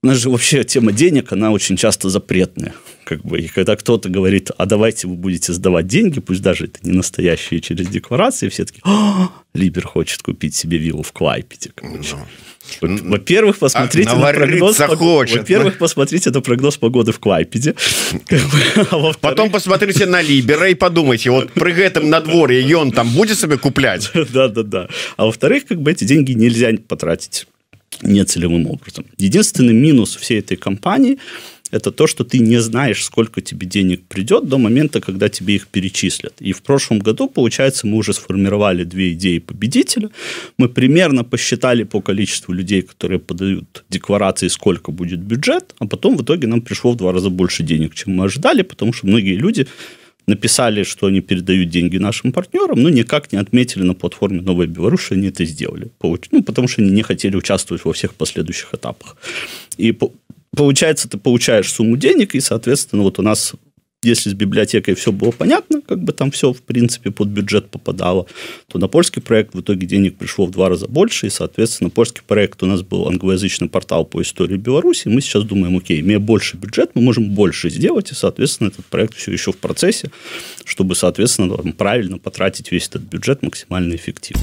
у 0.03 0.07
нас 0.07 0.17
же 0.17 0.31
вообще 0.31 0.65
тема 0.65 0.93
денег, 0.93 1.31
она 1.33 1.51
очень 1.51 1.77
часто 1.77 2.09
запретная. 2.09 2.75
Как 3.05 3.23
бы, 3.23 3.39
и 3.39 3.49
когда 3.49 3.77
кто-то 3.77 4.09
говорит, 4.09 4.51
а 4.57 4.65
давайте 4.65 5.07
вы 5.07 5.15
будете 5.15 5.53
сдавать 5.53 5.89
деньги, 5.89 6.21
пусть 6.21 6.41
даже 6.41 6.65
это 6.67 6.79
не 6.83 6.93
настоящие 6.93 7.61
через 7.61 7.87
декларации, 7.87 8.49
все 8.49 8.65
таки 8.65 8.81
Либер 9.53 9.87
хочет 9.87 10.23
купить 10.23 10.55
себе 10.55 10.79
виллу 10.79 11.03
в 11.03 11.13
Квайпеде. 11.13 11.73
Во-первых, 12.81 13.59
посмотрите 13.59 14.11
а, 14.11 14.17
на 14.17 14.33
прогноз 14.33 14.79
хочет. 14.79 15.39
Во-первых, 15.39 15.77
посмотрите 15.77 16.31
на 16.31 16.41
прогноз 16.41 16.79
погоды 16.79 17.13
в 17.13 17.19
Квайпеде. 17.19 17.75
А 18.91 19.13
Потом 19.21 19.51
посмотрите 19.51 20.07
на 20.07 20.23
Либера 20.23 20.71
и 20.71 20.75
подумайте, 20.75 21.31
вот 21.31 21.53
при 21.53 21.75
этом 21.75 22.09
на 22.09 22.21
дворе 22.21 22.63
и 22.63 22.73
он 22.73 22.93
там 22.93 23.11
будет 23.11 23.39
себе 23.39 23.59
куплять? 23.59 24.11
Да-да-да. 24.15 24.89
А 25.19 25.27
во-вторых, 25.27 25.67
как 25.67 25.83
бы 25.83 25.91
эти 25.91 26.05
деньги 26.05 26.33
нельзя 26.33 26.71
потратить 26.89 27.47
нецелевым 28.03 28.67
образом. 28.67 29.05
Единственный 29.19 29.75
минус 29.75 30.17
всей 30.17 30.41
этой 30.41 30.57
компании– 30.57 31.19
это 31.71 31.93
то, 31.93 32.07
что 32.07 32.25
ты 32.25 32.39
не 32.39 32.61
знаешь, 32.61 33.05
сколько 33.05 33.41
тебе 33.41 33.67
денег 33.67 34.01
придет 34.09 34.49
до 34.49 34.59
момента, 34.59 35.01
когда 35.01 35.29
тебе 35.29 35.55
их 35.55 35.69
перечислят. 35.69 36.35
И 36.41 36.53
в 36.53 36.63
прошлом 36.63 36.99
году, 36.99 37.29
получается, 37.29 37.87
мы 37.87 37.97
уже 37.97 38.13
сформировали 38.13 38.85
две 38.85 39.13
идеи 39.13 39.39
победителя. 39.39 40.11
Мы 40.59 40.69
примерно 40.69 41.25
посчитали 41.25 41.85
по 41.85 42.01
количеству 42.01 42.53
людей, 42.53 42.83
которые 42.83 43.21
подают 43.21 43.85
декларации, 43.89 44.49
сколько 44.49 44.91
будет 44.91 45.21
бюджет, 45.21 45.75
а 45.79 45.87
потом 45.87 46.17
в 46.17 46.23
итоге 46.23 46.47
нам 46.49 46.61
пришло 46.61 46.93
в 46.93 46.97
два 46.97 47.13
раза 47.13 47.31
больше 47.31 47.63
денег, 47.63 47.95
чем 47.95 48.17
мы 48.17 48.25
ожидали, 48.25 48.63
потому 48.63 48.93
что 48.93 49.07
многие 49.07 49.37
люди 49.37 49.67
написали, 50.27 50.83
что 50.83 51.07
они 51.07 51.21
передают 51.21 51.69
деньги 51.69 51.99
нашим 51.99 52.33
партнерам, 52.33 52.83
но 52.83 52.89
никак 52.89 53.33
не 53.33 53.39
отметили 53.39 53.83
на 53.83 53.95
платформе 53.95 54.41
«Новая 54.41 54.67
Беларусь», 54.67 55.01
что 55.01 55.15
они 55.15 55.29
это 55.29 55.45
сделали. 55.45 55.91
Ну, 56.31 56.43
потому 56.43 56.69
что 56.69 56.83
они 56.83 56.91
не 56.91 57.03
хотели 57.03 57.37
участвовать 57.37 57.85
во 57.85 57.93
всех 57.93 58.15
последующих 58.15 58.75
этапах. 58.75 59.17
И 59.77 59.97
получается, 60.57 61.09
ты 61.09 61.19
получаешь 61.19 61.73
сумму 61.73 61.97
денег, 61.97 62.35
и, 62.35 62.41
соответственно, 62.41 63.03
вот 63.03 63.19
у 63.19 63.23
нас 63.23 63.55
если 64.03 64.31
с 64.31 64.35
библиотекой 64.35 64.95
все 64.95 65.13
было 65.13 65.31
понятно, 65.31 65.83
как 65.83 66.03
бы 66.03 66.13
там 66.13 66.31
все, 66.31 66.53
в 66.53 66.63
принципе, 66.63 67.11
под 67.11 67.29
бюджет 67.29 67.69
попадало, 67.69 68.27
то 68.69 68.79
на 68.79 68.89
польский 68.89 69.21
проект 69.21 69.55
в 69.55 69.61
итоге 69.61 69.87
денег 69.87 70.17
пришло 70.17 70.47
в 70.47 70.51
два 70.51 70.71
раза 70.71 70.89
больше, 70.89 71.27
и, 71.27 71.31
соответственно, 71.31 71.91
польский 71.91 72.23
проект 72.27 72.63
у 72.63 72.67
нас 72.67 72.83
был 72.83 73.07
англоязычный 73.07 73.69
портал 73.69 74.07
по 74.07 74.23
истории 74.23 74.57
Беларуси, 74.57 75.09
мы 75.09 75.21
сейчас 75.21 75.45
думаем, 75.45 75.77
окей, 75.77 76.01
имея 76.01 76.19
больше 76.19 76.57
бюджет, 76.57 76.93
мы 76.95 77.03
можем 77.03 77.35
больше 77.35 77.69
сделать, 77.69 78.11
и, 78.11 78.15
соответственно, 78.15 78.69
этот 78.69 78.87
проект 78.87 79.15
все 79.15 79.33
еще 79.33 79.53
в 79.53 79.59
процессе, 79.59 80.11
чтобы, 80.65 80.95
соответственно, 80.95 81.57
правильно 81.73 82.19
потратить 82.19 82.73
весь 82.73 82.89
этот 82.89 83.03
бюджет 83.03 83.43
максимально 83.43 83.95
эффективно. 83.95 84.43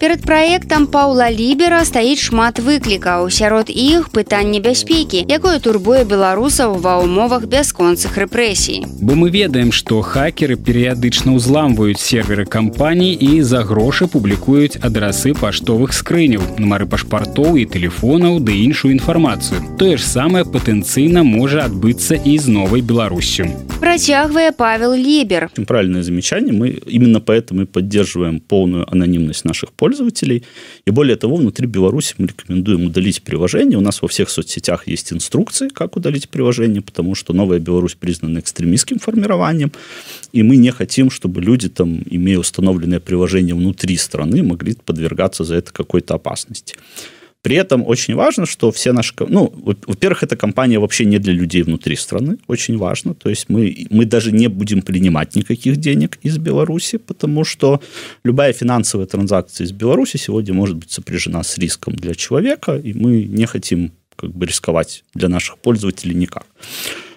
Перад 0.00 0.20
праектам 0.22 0.86
Паўла 0.86 1.30
Лібера 1.32 1.80
стаіць 1.88 2.20
шмат 2.20 2.60
выклікаў. 2.60 3.30
Сярод 3.32 3.72
іх 3.72 4.10
пытанне 4.12 4.60
бяспекі, 4.60 5.24
якое 5.24 5.56
турбуе 5.64 6.04
беларусаў 6.04 6.76
ва 6.84 7.00
ўмовах 7.00 7.48
бясконцых 7.48 8.20
рэпрэсій. 8.20 8.84
Бо 9.00 9.16
мы 9.16 9.32
ведаем, 9.32 9.72
што 9.72 10.02
хакеры 10.04 10.60
перыядычна 10.60 11.32
ўзламваюць 11.40 11.96
серверы 11.96 12.44
кампаній 12.44 13.16
і 13.16 13.40
за 13.40 13.64
грошы 13.64 14.04
публікуюць 14.04 14.76
адрасы 14.84 15.32
паштовых 15.32 15.96
скрыняў, 15.96 16.44
нумары 16.60 16.84
пашпартоў 16.84 17.56
і 17.56 17.64
тэлефонаў 17.64 18.44
ды 18.44 18.52
іншую 18.68 18.92
інфармацыю. 18.92 19.64
Тое 19.80 19.96
ж 19.96 20.04
самае 20.04 20.44
патэнцыйна 20.44 21.24
можа 21.24 21.64
адбыцца 21.64 22.20
і 22.20 22.36
з 22.36 22.52
новай 22.52 22.84
Беларусю. 22.84 23.48
Працягвае 23.80 24.52
Павел 24.52 24.92
Лібер. 24.92 25.48
Правильное 25.66 26.02
замечание. 26.02 26.52
Мы 26.52 26.68
именно 26.84 27.20
поэтому 27.20 27.62
и 27.62 27.66
поддерживаем 27.66 28.40
полную 28.40 28.84
анонимность 28.90 29.45
наших 29.46 29.72
пользователей. 29.72 30.44
И 30.84 30.90
более 30.90 31.16
того, 31.16 31.36
внутри 31.36 31.66
Беларуси 31.66 32.14
мы 32.18 32.26
рекомендуем 32.26 32.86
удалить 32.86 33.22
приложение. 33.22 33.78
У 33.78 33.82
нас 33.82 34.02
во 34.02 34.08
всех 34.08 34.28
соцсетях 34.30 34.86
есть 34.88 35.12
инструкции, 35.12 35.68
как 35.68 35.96
удалить 35.96 36.28
приложение, 36.28 36.82
потому 36.82 37.14
что 37.14 37.32
Новая 37.32 37.58
Беларусь 37.58 37.94
признана 37.94 38.40
экстремистским 38.40 38.98
формированием, 38.98 39.72
и 40.32 40.42
мы 40.42 40.56
не 40.56 40.70
хотим, 40.70 41.10
чтобы 41.10 41.40
люди, 41.40 41.68
там, 41.68 42.02
имея 42.10 42.38
установленное 42.38 43.00
приложение 43.00 43.54
внутри 43.54 43.96
страны, 43.96 44.42
могли 44.42 44.74
подвергаться 44.74 45.44
за 45.44 45.56
это 45.56 45.72
какой-то 45.72 46.14
опасности. 46.14 46.74
При 47.46 47.54
этом 47.54 47.86
очень 47.86 48.16
важно, 48.16 48.44
что 48.44 48.72
все 48.72 48.92
наши... 48.92 49.14
Ну, 49.20 49.52
во-первых, 49.86 50.24
эта 50.24 50.36
компания 50.36 50.80
вообще 50.80 51.04
не 51.04 51.18
для 51.18 51.32
людей 51.32 51.62
внутри 51.62 51.94
страны. 51.94 52.38
Очень 52.48 52.76
важно. 52.76 53.14
То 53.14 53.30
есть 53.30 53.48
мы, 53.48 53.86
мы 53.88 54.04
даже 54.04 54.32
не 54.32 54.48
будем 54.48 54.82
принимать 54.82 55.36
никаких 55.36 55.76
денег 55.76 56.18
из 56.24 56.38
Беларуси, 56.38 56.98
потому 56.98 57.44
что 57.44 57.80
любая 58.24 58.52
финансовая 58.52 59.06
транзакция 59.06 59.64
из 59.64 59.70
Беларуси 59.70 60.16
сегодня 60.16 60.54
может 60.54 60.76
быть 60.76 60.90
сопряжена 60.90 61.44
с 61.44 61.56
риском 61.56 61.94
для 61.94 62.16
человека, 62.16 62.76
и 62.76 62.92
мы 62.94 63.22
не 63.22 63.46
хотим 63.46 63.92
как 64.16 64.32
бы 64.32 64.44
рисковать 64.44 65.04
для 65.14 65.28
наших 65.28 65.58
пользователей 65.58 66.16
никак. 66.16 66.46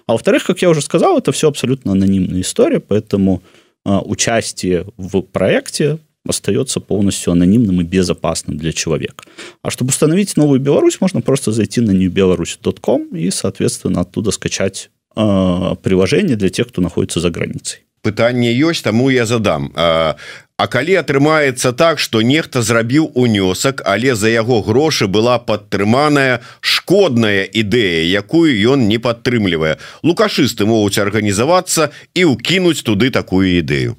А 0.06 0.12
во-вторых, 0.12 0.44
как 0.44 0.62
я 0.62 0.70
уже 0.70 0.82
сказал, 0.82 1.18
это 1.18 1.32
все 1.32 1.48
абсолютно 1.48 1.94
анонимная 1.94 2.42
история, 2.42 2.80
поэтому 2.80 3.42
э, 3.84 3.98
участие 4.06 4.86
в 4.96 5.22
проекте 5.24 5.98
остается 6.26 6.80
полностью 6.80 7.32
анонимным 7.32 7.82
и 7.82 7.84
безопасным 7.84 8.58
для 8.58 8.72
человека. 8.72 9.24
А 9.62 9.70
чтобы 9.70 9.90
установить 9.90 10.38
новую 10.38 10.60
Беларусь, 10.60 11.02
можно 11.02 11.22
просто 11.22 11.52
зайти 11.52 11.82
на 11.82 11.92
newbelarus.com 11.92 13.16
и, 13.16 13.32
соответственно, 13.32 14.02
оттуда 14.02 14.32
скачать 14.32 14.90
э, 15.16 15.76
приложение 15.82 16.36
для 16.36 16.50
тех, 16.50 16.68
кто 16.68 16.82
находится 16.82 17.20
за 17.20 17.30
границей. 17.30 17.80
Пытанне 18.02 18.54
ёсць 18.54 18.82
таму 18.82 19.10
я 19.10 19.26
задам 19.26 19.72
а, 19.76 20.16
А 20.60 20.68
калі 20.68 20.96
атрымаецца 21.00 21.72
так 21.72 22.00
что 22.00 22.22
нехта 22.22 22.62
зрабіў 22.62 23.12
унёсак 23.16 23.84
але 23.86 24.16
за 24.16 24.28
яго 24.28 24.62
грошы 24.62 25.08
была 25.08 25.40
падтрыманая 25.40 26.40
шкодная 26.60 27.44
ідэя 27.44 28.04
якую 28.20 28.52
ён 28.56 28.88
не 28.88 29.00
падтрымлівае 29.00 29.80
лукашысты 30.04 30.68
могуць 30.68 31.00
арганізавацца 31.00 31.92
і 32.16 32.26
ўкінуць 32.36 32.84
туды 32.84 33.12
такую 33.12 33.60
ідэю 33.60 33.96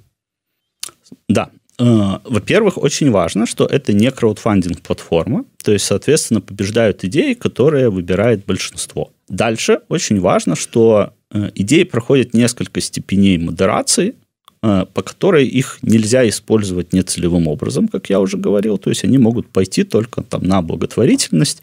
Да 1.29 1.49
во-первых, 1.81 2.77
очень 2.77 3.11
важно, 3.11 3.47
что 3.47 3.65
это 3.65 3.95
не 3.95 4.11
краудфандинг-платформа, 4.11 5.45
то 5.65 5.73
есть, 5.73 5.87
соответственно, 5.87 6.41
побеждают 6.43 7.05
идеи, 7.05 7.33
которые 7.33 7.89
выбирает 7.89 8.45
большинство. 8.45 9.13
Дальше 9.29 9.81
очень 9.89 10.21
важно, 10.21 10.57
что 10.57 11.15
э, 11.33 11.51
идеи 11.55 11.85
проходят 11.85 12.35
несколько 12.35 12.81
степеней 12.81 13.39
модерации, 13.39 14.15
э, 14.63 14.85
по 14.93 15.03
которой 15.03 15.47
их 15.47 15.79
нельзя 15.81 16.29
использовать 16.29 16.93
нецелевым 16.93 17.47
образом, 17.47 17.89
как 17.89 18.11
я 18.11 18.21
уже 18.21 18.37
говорил. 18.37 18.77
То 18.77 18.91
есть 18.91 19.05
они 19.05 19.17
могут 19.17 19.49
пойти 19.49 19.85
только 19.85 20.23
там, 20.23 20.43
на 20.43 20.61
благотворительность, 20.61 21.63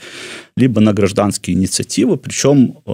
либо 0.56 0.82
на 0.82 0.94
гражданские 0.94 1.58
инициативы, 1.58 2.18
причем 2.18 2.78
э, 2.86 2.92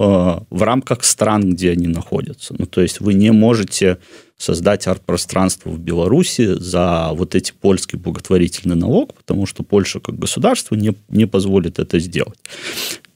в 0.50 0.62
рамках 0.62 1.04
стран, 1.04 1.52
где 1.52 1.70
они 1.70 1.86
находятся. 1.86 2.54
Ну, 2.58 2.66
то 2.66 2.82
есть 2.82 3.00
вы 3.00 3.14
не 3.14 3.30
можете 3.30 3.98
создать 4.38 4.86
арт-пространство 4.86 5.70
в 5.70 5.78
Беларуси 5.78 6.54
за 6.58 7.10
вот 7.12 7.34
эти 7.34 7.52
польский 7.52 7.98
благотворительный 7.98 8.76
налог, 8.76 9.14
потому 9.14 9.46
что 9.46 9.62
Польша 9.62 10.00
как 10.00 10.18
государство 10.18 10.74
не, 10.74 10.94
не 11.08 11.26
позволит 11.26 11.78
это 11.78 11.98
сделать. 11.98 12.38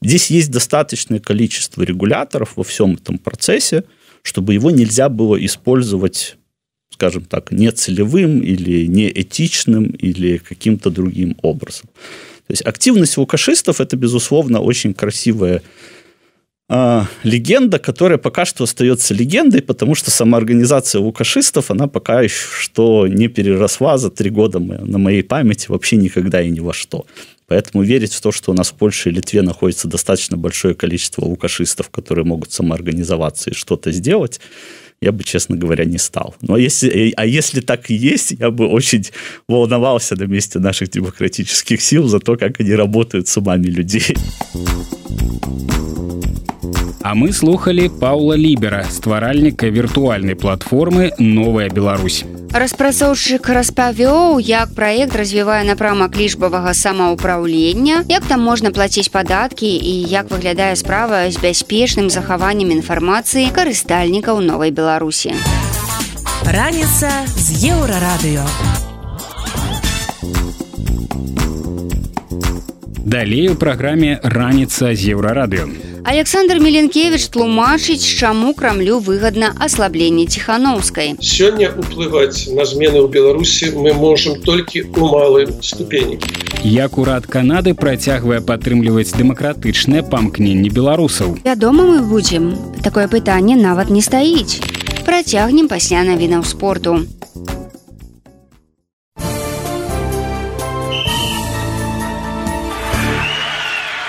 Здесь 0.00 0.30
есть 0.30 0.50
достаточное 0.50 1.18
количество 1.18 1.82
регуляторов 1.82 2.52
во 2.56 2.64
всем 2.64 2.94
этом 2.94 3.18
процессе, 3.18 3.84
чтобы 4.22 4.54
его 4.54 4.70
нельзя 4.70 5.08
было 5.08 5.44
использовать 5.44 6.36
скажем 6.90 7.26
так, 7.26 7.52
нецелевым 7.52 8.40
или 8.40 8.86
неэтичным 8.86 9.84
или 9.84 10.38
каким-то 10.38 10.90
другим 10.90 11.36
образом. 11.42 11.88
То 12.48 12.52
есть 12.52 12.62
активность 12.66 13.16
лукашистов– 13.16 13.80
это, 13.82 13.96
безусловно, 13.96 14.60
очень 14.60 14.94
красивая 14.94 15.62
э, 16.68 17.02
легенда, 17.22 17.78
которая 17.78 18.18
пока 18.18 18.44
что 18.44 18.64
остается 18.64 19.14
легендой, 19.14 19.62
потому 19.62 19.94
что 19.94 20.10
сама 20.10 20.38
организация 20.38 21.00
лукашистов, 21.00 21.70
она 21.70 21.86
пока 21.86 22.22
еще 22.22 22.46
что 22.58 23.06
не 23.06 23.28
переросла 23.28 23.98
за 23.98 24.10
три 24.10 24.30
года 24.30 24.58
на 24.58 24.98
моей 24.98 25.22
памяти 25.22 25.66
вообще 25.68 25.96
никогда 25.96 26.42
и 26.42 26.50
ни 26.50 26.60
во 26.60 26.72
что. 26.72 27.06
Поэтому 27.48 27.82
верить 27.82 28.12
в 28.12 28.20
то, 28.20 28.30
что 28.30 28.52
у 28.52 28.54
нас 28.54 28.70
в 28.70 28.74
Польше 28.74 29.08
и 29.08 29.12
Литве 29.12 29.40
находится 29.40 29.88
достаточно 29.88 30.36
большое 30.36 30.74
количество 30.74 31.24
лукашистов, 31.24 31.88
которые 31.88 32.26
могут 32.26 32.52
самоорганизоваться 32.52 33.50
и 33.50 33.54
что-то 33.54 33.90
сделать, 33.90 34.38
я 35.00 35.12
бы, 35.12 35.24
честно 35.24 35.56
говоря, 35.56 35.84
не 35.84 35.98
стал. 35.98 36.34
Но 36.42 36.56
если, 36.56 37.14
а 37.16 37.24
если 37.24 37.60
так 37.60 37.88
и 37.90 37.94
есть, 37.94 38.32
я 38.32 38.50
бы 38.50 38.66
очень 38.66 39.06
волновался 39.48 40.16
на 40.16 40.24
месте 40.24 40.58
наших 40.58 40.90
демократических 40.90 41.80
сил 41.80 42.08
за 42.08 42.18
то, 42.18 42.36
как 42.36 42.60
они 42.60 42.74
работают 42.74 43.28
с 43.28 43.36
умами 43.36 43.68
людей. 43.68 44.16
А 47.02 47.14
мы 47.14 47.32
слухали 47.32 47.88
Паула 47.88 48.36
Лібера, 48.36 48.84
стваральніка 48.90 49.70
віртуальнай 49.70 50.34
платформы 50.34 51.12
Новая 51.18 51.70
Беларусь. 51.70 52.24
Распрацоўшчык 52.52 53.48
распавёў, 53.48 54.40
як 54.40 54.74
праект 54.74 55.16
развівае 55.16 55.64
напрамак 55.64 56.16
лічбавага 56.16 56.74
самаўпраўлення, 56.74 58.04
як 58.08 58.24
там 58.24 58.42
можна 58.42 58.70
плаціць 58.70 59.08
падаткі 59.08 59.68
і 59.68 59.94
як 60.08 60.30
выглядае 60.30 60.74
справа 60.76 61.30
з 61.30 61.36
бяспечным 61.36 62.10
захаваннем 62.10 62.72
інфармацыі 62.72 63.52
карыстальнікаў 63.52 64.40
новай 64.40 64.70
Беларусі. 64.70 65.32
Раніца 66.44 67.10
з 67.36 67.72
еўрарадыё. 67.72 68.44
далей 73.08 73.48
у 73.48 73.54
праграме 73.56 74.20
раніца 74.22 74.92
з 74.94 75.16
еўрарадыё 75.16 75.87
александр 76.08 76.58
меленкевич 76.58 77.28
тлумачыць 77.28 78.00
чаму 78.00 78.54
крамлю 78.54 78.98
выгадна 78.98 79.52
аслабленне 79.60 80.24
ціхановскай. 80.24 81.16
Сёння 81.20 81.68
уплываць 81.68 82.48
на 82.48 82.64
змены 82.64 83.04
ў 83.04 83.12
беларусі 83.12 83.76
мы 83.76 83.92
можем 83.92 84.40
толькі 84.40 84.88
у 84.96 85.04
малым 85.04 85.60
ступені. 85.60 86.16
Як 86.64 86.96
урад 86.96 87.28
канады 87.28 87.76
працягвае 87.76 88.40
падтрымліваць 88.40 89.12
дэмакратычнае 89.20 90.00
памкненне 90.08 90.72
беларусаў? 90.72 91.44
Вядома 91.44 91.84
мы 91.84 92.00
будзем. 92.00 92.56
Такое 92.80 93.04
пытанне 93.04 93.60
нават 93.60 93.92
не 93.92 94.00
стаіць. 94.00 94.64
Працягнем 95.04 95.68
пасля 95.68 96.08
навінаў 96.08 96.48
спорту 96.48 97.04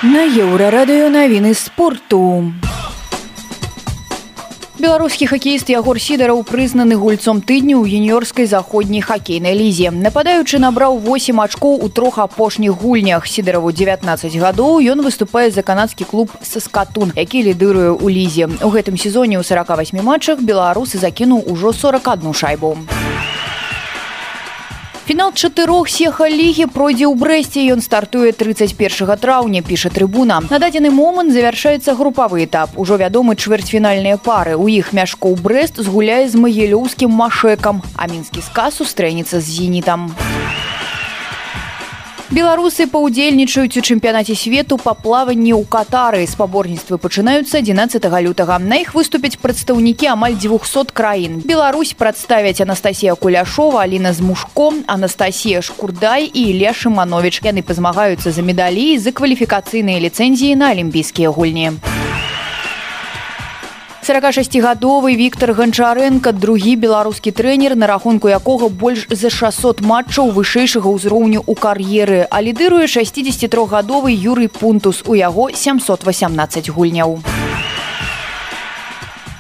На 0.10 0.24
еўрарадыё 0.26 1.05
навіны 1.14 1.53
спорту. 1.53 2.49
Беларускі 4.82 5.28
хакеіст 5.30 5.70
Ягор 5.70 5.99
сідараў 6.01 6.41
прызнаны 6.49 6.97
гульцом 6.97 7.43
тыдню 7.45 7.78
ў 7.78 8.01
юніёрскай 8.01 8.49
заходняй 8.49 9.05
хакейнай 9.05 9.53
лізе. 9.53 9.93
Нападаючы 9.93 10.57
набраў 10.57 10.97
8 10.97 11.38
ачкоў 11.45 11.86
у 11.86 11.89
трох 11.93 12.18
апошніх 12.18 12.74
гульнях. 12.82 13.30
сідараву 13.30 13.70
19 13.70 14.34
гадоў 14.34 14.82
ён 14.82 15.05
выступае 15.05 15.51
за 15.53 15.62
канадскі 15.62 16.10
клуб 16.10 16.34
Саскатун, 16.41 17.14
які 17.14 17.45
лідыруе 17.45 17.93
ў 17.93 18.10
лізе. 18.10 18.49
У 18.66 18.74
гэтым 18.74 18.97
сезоне 18.97 19.38
ў 19.38 19.45
48 19.45 20.01
матчах 20.01 20.41
беларусы 20.41 20.97
закінуў 20.97 21.45
ужо 21.45 21.70
41 21.70 22.34
шайбу. 22.34 22.78
Фінал 25.10 25.34
чатырох 25.34 25.89
сеха 25.89 26.30
лігі 26.30 26.68
пройдзе 26.70 27.10
ў 27.10 27.18
брэсце. 27.18 27.66
Ён 27.74 27.82
стартуе 27.82 28.30
31 28.30 29.18
траўня 29.18 29.66
піша 29.66 29.89
трыбуна. 29.89 30.38
На 30.53 30.62
дадзены 30.62 30.93
момант 30.93 31.34
завяршаецца 31.34 31.97
групавы 31.97 32.45
этап. 32.45 32.78
Ужо 32.78 33.01
вядомы 33.01 33.34
чвэрцьфінальныя 33.34 34.22
пары. 34.22 34.53
У 34.53 34.70
іх 34.70 34.93
мяшкоў 34.93 35.34
брест 35.41 35.82
згуляе 35.82 36.30
з 36.30 36.38
магілёўскім 36.38 37.10
машэкам. 37.10 37.82
А 37.97 38.05
мінскі 38.05 38.45
сказ 38.45 38.78
сустрэнецца 38.78 39.41
з 39.41 39.49
зенітам 39.49 40.14
у 40.14 40.69
Беларусы 42.30 42.86
паўдзельнічаюць 42.86 43.74
у 43.74 43.82
чэмпіянаце 43.82 44.36
свету 44.38 44.78
па 44.78 44.94
плаванні 44.94 45.50
ў 45.58 45.66
катары. 45.66 46.22
Спаборніцтвы 46.30 47.02
пачынаюцца 47.02 47.58
11 47.58 48.06
лютага. 48.22 48.60
На 48.62 48.78
іх 48.86 48.94
выступяць 48.94 49.42
прадстаўнікі 49.42 50.14
амаль 50.14 50.38
200 50.38 50.94
краін. 50.94 51.42
Беларусь 51.42 51.98
прадставяць 51.98 52.62
Анастасія 52.62 53.18
куляшова 53.18 53.82
Аліна 53.82 54.14
з 54.14 54.22
мужком 54.22 54.86
Анастасія 54.86 55.66
шкурдай 55.66 56.30
і 56.30 56.54
Ілля 56.54 56.70
шыманович 56.70 57.42
яны 57.42 57.66
пазмагаюцца 57.66 58.30
за 58.30 58.46
медалі 58.46 58.94
за 59.02 59.10
кваліфікацыйныя 59.10 59.98
ліцэнзіі 59.98 60.54
на 60.54 60.70
алімпійскія 60.70 61.34
гульні. 61.34 61.82
у 61.82 62.29
46гадовы 64.02 65.16
Віктор 65.16 65.54
ганчаренко 65.54 66.32
другі 66.32 66.76
беларускі 66.76 67.32
трэнер 67.32 67.76
на 67.76 67.88
рахунку 67.88 68.30
якога 68.30 68.70
больш 68.70 69.08
за 69.12 69.30
600 69.30 69.82
матчаў 69.82 70.32
вышэйшага 70.32 70.88
ўзроўню 70.88 71.43
ў 71.43 71.54
кар'еры. 71.54 72.22
А 72.32 72.41
лідыруе 72.41 72.88
63гадовы 72.88 74.16
юрый 74.16 74.47
пунтус. 74.47 75.04
У 75.06 75.14
яго 75.20 75.52
718 75.52 76.72
гульняў 76.72 77.20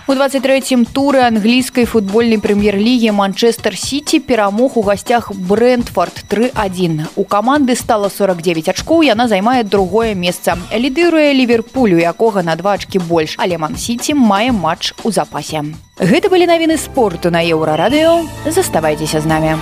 У 0.09 0.15
23 0.15 0.85
туры 0.91 1.19
англійскай 1.21 1.85
футбольнай 1.85 2.39
прэм'ер-лігі 2.41 3.11
Манчестер 3.13 3.77
Сіці 3.77 4.17
перамог 4.19 4.73
у 4.73 4.81
гасцях 4.81 5.29
Брэнфорд 5.31 6.25
3-1. 6.31 7.05
У 7.15 7.23
каманды 7.29 7.75
стала 7.75 8.09
49 8.09 8.73
ачкоў, 8.73 9.05
яна 9.05 9.27
займае 9.27 9.61
другое 9.63 10.15
месца. 10.15 10.57
Лідыруе 10.73 11.29
ліверпулю, 11.37 12.01
якога 12.01 12.41
на 12.41 12.55
два 12.55 12.73
ачкі 12.81 12.97
больш, 13.05 13.37
але 13.37 13.61
Мансіці 13.61 14.17
мае 14.17 14.49
матч 14.49 14.97
у 15.03 15.11
запасе. 15.11 15.61
Гэта 16.01 16.33
былі 16.33 16.49
навіны 16.49 16.81
спорту 16.81 17.29
на 17.29 17.45
еўрарадыё. 17.45 18.25
Заставайцеся 18.49 19.21
з 19.21 19.29
намі. 19.29 19.61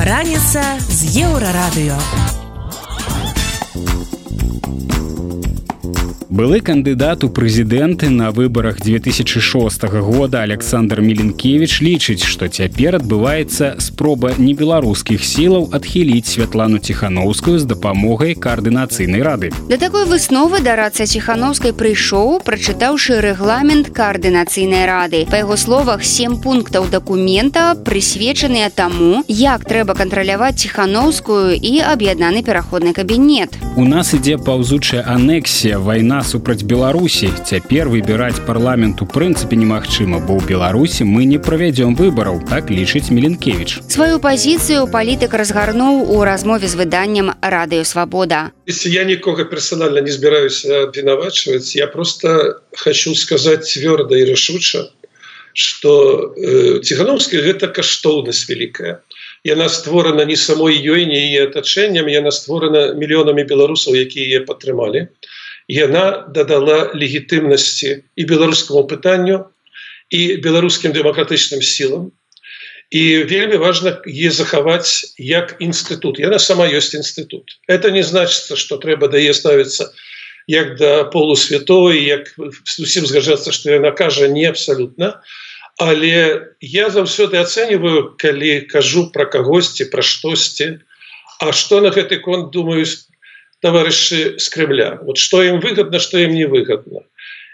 Раніца 0.00 0.64
з 0.80 1.28
еўрарадыё. 1.28 2.39
Былы 6.30 6.60
кандыдат 6.62 7.24
у 7.24 7.28
прэзідэнты 7.28 8.08
на 8.08 8.30
выбарах 8.30 8.78
2006 8.80 9.82
года 9.82 10.42
александр 10.42 11.00
меленкевич 11.00 11.80
лічыць 11.82 12.22
што 12.22 12.46
цяпер 12.46 13.00
адбываецца 13.00 13.82
спроба 13.82 14.30
небеларускіх 14.38 15.24
сілаў 15.26 15.74
адхіліць 15.74 16.30
святлану 16.30 16.78
ціхановскую 16.78 17.58
з 17.58 17.66
дапамогай 17.66 18.36
каардынацыйнай 18.38 19.22
рады. 19.26 19.50
Да 19.68 19.76
такой 19.76 20.06
высновы 20.06 20.62
дарацца 20.62 21.02
ціхановскай 21.02 21.74
прыйшоў 21.74 22.38
прачытаўшы 22.46 23.18
рэгламент 23.18 23.90
каардынацыйнай 23.90 24.86
рады. 24.86 25.26
Па 25.26 25.42
яго 25.42 25.58
словах 25.58 26.06
сем 26.06 26.38
пунктаў 26.38 26.86
дакумента 26.94 27.74
прысвечаныя 27.74 28.70
таму 28.70 29.24
як 29.26 29.66
трэба 29.66 29.98
кантраляваць 29.98 30.62
ціхановскую 30.62 31.58
і 31.58 31.74
аб'яднаны 31.90 32.46
пераходны 32.46 32.94
кабінет. 32.94 33.50
У 33.74 33.82
нас 33.82 34.14
ідзе 34.14 34.38
паўзучая 34.38 35.02
анексія 35.10 35.82
вайна 35.82 36.19
супраць 36.24 36.62
беларусі. 36.62 37.30
Цяпер 37.44 37.88
выбіраць 37.88 38.40
парламент 38.46 39.02
у 39.02 39.06
прынцыпе 39.06 39.56
немагчыма 39.56 40.20
бо 40.20 40.38
ў 40.38 40.46
беларусі 40.46 41.04
мы 41.04 41.26
не 41.26 41.38
правядзём 41.38 41.96
выбараў 41.98 42.40
так 42.46 42.70
лічыць 42.70 43.10
меленкевич 43.10 43.80
сваю 43.90 44.20
пазіцыю 44.22 44.86
палітык 44.86 45.34
разгарнуў 45.34 46.06
у 46.14 46.22
размове 46.28 46.70
з 46.70 46.78
выданнем 46.80 47.32
радыё 47.42 47.84
свабода 47.84 48.52
если 48.66 48.90
я 48.94 49.04
нікога 49.04 49.44
персонально 49.44 50.00
не 50.06 50.12
збіраюсь 50.14 50.64
абвінавачваць 50.64 51.74
я 51.74 51.86
просто 51.86 52.62
хочу 52.76 53.14
сказаць 53.14 53.66
цвёрда 53.66 54.16
і 54.16 54.30
рашуча 54.30 54.86
что 55.52 56.32
э, 56.38 56.80
ціхановская 56.86 57.42
гэта 57.42 57.66
каштоўнасць 57.74 58.46
вялікая 58.46 59.02
яна 59.42 59.68
створана 59.68 60.24
не 60.24 60.36
самой 60.36 60.78
ёй 60.78 61.06
не 61.10 61.18
яе 61.26 61.50
атачэннем 61.50 62.06
яна 62.06 62.30
створана 62.30 62.94
мільёнамі 62.94 63.42
беларусаў 63.50 63.98
якія 63.98 64.46
падтрымалі 64.46 65.08
яна 65.70 66.26
дадала 66.34 66.90
легітымнасці 66.98 68.02
і 68.18 68.22
беларускаму 68.26 68.84
пытанню 68.90 69.46
і 70.10 70.42
беларускім 70.42 70.90
дэмакратычным 70.90 71.62
сілам. 71.62 72.10
І 72.90 73.22
вельмі 73.30 73.56
важна 73.62 74.02
е 74.02 74.30
захаваць 74.34 75.14
як 75.16 75.54
інстытут. 75.62 76.18
Яна 76.18 76.42
сама 76.42 76.66
ёсць 76.66 76.98
інстытут. 76.98 77.62
Это 77.70 77.94
не 77.94 78.02
значится 78.02 78.56
что 78.56 78.82
трэба 78.82 79.06
дае 79.06 79.30
ставіцца 79.30 79.94
як 80.50 80.74
да 80.76 81.04
полусвятой 81.04 82.02
як 82.02 82.34
усім 82.82 83.06
згаджацца 83.06 83.54
что 83.54 83.70
яна 83.70 83.94
кажа 83.94 84.26
не 84.26 84.50
абсалютна. 84.50 85.22
Але 85.78 86.50
я 86.60 86.90
заўсёды 86.90 87.38
ацэньваю 87.38 88.18
калі 88.18 88.66
кажу 88.66 89.06
про 89.14 89.30
кагосьці 89.30 89.86
пра 89.86 90.02
штосьці. 90.02 90.82
А 91.38 91.52
что 91.52 91.80
на 91.80 91.94
гэты 91.94 92.18
конт 92.18 92.50
думаю 92.50 92.84
товарищи 93.60 94.38
с 94.38 94.48
Кремля. 94.48 94.98
Вот 95.02 95.18
что 95.18 95.42
им 95.42 95.60
выгодно, 95.60 95.98
что 95.98 96.18
им 96.18 96.30
не 96.30 96.46
выгодно. 96.46 97.02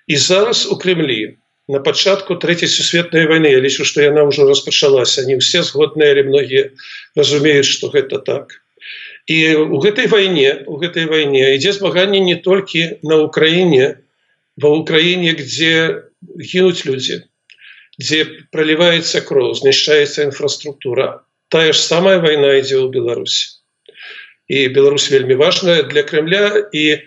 И 0.07 0.17
зараз 0.17 0.67
у 0.67 0.77
Кремли 0.77 1.39
на 1.69 1.81
початку 1.81 2.37
Третьей 2.37 2.69
Сусветной 2.69 3.27
войны, 3.27 3.47
я 3.47 3.61
лечу, 3.61 3.85
что 3.85 4.09
она 4.09 4.23
уже 4.23 4.47
распочалась, 4.47 5.19
они 5.19 5.39
все 5.39 5.63
сгодные 5.63 6.13
или 6.13 6.23
многие 6.23 6.73
разумеют, 7.17 7.67
что 7.67 7.91
это 7.93 8.21
так. 8.21 8.63
И 9.27 9.55
у 9.55 9.83
этой 9.83 10.07
войне, 10.07 10.63
у 10.67 10.81
этой 10.81 11.07
войне 11.07 11.57
идет 11.57 11.75
змагание 11.75 12.21
не 12.21 12.37
только 12.37 12.99
на 13.03 13.21
Украине, 13.23 13.99
в 14.57 14.67
Украине, 14.67 15.33
где 15.33 16.05
гинут 16.23 16.85
люди, 16.85 17.25
где 17.99 18.25
проливается 18.53 19.21
кровь, 19.21 19.59
знищается 19.59 20.23
инфраструктура. 20.23 21.25
Та 21.49 21.73
же 21.73 21.79
самая 21.79 22.21
война 22.21 22.61
идет 22.61 22.85
в 22.85 22.91
Беларуси 22.91 23.56
і 24.49 24.69
Беларусь 24.69 25.11
вельмі 25.11 25.35
важная 25.35 25.83
для 25.83 26.03
Кремля 26.03 26.71
і 26.73 27.03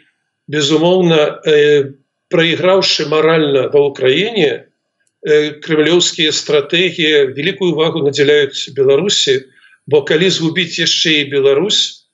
безумоўна 0.48 1.40
э, 1.46 1.94
проиграўшы 2.30 3.08
морально 3.08 3.70
ва 3.70 3.80
ўкраіне 3.90 4.50
э, 4.60 5.62
кремлёўскія 5.64 6.32
стратегії 6.32 7.32
великкую 7.38 7.74
увагу 7.74 8.04
надзяляюць 8.04 8.74
Беларусі 8.76 9.46
бо 9.88 10.04
калі 10.06 10.30
згубіць 10.30 10.80
яшчэ 10.80 11.24
і 11.24 11.30
Беларусь 11.34 12.10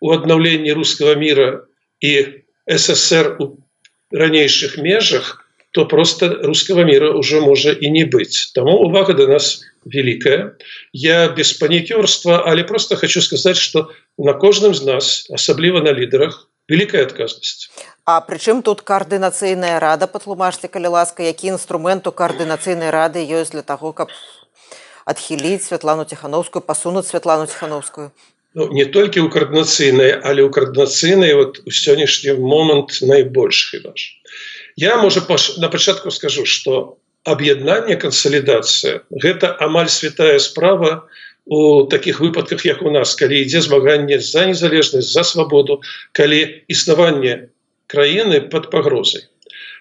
у 0.00 0.12
аднаўленні 0.16 0.72
русского 0.72 1.14
мира 1.14 1.66
і 2.00 2.40
ссср 2.66 3.36
у 3.38 3.60
ранейшых 4.12 4.78
межах 4.78 5.44
то 5.72 5.86
просто 5.86 6.40
русского 6.42 6.84
мира 6.84 7.12
уже 7.12 7.40
можа 7.40 7.70
і 7.70 7.90
не 7.90 8.04
быць. 8.04 8.50
Тому 8.54 8.74
увага 8.82 9.14
до 9.14 9.26
нас 9.26 9.62
великая 9.84 10.56
я 10.92 11.28
без 11.28 11.52
панікёрства 11.52 12.42
але 12.46 12.64
просто 12.64 12.96
хочу 12.96 13.22
сказать 13.22 13.56
что 13.56 13.90
на 14.20 14.34
кожным 14.34 14.74
з 14.74 14.84
нас 14.84 15.26
асабліва 15.32 15.80
на 15.80 15.92
лідарах 15.92 16.46
великая 16.68 17.02
адказнасць. 17.08 17.72
А 18.04 18.20
прычым 18.20 18.62
тут 18.62 18.82
каардынацыйная 18.84 19.80
рада 19.80 20.06
патлумажце 20.06 20.68
калі 20.68 20.92
ласка 20.94 21.24
які 21.24 21.56
інструмент 21.56 22.06
у 22.06 22.12
каардынацыйнай 22.12 22.92
рады 22.92 23.24
ёсць 23.24 23.56
для 23.56 23.62
того 23.64 23.92
каб 23.92 24.12
адхіліць 25.08 25.64
святлану 25.64 26.04
ціхановскую 26.04 26.62
пасунуць 26.62 27.08
святлану 27.08 27.46
ціхановскую? 27.46 28.12
Ну, 28.54 28.68
не 28.68 28.84
толькі 28.84 29.24
ў 29.24 29.32
каардынацыйнай 29.32 30.12
але 30.20 30.44
ў 30.44 30.50
каардынацыйнай 30.52 31.32
вот 31.34 31.64
у 31.64 31.70
сённяшні 31.72 32.36
момант 32.36 33.00
найбольш 33.00 33.72
ваш 33.84 34.20
я 34.76 35.00
можа 35.00 35.24
на 35.56 35.68
пачатку 35.72 36.10
скажу 36.10 36.44
что 36.44 36.98
аб'яднанне 37.24 37.96
кансалідацыя 37.96 39.00
гэта 39.10 39.56
амаль 39.60 39.88
святая 39.88 40.38
справа 40.38 41.08
у 41.08 41.20
таких 41.90 42.20
выпадках 42.20 42.64
як 42.64 42.82
у 42.82 42.90
нас 42.90 43.14
калі 43.18 43.42
ідзе 43.42 43.60
змаганне 43.66 44.20
за 44.22 44.46
незалежнасць 44.46 45.10
за 45.10 45.26
свабоду 45.26 45.82
калі 46.14 46.62
існаванне 46.70 47.50
краіны 47.90 48.46
под 48.46 48.70
пагрозай. 48.70 49.26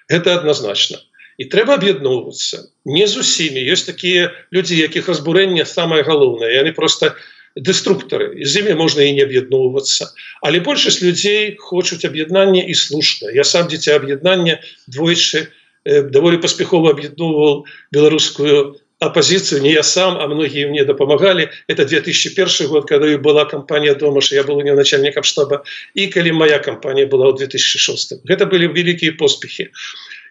Это 0.09 0.33
адназначна. 0.41 0.97
І 1.37 1.45
трэба 1.45 1.77
аб'ядноўвацца. 1.77 2.73
Не 2.89 3.05
з 3.07 3.21
усімі. 3.21 3.61
Ёсць 3.69 3.85
такія 3.85 4.33
людзі 4.51 4.81
якіх 4.81 5.07
разбурэнне 5.13 5.63
самае 5.63 6.01
галоўнае. 6.03 6.51
Яны 6.57 6.73
просто 6.73 7.13
дэструктары. 7.55 8.33
З 8.41 8.65
імі 8.65 8.73
можна 8.81 9.05
і 9.05 9.13
не 9.13 9.23
аб'ядноўвацца. 9.29 10.09
Але 10.41 10.59
большасць 10.59 11.05
людзей 11.05 11.55
хочуць 11.61 12.03
аб'яднання 12.03 12.65
і 12.65 12.73
слушна. 12.73 13.29
Я 13.29 13.45
сам 13.45 13.69
дзіця 13.69 13.95
аб'яднання 13.95 14.59
двойчы 14.89 15.53
даволі 15.85 16.41
паспяхова 16.41 16.97
аб'ядноўваў 16.97 17.65
беларускую 17.93 18.81
оппозицию 18.99 19.61
не 19.61 19.71
я 19.71 19.83
сам 19.83 20.17
а 20.17 20.27
многие 20.27 20.67
мне 20.67 20.83
дапамагалі 20.83 21.49
это 21.67 21.85
2001 21.85 22.67
год 22.67 22.87
когда 22.87 23.17
была 23.17 23.45
кампания 23.45 23.95
дома 23.95 24.21
что 24.21 24.35
я 24.35 24.43
был 24.43 24.57
у 24.57 24.61
нее 24.61 24.75
начальником 24.75 25.23
штаба. 25.23 25.63
И 25.95 26.07
калі 26.07 26.31
моя 26.31 26.59
компания 26.59 27.05
была 27.05 27.31
в 27.31 27.37
2006 27.37 28.13
это 28.27 28.45
были 28.45 28.67
великие 28.67 29.11
поспехи. 29.13 29.71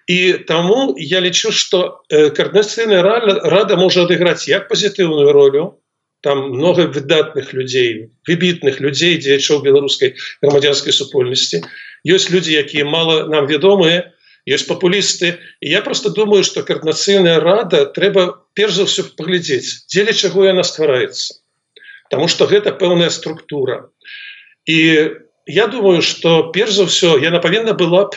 И 0.07 0.33
тому 0.33 0.95
я 0.99 1.21
лечу 1.21 1.51
что 1.51 2.03
координацыйная 2.09 3.03
рада 3.03 3.77
может 3.77 4.05
отыграть 4.05 4.49
як 4.49 4.69
позитивную 4.69 5.33
ролю 5.33 5.81
там 6.21 6.51
много 6.51 6.83
выдатных 6.89 7.53
людей 7.53 8.11
выбітных 8.27 8.81
людей 8.81 9.17
дзеячоў 9.17 9.63
беларускай 9.63 10.17
грамадзянской 10.43 10.93
супольнасці 10.93 11.63
есть 12.05 12.31
люди 12.31 12.53
якія 12.53 12.85
мало 12.85 13.29
нам 13.29 13.47
вядомые 13.47 14.13
есть 14.55 14.69
популісты 14.69 15.39
я 15.61 15.83
просто 15.83 16.11
думаю 16.11 16.45
что 16.45 16.63
коорднацыйная 16.63 17.41
рада 17.41 17.85
трэба 17.87 18.31
перш 18.55 18.81
за 18.81 18.87
все 18.87 19.05
паглядзець 19.05 19.85
дзеля 19.93 20.13
чаго 20.13 20.49
яна 20.49 20.65
ствараецца 20.65 21.39
потому 22.09 22.29
что 22.29 22.47
гэта 22.47 22.73
пэўная 22.73 23.11
структура. 23.11 23.91
І 24.67 25.11
я 25.47 25.67
думаю 25.67 26.03
что 26.03 26.51
перш 26.55 26.73
за 26.73 26.87
все 26.87 27.19
яна 27.21 27.39
павінна 27.39 27.73
была 27.73 28.09
б 28.09 28.17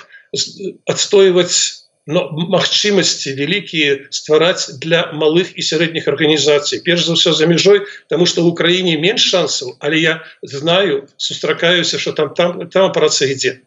адстойваць 0.87 1.83
магчымасці 2.07 3.35
вялікія 3.35 4.07
ствараць 4.09 4.79
для 4.79 5.11
малых 5.13 5.51
і 5.53 5.61
сярэдніх 5.61 6.07
арганізацый. 6.07 6.81
Перш 6.83 7.05
за 7.05 7.13
все 7.13 7.33
за 7.33 7.47
мяжой 7.47 7.85
тому 8.09 8.25
что 8.25 8.43
в 8.43 8.47
Украіне 8.47 8.97
менш 8.97 9.27
шансаў 9.27 9.75
але 9.79 9.99
я 9.99 10.23
знаю 10.41 11.07
сустракаюся 11.17 11.99
что 11.99 12.11
там 12.11 12.33
там 12.33 12.69
там 12.69 12.91
праца 12.91 13.27
ідзе 13.27 13.59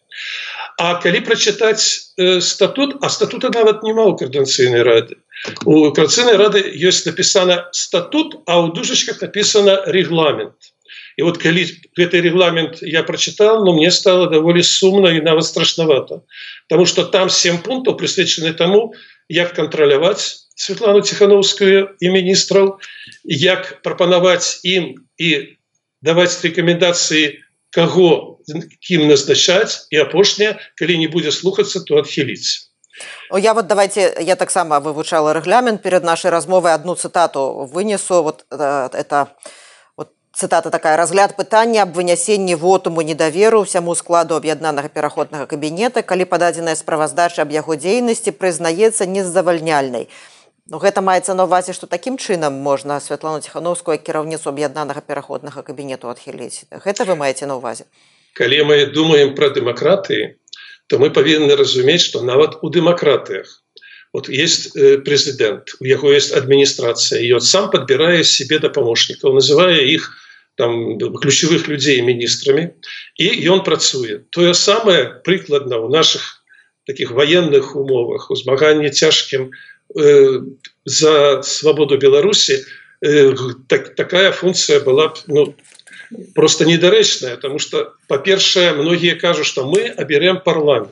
А 0.79 0.99
калі 0.99 1.21
прачытаць 1.23 2.15
э, 2.19 2.41
статут 2.41 2.99
а 3.01 3.09
статута 3.09 3.51
нават 3.55 3.83
няма 3.87 4.11
ў 4.11 4.19
каардынцыйнай 4.19 4.83
рады. 4.83 5.23
У 5.65 5.91
крацыйнай 5.95 6.37
рады 6.41 6.63
ёсць 6.75 7.07
напісана 7.07 7.71
статут 7.71 8.43
а 8.47 8.59
ў 8.59 8.75
дужачках 8.75 9.23
написано 9.23 9.83
регламент 9.87 10.75
і 11.17 11.23
вот 11.23 11.39
калі 11.39 11.63
гэты 11.95 12.21
регламент 12.21 12.83
я 12.83 13.03
прочытал 13.03 13.65
но 13.65 13.73
мне 13.75 13.91
стало 13.91 14.27
даволі 14.27 14.63
сумна 14.63 15.15
і 15.15 15.23
нават 15.23 15.47
страшнавата. 15.47 16.23
Потому 16.69 16.87
что 16.87 17.05
там 17.05 17.31
семь 17.31 17.63
пунктаў 17.63 17.95
прысвечаны 17.95 18.53
тому 18.53 18.95
як 19.29 19.55
кантраляваць 19.55 20.51
Светлану 20.55 21.03
ціхановскую 21.03 21.99
і 21.99 22.07
міністраў 22.11 22.79
як 23.27 23.83
прапанаваць 23.83 24.63
ім 24.63 25.07
і 25.19 25.59
даваць 26.03 26.43
рэкамендацыі 26.43 27.43
каго 27.71 28.34
кім 28.81 29.09
назначаць 29.09 29.89
і 29.91 30.05
апошняе 30.05 30.55
калі 30.79 30.99
не 30.99 31.09
будзе 31.09 31.33
слухацца 31.33 31.81
то 31.85 31.99
адхіліць 32.03 32.71
О, 33.31 33.39
я 33.39 33.55
вот 33.55 33.67
давайте 33.67 34.15
я 34.21 34.37
таксама 34.37 34.79
вывучала 34.81 35.33
рэгламент 35.33 35.83
перед 35.83 36.05
нашай 36.05 36.31
размовай 36.31 36.75
одну 36.75 36.95
цытату 36.95 37.69
вынесу. 37.73 38.23
Вот 38.23 38.47
э, 38.51 38.89
это 38.93 39.29
вот, 39.97 40.13
цытата 40.33 40.71
такая 40.71 40.97
разгляд 40.97 41.37
пытання 41.37 41.83
аб 41.83 41.97
вынясенні 41.97 42.55
вотуму 42.55 43.03
недаверу 43.03 43.65
ўсяму 43.67 43.95
складу 43.95 44.37
аб'яднанага 44.37 44.89
пераходнага 44.89 45.47
кабінета 45.47 46.03
калі 46.03 46.25
пададзеная 46.25 46.77
справаздача 46.77 47.43
аб 47.43 47.51
яго 47.51 47.75
дзейнасці 47.75 48.31
прызнаецца 48.31 49.07
незавальняльнай 49.07 50.09
Ну, 50.67 50.79
гэта 50.81 51.03
маецца 51.05 51.35
на 51.37 51.45
ўвазе 51.45 51.75
што 51.77 51.87
такім 51.87 52.17
чынам 52.17 52.55
можна 52.57 52.97
святлану 52.97 53.45
ціхановскую 53.45 53.99
кіраўніцу 54.01 54.49
аб'яднанага 54.49 55.03
пераходнага 55.05 55.61
кабінету 55.61 56.09
адхіліць. 56.09 56.65
Гэта 56.71 57.05
вы 57.05 57.21
маеце 57.21 57.45
на 57.45 57.61
ўвазе 57.61 57.85
калі 58.39 58.59
мы 58.71 58.79
думаем 58.95 59.35
пра 59.39 59.51
дэмакратыі 59.55 60.35
то 60.87 61.01
мы 61.01 61.11
павінны 61.11 61.57
разумець 61.57 62.05
што 62.05 62.21
нават 62.23 62.61
у 62.61 62.69
дэмакратыях. 62.69 63.49
Вот 64.13 64.29
есть 64.29 64.77
э, 64.77 64.99
прэзідэнт 64.99 65.81
у 65.81 65.85
яго 65.89 66.13
есть 66.13 66.37
адміністрацыя 66.37 67.23
і 67.25 67.41
от 67.41 67.45
сам 67.45 67.71
падбірае 67.71 68.23
себе 68.23 68.61
дапамочнікаў 68.61 69.35
называе 69.39 69.81
іх 69.95 70.13
там 70.55 70.99
ключавых 70.99 71.67
людзей 71.67 72.03
міністрамі 72.03 72.71
і 73.19 73.27
ён 73.51 73.65
працуе. 73.67 74.23
Тое 74.31 74.55
самае 74.55 75.19
прыкладна 75.27 75.81
ў 75.83 75.91
наших 75.91 76.45
таких 76.87 77.11
военных 77.11 77.75
умовах 77.75 78.31
у 78.31 78.37
змаганні 78.37 78.91
цяжкім 78.91 79.51
у 79.51 79.53
Э, 79.97 80.41
за 80.85 81.43
свободу 81.43 81.99
Беларуси 81.99 82.65
э, 83.01 83.33
так, 83.69 83.95
такая 83.95 84.33
функция 84.33 84.81
была 84.81 85.15
ну, 85.27 85.55
просто 86.35 86.65
недарэчная 86.65 87.37
потому 87.37 87.59
что 87.59 87.95
по-першее 88.09 88.73
многие 88.73 89.15
кажут 89.15 89.47
что 89.47 89.67
мы 89.67 89.89
оберем 89.89 90.41
парламент. 90.41 90.91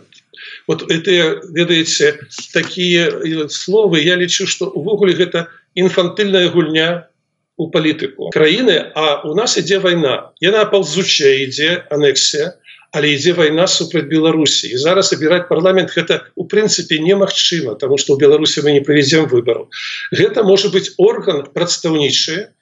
Вот 0.66 0.90
это 0.90 1.40
ведаете 1.50 2.18
такие 2.52 3.08
э, 3.08 3.48
словы 3.48 4.00
я 4.00 4.16
лечу 4.16 4.46
что 4.46 4.66
увогуле 4.66 5.14
это 5.14 5.48
инфантыльная 5.74 6.48
гульня 6.50 7.08
у 7.56 7.70
палітыку. 7.70 8.30
Краіны 8.32 8.92
а 8.94 9.22
у 9.28 9.34
нас 9.34 9.56
ідзе 9.58 9.78
война 9.78 10.32
яна 10.40 10.64
ползучая 10.64 11.44
ідзе 11.44 11.84
анексія 11.90 12.56
але 12.92 13.16
ідзе 13.16 13.32
вайна 13.32 13.66
супраць 13.66 14.08
беларусі. 14.08 14.68
І 14.68 14.76
зараз 14.76 15.12
абіраць 15.16 15.48
парламент 15.48 15.92
гэта 15.96 16.28
у 16.36 16.44
прынцыпе 16.44 17.00
немагчыма 17.00 17.74
тому 17.80 17.98
что 17.98 18.14
у 18.14 18.18
беларусі 18.20 18.62
мы 18.62 18.72
не 18.72 18.80
правядзем 18.80 19.28
выбору 19.28 19.68
гэта 20.12 20.44
можа 20.44 20.68
быть 20.68 20.92
орган 20.96 21.46
прадстаўнічы 21.52 22.52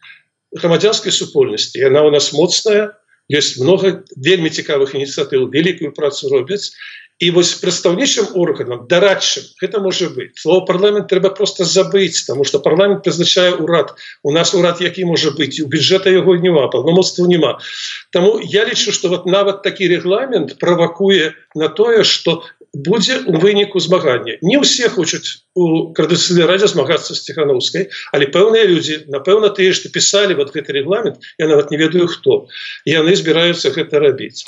грамадзянской 0.53 1.13
супольнасці. 1.13 1.79
Яна 1.79 2.03
у 2.03 2.11
нас 2.11 2.33
моцная 2.33 2.97
есть 3.29 3.61
много 3.61 4.03
вельмі 4.17 4.51
цікавых 4.51 4.95
ініцыятыў 4.95 5.51
великкую 5.51 5.93
працу 5.95 6.29
робяць. 6.29 6.75
І 7.21 7.31
вось 7.37 7.53
прадстаўнічым 7.61 8.33
органам 8.33 8.87
дарадчым 8.89 9.45
гэта 9.61 9.81
можа 9.85 10.09
быть 10.09 10.41
слово 10.41 10.65
парламент 10.65 11.13
трэба 11.13 11.29
просто 11.37 11.67
забыць 11.69 12.25
тому 12.25 12.49
что 12.49 12.61
парламент 12.65 13.05
прызначае 13.05 13.53
урад 13.61 13.93
у 14.25 14.33
нас 14.33 14.55
урад 14.57 14.81
які 14.81 15.05
можа 15.05 15.31
быть 15.37 15.61
у 15.61 15.69
бюджета 15.69 16.09
яго 16.09 16.37
няма 16.41 16.65
паўнамоцтва 16.73 17.29
няма. 17.29 17.61
Таму 18.09 18.41
я 18.41 18.65
лічу 18.65 18.97
что 18.97 19.13
вот 19.13 19.27
нават 19.27 19.61
такі 19.63 19.93
регламент 19.93 20.57
правакуе 20.59 21.37
на 21.55 21.69
тое 21.69 22.09
что 22.09 22.41
будзе 22.75 23.19
у 23.27 23.39
выніку 23.43 23.81
змагання 23.81 24.39
не 24.43 24.59
ўсе 24.63 24.89
хочуць 24.89 25.43
у 25.59 25.91
крадыцыйнай 25.97 26.47
радзе 26.47 26.71
змагацца 26.71 27.15
з 27.15 27.21
ціхановскай 27.27 27.91
але 28.15 28.31
пэўныя 28.31 28.65
людзі 28.71 29.11
напэўна 29.11 29.51
тыя 29.51 29.75
што 29.75 29.91
пісалі 29.91 30.39
вот 30.39 30.55
гэты 30.55 30.73
регламент 30.79 31.19
я 31.39 31.51
нават 31.51 31.71
не 31.71 31.79
ведаю 31.83 32.07
хто. 32.07 32.47
Яны 32.87 33.17
збіраюцца 33.19 33.75
гэта 33.75 33.99
рабіць 33.99 34.47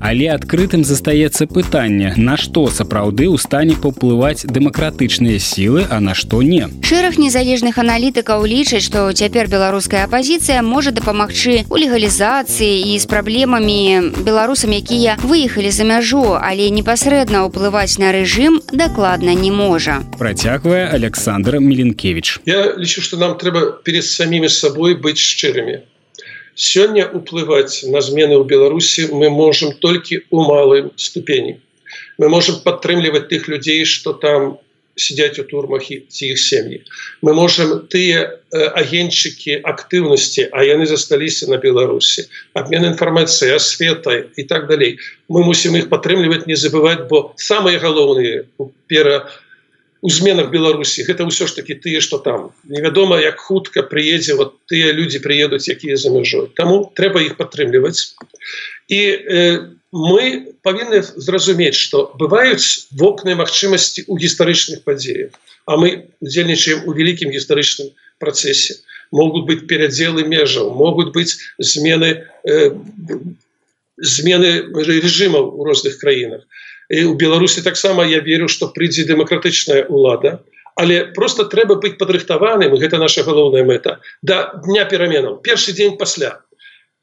Але 0.00 0.30
адкрытым 0.32 0.82
застаецца 0.84 1.44
пытанне, 1.46 2.14
на 2.16 2.36
што 2.40 2.64
сапраўды 2.72 3.28
ў 3.28 3.36
стане 3.36 3.76
паўплываць 3.76 4.48
дэмакратычныя 4.48 5.36
сілы, 5.36 5.84
а 5.90 6.00
на 6.00 6.16
што 6.16 6.40
не. 6.40 6.68
Шэраг 6.80 7.20
незалежных 7.20 7.76
аналітыкаў 7.76 8.46
лічаць, 8.48 8.82
што 8.88 9.04
цяпер 9.12 9.52
беларуская 9.52 10.08
апазіцыя 10.08 10.64
можа 10.64 10.90
дапамагчы 10.96 11.68
у 11.68 11.76
легалізацыі 11.76 12.96
і 12.96 12.96
з 12.96 13.04
праблемамі 13.12 14.24
беларусам, 14.24 14.72
якія 14.72 15.20
выехалі 15.20 15.68
за 15.68 15.84
мяжу, 15.84 16.24
але 16.40 16.72
непасрэдна 16.72 17.44
ўплываць 17.44 18.00
на 18.00 18.16
рэжым 18.16 18.64
дакладна 18.72 19.36
не 19.36 19.52
можа. 19.52 20.00
Працягвае 20.16 20.88
Александр 20.88 21.60
Меленкевич. 21.60 22.40
Я 22.48 22.72
лічу, 22.80 23.04
што 23.04 23.20
нам 23.20 23.36
трэба 23.36 23.84
перед 23.84 24.08
самімі 24.08 24.48
сабой 24.48 24.96
быць 24.96 25.20
шчырымі 25.20 25.89
сёння 26.60 27.08
уплываць 27.08 27.88
на 27.88 28.04
змены 28.04 28.36
ў 28.36 28.44
беларусі 28.44 29.08
мы 29.16 29.32
можем 29.32 29.72
толькі 29.72 30.20
у 30.28 30.44
малым 30.44 30.92
ступені. 30.96 31.56
Мы 32.20 32.28
можем 32.28 32.60
падтрымліваць 32.60 33.28
тых 33.32 33.48
людзей 33.48 33.84
что 33.88 34.12
там 34.12 34.58
сидяць 35.00 35.38
у 35.40 35.44
турмах 35.48 35.88
і 35.90 36.04
ці 36.12 36.36
іх 36.36 36.38
сем'і. 36.38 36.84
Мы 37.24 37.32
можем 37.32 37.88
тыя 37.88 38.28
э, 38.28 38.66
агеньчыкі 38.76 39.64
актыўнасці 39.64 40.50
а 40.52 40.64
яны 40.68 40.84
засталіся 40.84 41.48
на 41.48 41.56
беларусі. 41.56 42.28
Обмен 42.52 42.84
інфармацыі 42.92 43.56
асветай 43.56 44.28
і 44.36 44.44
так 44.44 44.68
далей. 44.68 44.98
Мы 45.32 45.40
мусім 45.46 45.80
іх 45.80 45.88
падтрымліваць 45.88 46.44
не 46.44 46.60
забывать 46.60 47.08
бо 47.08 47.32
самыя 47.40 47.80
галоўныя 47.80 48.44
пера 48.86 49.30
у 50.00 50.10
зменах 50.10 50.50
беларусі. 50.50 51.04
Гэта 51.04 51.28
ўсё 51.28 51.46
ж 51.46 51.60
таки 51.60 51.74
тыя 51.74 52.00
что 52.00 52.18
там. 52.18 52.50
Невядома 52.64 53.20
як 53.20 53.40
хутка 53.40 53.82
приедзе 53.82 54.34
вот 54.34 54.56
тыя 54.66 54.92
люди 54.92 55.18
приедуць 55.18 55.68
якія 55.68 55.96
за 55.96 56.10
мяжой. 56.10 56.48
Тому 56.56 56.92
трэба 56.94 57.20
их 57.20 57.36
падтрымліваць. 57.36 58.16
І 58.88 59.00
э, 59.00 59.70
мы 59.92 60.54
павінны 60.62 61.02
зразумець 61.02 61.76
что 61.76 62.14
бываюць 62.16 62.88
вокны 62.92 63.34
магчымасці 63.34 64.06
у 64.08 64.16
гістарычных 64.16 64.82
падзеях 64.86 65.36
а 65.66 65.76
мы 65.76 66.10
удзельнічаем 66.20 66.86
у 66.88 66.92
вялікім 66.92 67.30
гістарычным 67.30 67.92
працэсе. 68.18 68.82
Могут 69.10 69.46
быть 69.46 69.66
перадзелы 69.66 70.24
межаў 70.24 70.70
могуць 70.74 71.12
быть 71.14 71.38
змены 71.58 72.26
э, 72.42 72.70
змены 73.96 74.50
режимаў 74.72 75.54
у 75.58 75.64
розных 75.64 75.98
краінах 75.98 76.46
у 76.90 77.14
беларусі 77.14 77.62
таксама 77.62 78.04
я 78.06 78.20
верю 78.20 78.48
что 78.48 78.68
прыйдзе 78.68 79.06
дэмакратычная 79.06 79.86
ўлада 79.88 80.42
але 80.74 81.04
просто 81.14 81.44
трэба 81.44 81.76
быць 81.82 81.98
падрыхтаваным 82.00 82.74
гэта 82.82 82.98
наша 82.98 83.22
галоўная 83.22 83.64
мэта 83.64 84.00
да 84.22 84.52
дня 84.66 84.84
пераменаў 84.84 85.40
першы 85.44 85.72
дзень 85.72 85.96
пасля. 85.96 86.40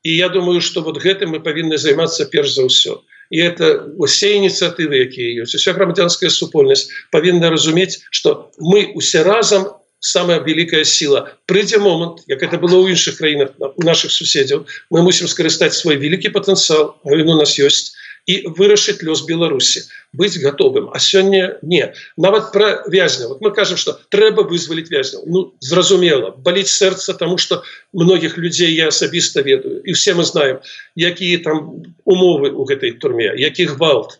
І 0.04 0.16
я 0.16 0.30
думаю 0.30 0.62
что 0.62 0.82
вот 0.82 0.98
гэтым 1.04 1.36
мы 1.36 1.40
павінны 1.44 1.78
займацца 1.78 2.26
перш 2.26 2.54
за 2.56 2.68
ўсё. 2.68 3.02
І 3.30 3.40
это 3.44 3.92
усе 3.98 4.38
ініцыятывы 4.40 5.04
якія 5.08 5.44
ёсць 5.44 5.56
уся 5.56 5.74
грамадзянская 5.74 6.30
супольнасць 6.30 6.88
павінна 7.12 7.50
разумець 7.50 8.00
что 8.12 8.52
мы 8.60 8.92
усе 8.96 9.24
разам 9.24 9.68
самая 10.00 10.40
вялікая 10.40 10.84
сила 10.84 11.36
прыйдзе 11.46 11.80
момант 11.84 12.24
як 12.28 12.44
это 12.44 12.58
было 12.58 12.80
ў 12.80 12.96
іншых 12.96 13.18
краінах 13.18 13.52
у 13.60 13.84
наших 13.84 14.12
суседзяў 14.12 14.64
мы 14.90 15.04
мусім 15.04 15.28
скарыстаць 15.28 15.76
свой 15.76 15.98
вялікі 15.98 16.32
патэнцыял 16.32 16.96
у 17.04 17.36
нас 17.36 17.60
ёсць 17.60 17.97
і 18.28 18.36
вырашыць 18.60 19.00
лёс 19.08 19.24
беларусі 19.26 19.88
быць 20.14 20.36
готовым. 20.44 20.92
А 20.92 21.00
сёння 21.00 21.58
не 21.62 21.94
нават 22.18 22.52
про 22.52 22.84
вязня 22.88 23.28
вот 23.28 23.42
мы 23.42 23.52
кажем 23.52 23.78
что 23.78 24.00
трэба 24.12 24.44
вызваліць 24.44 24.92
вязняў 24.92 25.24
ну 25.26 25.44
зразумела 25.60 26.32
баліць 26.36 26.72
сэрца 26.72 27.16
тому 27.16 27.38
что 27.38 27.64
многіх 27.94 28.38
людзей 28.38 28.76
я 28.76 28.88
асабіста 28.94 29.42
ведаю. 29.42 29.82
І 29.84 29.94
все 29.94 30.14
мы 30.14 30.24
знаем 30.24 30.60
якія 30.96 31.40
там 31.44 31.84
умовы 32.06 32.52
у 32.52 32.68
гэтай 32.68 33.00
турме 33.00 33.32
якіх 33.36 33.78
гвалт. 33.78 34.20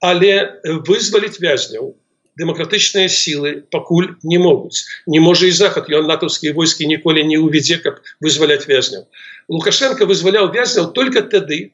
Але 0.00 0.60
вызваліць 0.64 1.40
вязняў 1.40 1.96
дэмакратычныя 2.36 3.08
сілы 3.08 3.64
пакуль 3.72 4.12
не 4.22 4.38
могуць 4.38 4.84
не 5.06 5.20
можа 5.20 5.48
і 5.48 5.56
захад 5.56 5.88
ён 5.88 6.04
натаўскія 6.10 6.52
войскі 6.52 6.88
ніколі 6.92 7.24
не 7.24 7.40
увядзе 7.40 7.80
каб 7.80 8.04
вызваляць 8.20 8.68
вязняў 8.68 9.08
лукашенко 9.48 10.04
вызваляў 10.04 10.52
вязняў 10.52 10.92
только 10.92 11.24
тады 11.24 11.72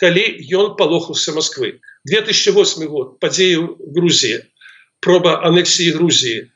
калі 0.00 0.24
ён 0.50 0.74
палохаўся 0.78 1.32
Москвы 1.36 1.78
2008 2.10 2.88
год 2.88 3.20
падзею 3.20 3.78
Грузіі 3.94 4.42
проба 5.04 5.40
анексіі 5.44 5.92
Грузіі. 6.00 6.48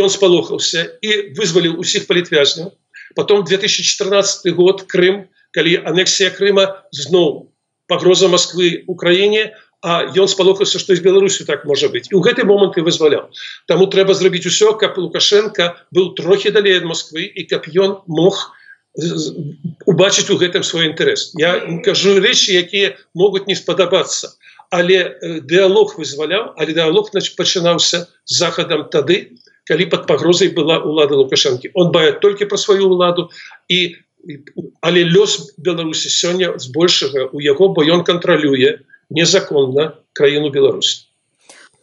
Ён 0.00 0.08
спалохаўся 0.12 0.88
і 1.04 1.36
вызваліў 1.36 1.76
усіх 1.80 2.08
палітвязняў. 2.08 2.72
Потом 3.16 3.44
2014 3.44 4.52
год 4.56 4.84
Крым 4.88 5.28
калі 5.52 5.80
анексія 5.84 6.32
Крыма 6.32 6.84
зноў 6.92 7.52
пагроза 7.88 8.28
Москвы 8.28 8.84
Украіне 8.88 9.52
а 9.84 10.08
ён 10.08 10.28
спалохаўся 10.28 10.80
што 10.80 10.96
з 10.96 11.04
Беларусю 11.04 11.44
так 11.48 11.64
можа 11.68 11.88
быць. 11.92 12.08
І 12.08 12.16
ў 12.16 12.24
гэты 12.24 12.48
момант 12.48 12.80
і 12.80 12.84
вызваляў. 12.84 13.28
Таму 13.68 13.86
трэба 13.92 14.16
зрабіць 14.16 14.48
усё 14.48 14.72
каб 14.80 14.96
лукашенко 14.96 15.76
был 15.92 16.12
трохі 16.16 16.52
далей 16.52 16.80
ад 16.80 16.88
Москвы 16.88 17.28
і 17.28 17.44
каб 17.48 17.68
ён 17.68 18.00
мог 18.08 18.34
у 18.36 18.65
убачыць 18.96 20.30
у 20.32 20.38
гэтым 20.40 20.62
свой 20.62 20.88
інтарэс. 20.88 21.32
Я 21.36 21.60
кажу 21.84 22.16
рэчы 22.20 22.56
якія 22.56 22.96
могуць 23.14 23.46
не 23.46 23.54
спадабацца. 23.54 24.32
Але 24.70 25.14
дыалог 25.46 25.94
вызваляў 25.98 26.56
але 26.58 26.74
дыалог 26.74 27.12
пачынаўся 27.12 28.08
захадам 28.24 28.88
тады 28.90 29.38
калі 29.66 29.84
под 29.90 30.06
пагрозай 30.06 30.48
была 30.48 30.80
ўлада 30.82 31.14
лукашэнкі. 31.14 31.70
Он 31.74 31.92
бае 31.92 32.18
толькі 32.18 32.46
про 32.50 32.58
сваю 32.58 32.90
ўладу 32.90 33.30
і 33.68 33.96
але 34.80 35.06
лёс 35.06 35.54
беларусі 35.58 36.10
сёння 36.10 36.58
збольшага 36.58 37.30
у 37.30 37.38
яго 37.40 37.68
бо 37.68 37.84
ён 37.84 38.02
кантралюе 38.02 38.82
незаконна 39.10 39.94
краіну 40.12 40.50
беларусі 40.50 41.06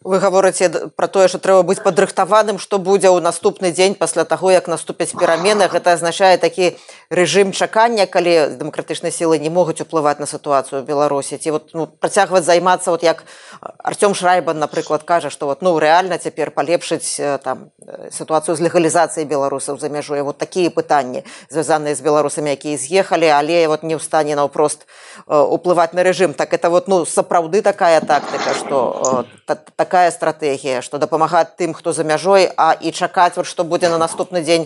вы 0.04 0.20
гаворыце 0.20 0.90
про 0.96 1.08
тое 1.08 1.28
что 1.28 1.40
трэба 1.40 1.64
быць 1.64 1.80
падрыхтаваным 1.80 2.60
что 2.60 2.78
будзе 2.78 3.08
ў 3.08 3.24
наступны 3.24 3.72
дзень 3.72 3.96
пасля 3.96 4.26
таго 4.26 4.52
як 4.52 4.68
наступяць 4.68 5.16
перамены 5.16 5.70
гэта 5.72 5.96
азначае 5.96 6.38
такі 6.38 6.76
рэжым 7.10 7.56
чакання 7.56 8.06
калі 8.06 8.60
дэмакратычныя 8.60 9.16
сілы 9.16 9.40
не 9.40 9.50
могуць 9.50 9.80
уплываць 9.80 10.20
на 10.20 10.28
сітуацыю 10.28 10.84
беларусі 10.84 11.38
ці 11.38 11.56
вот 11.56 11.72
ну, 11.74 11.88
працягваць 11.88 12.44
займацца 12.44 12.92
вот 12.92 13.04
як 13.04 13.24
артём 13.62 14.14
шрайбан 14.14 14.60
напрыклад 14.60 15.04
кажа 15.04 15.30
что 15.30 15.48
вот 15.48 15.62
ну 15.62 15.80
рэальна 15.80 16.20
цяпер 16.20 16.52
палепшыць 16.52 17.40
там 17.44 17.72
сітуацыю 18.12 18.56
з 18.56 18.68
легалізацыяй 18.68 19.26
беларусаў 19.26 19.80
за 19.80 19.88
мяжуе 19.88 20.22
вот 20.22 20.38
такія 20.38 20.70
пытанні 20.70 21.24
звязаныя 21.50 21.96
з 21.96 22.02
беларусамі 22.02 22.52
якія 22.52 22.78
з'ехалі 22.78 23.32
але 23.32 23.68
вот 23.68 23.84
не 23.84 23.96
ў 23.96 24.04
стане 24.04 24.36
наўпрост 24.36 24.84
уплываць 25.28 25.94
на 25.96 26.04
рэжым 26.04 26.34
так 26.34 26.54
это 26.54 26.70
вот 26.70 26.88
ну 26.88 27.06
сапраўды 27.06 27.62
такая 27.62 28.02
тактыка 28.02 28.52
что 28.54 29.26
так 29.46 29.72
такая 29.94 30.10
стратегія 30.10 30.82
что 30.82 30.98
дапамагаць 30.98 31.54
тым 31.54 31.74
хто 31.78 31.94
за 31.94 32.04
мяжой 32.04 32.50
а 32.58 32.74
і 32.74 32.90
чакаць 32.90 33.38
вот 33.38 33.46
што 33.46 33.62
будзе 33.64 33.90
на 33.94 34.00
наступны 34.02 34.42
дзень 34.42 34.66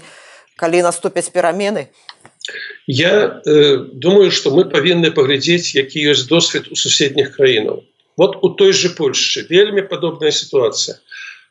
калі 0.56 0.80
наступяць 0.88 1.28
перамены? 1.36 1.92
Я 2.88 3.42
э, 3.44 3.76
думаю 3.92 4.32
что 4.32 4.56
мы 4.56 4.64
павінны 4.72 5.12
паглядзець 5.12 5.76
які 5.76 6.00
ёсць 6.16 6.32
досвед 6.32 6.72
у 6.72 6.80
суседніх 6.80 7.36
краінаў. 7.36 7.84
Вот 8.16 8.40
у 8.42 8.56
той 8.56 8.72
же 8.72 8.88
польшчы 8.96 9.44
вельмі 9.50 9.84
падобная 9.84 10.32
сітуацыя. 10.32 10.96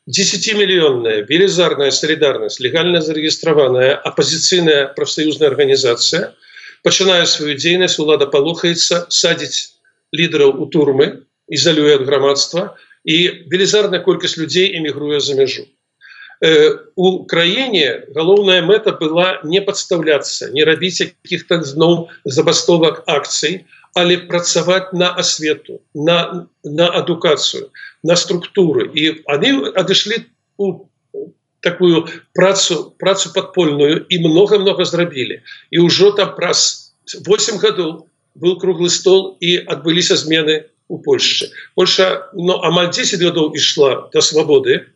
10мільённая 0.08 1.28
велізарная 1.28 1.90
солідарнасць 1.92 2.64
легальна 2.64 3.04
зарэгістраваная 3.04 3.92
апозіцыйная 4.08 4.96
прафсаюзная 4.96 5.52
арганізацыя 5.52 6.32
пачынае 6.80 7.28
сваю 7.28 7.60
дзейнасць 7.60 8.00
улада 8.00 8.24
палохаецца 8.24 9.04
садзіць 9.20 9.76
лідараў 10.16 10.64
у 10.64 10.72
турмы 10.72 11.12
ізалюе 11.52 12.00
ад 12.00 12.08
грамадства 12.08 12.72
і 13.06 13.16
велізарная 13.50 14.02
колькасць 14.02 14.36
людзей 14.36 14.74
эмігруе 14.78 15.22
за 15.22 15.38
мяжу. 15.38 15.64
У 17.00 17.24
краіне 17.24 18.04
галоўная 18.12 18.60
мэта 18.60 18.92
была 18.92 19.40
не 19.44 19.62
падставляцца 19.64 20.50
не 20.52 20.66
рабіць 20.68 21.00
якіх-то 21.00 21.62
зноў 21.64 22.10
забастовак 22.26 23.06
акцый 23.06 23.64
але 23.96 24.18
працаваць 24.28 24.92
на 24.92 25.08
асвету 25.22 25.80
на 25.94 26.46
на 26.62 26.88
адукацыю 27.00 27.70
на 28.04 28.16
структуры. 28.16 28.90
І 28.92 29.24
они 29.24 29.72
адышлі 29.72 30.28
у 30.60 30.84
такую 31.60 32.04
працу 32.36 32.92
працу 32.98 33.32
подпольную 33.32 34.04
і 34.08 34.18
много 34.28 34.58
много 34.58 34.84
зрабілі. 34.84 35.40
І 35.70 35.88
ўжо 35.88 36.12
там 36.12 36.36
праз 36.36 36.92
8 37.08 37.56
гадоў 37.64 38.04
был 38.36 38.60
круглы 38.60 38.92
стол 38.92 39.40
і 39.40 39.56
адбыліся 39.64 40.20
змены 40.20 40.68
у 40.88 40.98
Польшчы. 40.98 41.50
Польша 41.74 42.28
но 42.32 42.62
амаль 42.64 42.90
10 42.90 43.20
гадоў 43.20 43.54
ішла 43.56 44.08
да 44.12 44.20
свабоды. 44.20 44.86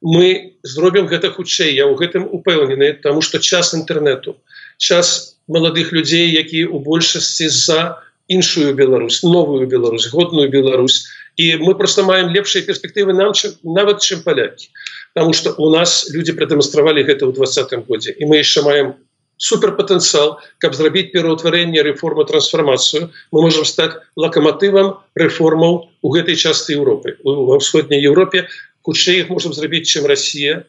Мы 0.00 0.56
зробім 0.62 1.06
гэта 1.06 1.30
хутчэй. 1.30 1.74
Я 1.76 1.84
ў 1.84 1.96
гэтым 1.98 2.24
упэўнены, 2.24 2.96
таму 3.04 3.20
што 3.20 3.38
час 3.38 3.74
інтэрнету, 3.76 4.36
час 4.78 5.36
маладых 5.48 5.92
людзей, 5.92 6.32
якія 6.32 6.70
ў 6.72 6.80
большасці 6.80 7.48
за 7.48 8.00
іншую 8.30 8.74
Беларусь, 8.74 9.22
новую 9.22 9.66
Беларусь, 9.66 10.08
годную 10.08 10.48
Беларусь. 10.48 11.04
І 11.36 11.56
мы 11.56 11.74
просто 11.74 12.02
маем 12.02 12.30
лепшыя 12.30 12.62
перспектывы 12.62 13.12
нам 13.12 13.32
чым, 13.32 13.54
нават 13.62 14.00
чым 14.00 14.22
палякі. 14.22 14.70
Таму 15.14 15.32
што 15.32 15.52
у 15.58 15.70
нас 15.70 16.06
людзі 16.14 16.32
прадэманстравалі 16.38 17.02
гэта 17.02 17.26
ў 17.26 17.34
двадцатым 17.34 17.82
годзе 17.82 18.14
і 18.14 18.30
мы 18.30 18.38
яшчэ 18.38 18.62
маем 18.62 18.94
суперпатэнцыял 19.40 20.36
каб 20.60 20.76
зрабіць 20.76 21.08
пераўтварэнне 21.16 21.80
рэформу 21.88 22.28
трансфармацыю 22.28 23.08
мы 23.32 23.44
можем 23.48 23.64
стаць 23.64 23.96
лакаматывам 24.20 25.00
рэформаў 25.16 25.80
у 26.04 26.08
гэтай 26.12 26.36
частцы 26.36 26.76
Еўропы 26.76 27.16
ва 27.24 27.56
ўсходняй 27.56 28.04
Еўропе 28.04 28.46
хутчэй 28.84 29.24
іх 29.24 29.32
можем 29.32 29.56
зрабіць 29.56 29.88
чым 29.88 30.04
Росія 30.12 30.62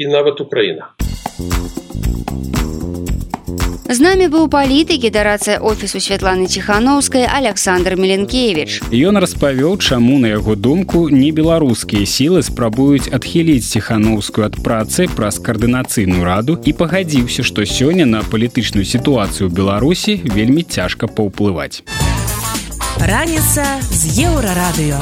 і 0.00 0.08
нават 0.08 0.40
Украіна 0.40 0.88
З 3.94 4.02
намі 4.02 4.26
быў 4.26 4.48
палітыкі 4.50 5.06
дарацыя 5.14 5.62
офісу 5.62 6.00
святланы 6.02 6.48
ціхановскай 6.50 7.28
Александр 7.30 7.94
Меленкевич. 7.94 8.82
Ён 8.90 9.22
распавёў, 9.22 9.78
чаму 9.78 10.18
на 10.18 10.34
яго 10.34 10.56
думку 10.58 11.06
не 11.14 11.30
беларускія 11.30 12.02
сілы 12.02 12.42
спрабуюць 12.42 13.06
адхіліць 13.14 13.70
ціхановскую 13.70 14.50
ад 14.50 14.58
працы 14.58 15.06
праз 15.06 15.38
каардынацыйную 15.38 16.26
раду 16.26 16.58
і 16.58 16.74
пагадзіўся, 16.74 17.46
што 17.46 17.62
сёння 17.62 18.02
на 18.02 18.26
палітычную 18.26 18.82
сітуацыю 18.82 19.46
Беларусі 19.46 20.18
вельмі 20.26 20.66
цяжка 20.66 21.06
паўплываць. 21.06 21.86
Раніца 22.98 23.78
з 23.78 24.26
еўрарадыё. 24.26 24.98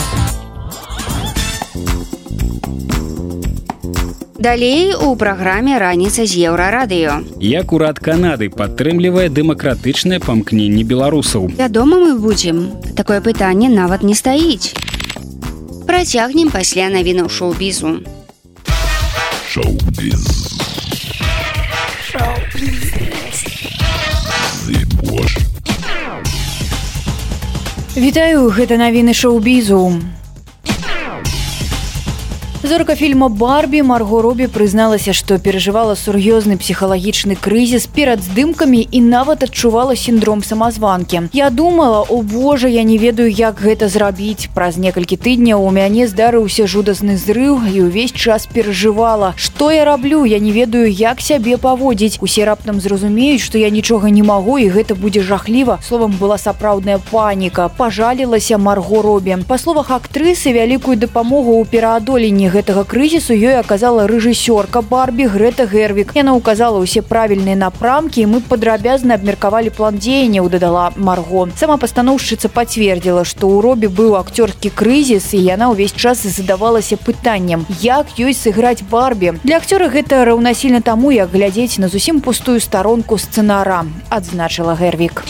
Далей 4.42 4.90
у 4.94 5.14
праграме 5.14 5.78
раніца 5.78 6.26
з 6.26 6.34
еўрарадыё. 6.50 7.22
Як 7.38 7.70
урад 7.70 8.02
Канады 8.02 8.50
падтрымлівае 8.50 9.30
дэмакратычнае 9.30 10.18
памкненне 10.18 10.82
беларусаў. 10.82 11.46
Вядома, 11.54 12.02
мы 12.02 12.18
будзем. 12.18 12.74
Такое 12.98 13.20
пытанне 13.22 13.70
нават 13.70 14.02
не 14.02 14.18
стаіць. 14.18 14.74
Працягнем 15.86 16.50
пасля 16.50 16.90
навінаў 16.90 17.30
шоу-бізу. 17.30 18.02
Шоу-биз. 19.46 20.26
Вітаю 27.94 28.50
гэта 28.50 28.74
навіны 28.74 29.14
шоу-бізу. 29.14 30.02
Зорка 32.64 32.94
фільма 32.94 33.28
Барбі 33.28 33.82
Марго 33.82 34.22
Робі 34.22 34.46
прызналася, 34.46 35.10
што 35.12 35.34
перажывала 35.42 35.96
сур'ёзны 35.98 36.54
псіхалагічны 36.54 37.34
крызіс 37.34 37.90
перад 37.90 38.22
здымкамі 38.22 38.86
і 38.86 39.00
нават 39.00 39.42
адчувала 39.42 39.96
сіндром 39.96 40.44
самазванкі. 40.46 41.22
Я 41.32 41.50
думала, 41.50 42.06
о 42.06 42.22
Божа, 42.22 42.68
я 42.68 42.84
не 42.84 42.98
ведаю, 42.98 43.26
як 43.26 43.58
гэта 43.58 43.88
зрабіць. 43.88 44.46
Праз 44.54 44.78
некалькі 44.78 45.18
тыдняў 45.18 45.58
у 45.58 45.72
мяне 45.74 46.06
здарыўся 46.06 46.70
жудасны 46.70 47.18
зрыў 47.18 47.66
і 47.66 47.90
ўвесь 47.90 48.14
час 48.14 48.46
перажывала. 48.46 49.34
Што 49.34 49.72
я 49.74 49.82
раблю, 49.84 50.22
я 50.24 50.38
не 50.38 50.52
ведаю, 50.54 50.86
як 50.86 51.18
сябе 51.18 51.58
паводзіць. 51.58 52.22
Усе 52.22 52.46
раптам 52.46 52.78
зразумеюць, 52.78 53.42
што 53.42 53.58
я 53.58 53.74
нічога 53.74 54.06
не 54.06 54.22
магу 54.22 54.62
і 54.62 54.70
гэта 54.70 54.94
будзе 54.94 55.26
жахліва. 55.26 55.82
Словам 55.82 56.14
была 56.14 56.38
сапраўдная 56.38 57.02
паніка. 57.10 57.66
Пажалілася 57.74 58.54
Марго 58.54 59.02
Робі. 59.02 59.42
Па 59.50 59.58
словах 59.58 59.90
актрысы 59.90 60.54
вялікую 60.54 60.94
дапамогу 60.94 61.58
ў 61.58 61.66
пераадоленні 61.66 62.51
гэтага 62.52 62.84
крызісу 62.84 63.32
ёй 63.32 63.56
аказала 63.56 64.04
рэжысёрка 64.06 64.82
барбі 64.84 65.26
грэта 65.32 65.64
гервік. 65.64 66.12
Яна 66.14 66.36
указала 66.36 66.76
ўсе 66.84 67.00
правільныя 67.00 67.56
напрамкі 67.56 68.26
мы 68.28 68.44
падрабязна 68.44 69.16
абмеркавалі 69.16 69.72
план 69.72 69.96
дзеянняў 69.96 70.52
дадала 70.52 70.92
марго. 70.96 71.48
Сама 71.56 71.80
пастаноўшчыца 71.80 72.52
пацвердзіла 72.52 73.24
што 73.24 73.48
ў 73.48 73.64
робі 73.64 73.88
быў 73.88 74.20
акцёрскі 74.20 74.68
крызіс 74.76 75.32
і 75.32 75.40
яна 75.40 75.72
ўвесь 75.72 75.96
час 75.96 76.26
задавалася 76.28 77.00
пытаннем 77.00 77.64
як 77.80 78.12
ёй 78.20 78.36
сыграць 78.36 78.84
барбі. 78.84 79.40
Для 79.42 79.56
акцёра 79.56 79.88
гэта 79.88 80.24
раўнасільна 80.28 80.84
таму 80.84 81.10
як 81.16 81.32
глядзець 81.32 81.80
на 81.80 81.88
зусім 81.88 82.20
пустую 82.20 82.60
старонку 82.60 83.16
сцэнара 83.16 83.88
адзначыла 84.12 84.76
гервік 84.76 85.24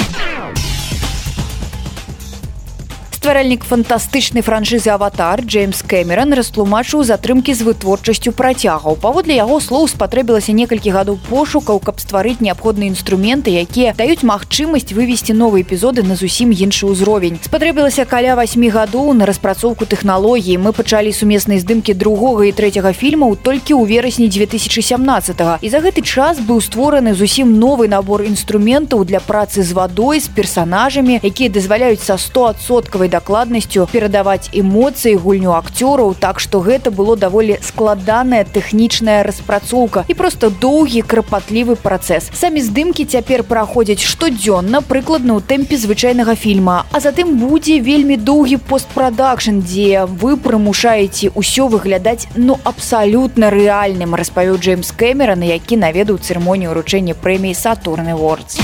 стваральнік 3.22 3.62
фантастычнай 3.62 4.42
франшызы 4.42 4.90
аватар 4.90 5.46
джеймс 5.46 5.84
кэмерон 5.86 6.34
растлумачыў 6.34 7.04
затрымкі 7.06 7.54
з 7.54 7.62
вытворчасцю 7.62 8.32
працягаў. 8.34 8.98
Паводле 8.98 9.36
яго 9.38 9.60
слоў 9.62 9.86
спатрэбілася 9.86 10.50
некалькі 10.50 10.90
гадоў 10.90 11.20
пошукаў 11.30 11.78
каб 11.78 12.02
стварыць 12.02 12.42
неабходныя 12.42 12.90
інструменты 12.90 13.54
якія 13.54 13.94
даюць 13.94 14.26
магчымасць 14.26 14.90
вывесці 14.90 15.38
новыя 15.38 15.62
эпізоды 15.62 16.02
на 16.02 16.18
зусім 16.18 16.50
іншы 16.50 16.90
ўзровень. 16.90 17.38
Спатрэбілася 17.46 18.10
каля 18.10 18.34
восьмі 18.34 18.74
гадоў 18.74 19.14
на 19.14 19.30
распрацоўку 19.30 19.86
тэхналогіі. 19.86 20.58
Мы 20.58 20.74
пачалі 20.74 21.14
сумесныя 21.14 21.62
здымкі 21.62 21.94
другога 21.94 22.50
і 22.50 22.56
трэцяга 22.58 22.90
фільмаў 22.90 23.38
толькі 23.38 23.78
ў 23.78 23.86
верасні 23.86 24.26
2017 24.34 25.62
і 25.62 25.68
за 25.70 25.78
гэты 25.78 26.02
час 26.02 26.42
быў 26.42 26.58
створаны 26.58 27.14
зусім 27.14 27.54
новы 27.54 27.86
набор 27.86 28.26
інструментаў 28.26 29.06
для 29.06 29.22
працы 29.22 29.62
з 29.62 29.70
вадой 29.70 30.18
з 30.18 30.26
персанажамі 30.26 31.22
якія 31.22 31.54
дазваляюць 31.54 32.02
са 32.02 32.18
100соткавай 32.18 33.11
дакладнасцю 33.12 33.86
перадаваць 33.92 34.50
эмоцыі 34.52 35.14
гульню 35.20 35.52
акцёраў 35.58 36.14
так 36.18 36.40
што 36.40 36.64
гэта 36.64 36.90
было 36.90 37.16
даволі 37.16 37.58
складаная 37.60 38.44
тэхнічная 38.44 39.22
распрацоўка 39.28 40.04
і 40.08 40.14
просто 40.14 40.50
доўгі 40.50 41.02
крапатлівы 41.02 41.76
працэс. 41.76 42.30
Самі 42.32 42.64
здымкі 42.64 43.04
цяпер 43.04 43.44
праходзяць 43.44 44.00
штодзённа 44.00 44.80
прыкладна 44.80 45.36
ў 45.36 45.44
тэмпе 45.44 45.76
звычайнага 45.76 46.34
фільма 46.34 46.84
а 46.92 47.00
затым 47.04 47.36
будзе 47.40 47.78
вельмі 47.80 48.16
доўгі 48.16 48.58
постпрадакшн 48.70 49.60
дзе 49.66 50.04
вы 50.06 50.36
прымушаеце 50.36 51.32
ўсё 51.34 51.68
выглядаць 51.72 52.28
ну 52.36 52.58
абсалютна 52.72 53.50
рэальным 53.54 54.16
распавёў 54.22 54.60
джеймс 54.60 54.92
кэмерона 54.92 55.52
які 55.52 55.80
наведаў 55.84 56.22
цырымонію 56.22 56.72
ўручэння 56.72 57.18
прэміі 57.18 57.58
сатурны 57.58 58.16
вордс 58.16 58.60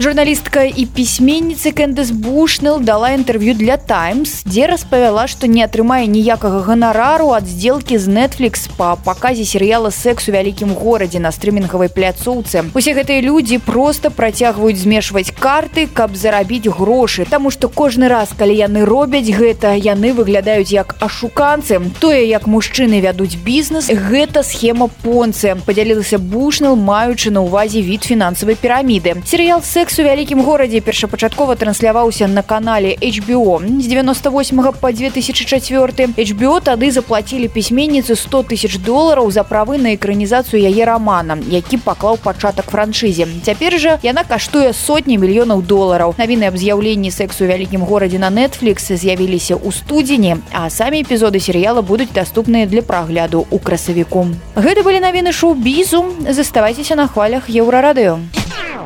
Журналістка 0.00 0.62
і 0.62 0.86
пісьменніцы 0.86 1.72
Кэндес 1.74 2.12
Бушнел 2.14 2.78
дала 2.78 3.10
інтэрв'ю 3.18 3.58
для 3.58 3.74
Таймс, 3.76 4.46
дзе 4.46 4.70
распавяла, 4.70 5.26
што 5.26 5.50
не 5.50 5.66
атрымае 5.66 6.06
ніякага 6.06 6.62
ганарару 6.62 7.34
ад 7.34 7.50
здзелкі 7.50 7.98
з 7.98 8.06
Netflix 8.06 8.70
па 8.78 8.94
паказе 8.94 9.42
серыяла 9.42 9.90
секс 9.90 10.30
у 10.30 10.32
вялікім 10.38 10.70
горадзе 10.78 11.18
на 11.18 11.34
стрымінгавай 11.34 11.90
пляцоўцы. 11.90 12.70
Усе 12.78 12.94
гэтыя 12.94 13.18
людзі 13.26 13.58
проста 13.58 14.14
працягваюць 14.14 14.78
змешваць 14.78 15.34
карты, 15.34 15.90
каб 15.90 16.14
зарабіць 16.14 16.70
грошы, 16.70 17.26
Таму 17.26 17.50
што 17.50 17.66
кожны 17.66 18.06
раз, 18.06 18.30
калі 18.38 18.54
яны 18.54 18.86
робяць 18.86 19.26
гэта, 19.26 19.74
яны 19.74 20.14
выглядаюць 20.14 20.70
як 20.70 20.94
ашуканцы. 21.02 21.82
Тое, 21.98 22.22
як 22.22 22.46
мужчыны 22.46 23.02
вядуць 23.02 23.34
бізнес, 23.34 23.90
гэта 23.90 24.46
схема 24.46 24.86
понцы. 25.02 25.58
Падзялілася 25.66 26.22
Бушнел, 26.22 26.78
маючы 26.78 27.34
на 27.34 27.42
ўвазе 27.42 27.82
від 27.82 28.06
фінансавай 28.06 28.54
піраміды. 28.54 29.26
Серыял 29.26 29.58
секс 29.58 29.87
секс 29.88 29.98
у 29.98 30.02
вялікім 30.04 30.40
горадзе 30.44 30.80
першапачаткова 30.80 31.54
трансляваўся 31.56 32.26
на 32.28 32.42
канале 32.42 32.96
HBO 33.00 33.80
з 33.80 33.86
98 33.86 34.72
по 34.80 34.92
2004 34.92 36.08
HBO 36.12 36.60
тады 36.60 36.90
заплатілі 36.90 37.48
пісьменніцы 37.48 38.16
100 38.16 38.42
тысяч 38.52 38.76
долараў 38.84 39.30
за 39.30 39.44
правы 39.48 39.78
на 39.78 39.94
экранізацыю 39.96 40.60
яе 40.60 40.84
рамана 40.84 41.38
які 41.48 41.78
паклаў 41.78 42.18
пачатак 42.20 42.68
франшызе. 42.68 43.24
Цяпер 43.42 43.80
жа 43.80 43.96
яна 44.02 44.28
каштуе 44.28 44.74
сотні 44.76 45.16
мільёнаў 45.16 45.64
долараў. 45.64 46.14
Навіны 46.18 46.52
аб 46.52 46.60
з'яўленні 46.60 47.10
сексу 47.10 47.48
вялікім 47.48 47.80
горадзе 47.80 48.18
на 48.18 48.28
Netflix 48.28 48.92
з'явіліся 48.92 49.56
ў 49.56 49.72
студзені 49.72 50.36
а 50.52 50.68
самі 50.68 51.00
эпізоды 51.00 51.40
серыяла 51.40 51.80
будуць 51.80 52.12
даступныя 52.12 52.68
для 52.68 52.82
прагляду 52.82 53.46
у 53.48 53.58
красавіку. 53.58 54.28
Гэта 54.52 54.84
былі 54.84 55.00
навіны 55.00 55.32
шоу-бізу 55.32 56.28
заставайцеся 56.28 56.92
на 56.92 57.08
хвалях 57.08 57.48
еўрарадыё. 57.48 58.20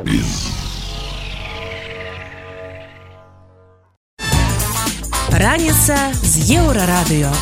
Biz. 0.02 0.51
Раніца 5.42 5.96
з 6.22 6.54
еўрарадыё. 6.54 7.32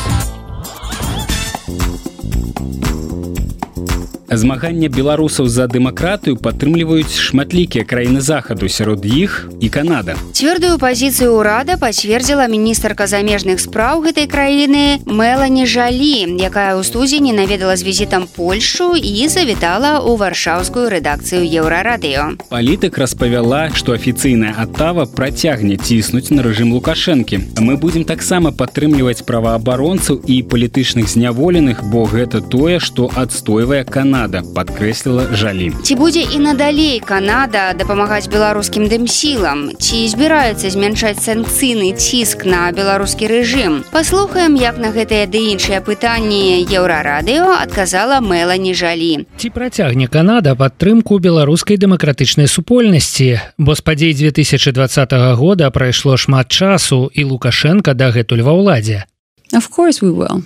Змаганне 4.31 4.87
беларусаў 4.87 5.51
за 5.51 5.67
дэмакратыю 5.67 6.39
падтрымліваюць 6.39 7.19
шматлікія 7.19 7.83
краіны 7.83 8.21
захаду 8.23 8.69
сярод 8.71 9.03
іх 9.03 9.51
і 9.59 9.67
Канада. 9.67 10.15
Цвёрдую 10.31 10.79
пазіцыю 10.79 11.35
ўрада 11.35 11.75
пацвердзіла 11.75 12.47
міністрка 12.47 13.11
замежных 13.11 13.59
спраў 13.59 13.99
гэтай 14.07 14.31
краіны 14.31 15.03
Мелані 15.03 15.67
Жалі, 15.67 16.31
якая 16.39 16.79
ў 16.79 16.83
студзені 16.87 17.35
наведала 17.35 17.75
з 17.75 17.83
візітам 17.83 18.23
Польшу 18.31 18.95
і 18.95 19.27
завітала 19.27 19.99
ў 19.99 20.15
варшаўскую 20.15 20.87
рэдакцыю 20.87 21.43
еўрарадыё. 21.43 22.39
Палітык 22.47 22.95
распавяла, 22.95 23.67
што 23.75 23.91
афіцыйная 23.99 24.55
атава 24.55 25.11
працягне 25.11 25.75
ціснуць 25.75 26.31
на 26.31 26.39
рэжым 26.39 26.71
лукашэнкі. 26.71 27.59
Мы 27.59 27.75
будзем 27.75 28.07
таксама 28.07 28.55
падтрымліваць 28.55 29.27
праваабаронцаў 29.27 30.23
і 30.23 30.39
палітычных 30.47 31.11
зняволеных, 31.11 31.83
бо 31.83 32.07
гэта 32.07 32.39
тое, 32.39 32.79
што 32.79 33.11
адстойвае 33.11 33.70
Канада 33.71 33.83
Канада 33.87 34.43
падкрэсліла 34.43 35.31
жалі. 35.31 35.71
Ці 35.87 35.95
будзе 35.95 36.27
і 36.27 36.43
надалей 36.43 36.99
Канада 36.99 37.71
дапамагаць 37.79 38.27
беларускім 38.27 38.91
дэмсілам, 38.91 39.71
ці 39.79 39.97
збіраюцца 40.11 40.67
змяншаць 40.67 41.23
санкцыйны 41.23 41.95
ціск 41.95 42.43
на 42.43 42.67
беларускі 42.75 43.31
рэжым. 43.31 43.87
Паслухаем, 43.95 44.59
як 44.59 44.75
на 44.83 44.91
гэтыя 44.91 45.31
ды 45.31 45.55
іншыя 45.55 45.79
пытанні 45.79 46.59
еўрарадыё 46.67 47.55
адказала 47.55 48.19
Мелані 48.19 48.75
жалі. 48.75 49.23
Ці 49.39 49.47
працягне 49.55 50.11
Канада 50.11 50.59
падтрымку 50.59 51.23
беларускай 51.23 51.79
дэмакратычнай 51.79 52.51
супольнасці, 52.51 53.39
бо 53.55 53.79
з 53.79 53.81
падзей 53.81 54.11
2020 54.11 55.15
года 55.39 55.71
прайшло 55.71 56.19
шмат 56.19 56.51
часу 56.51 57.07
і 57.15 57.23
Лукашенко 57.31 57.95
дагэтуль 57.95 58.43
ва 58.43 58.51
ўладзе. 58.51 59.07
Of 59.55 59.71
course 59.71 60.03
we 60.03 60.11
will. 60.11 60.43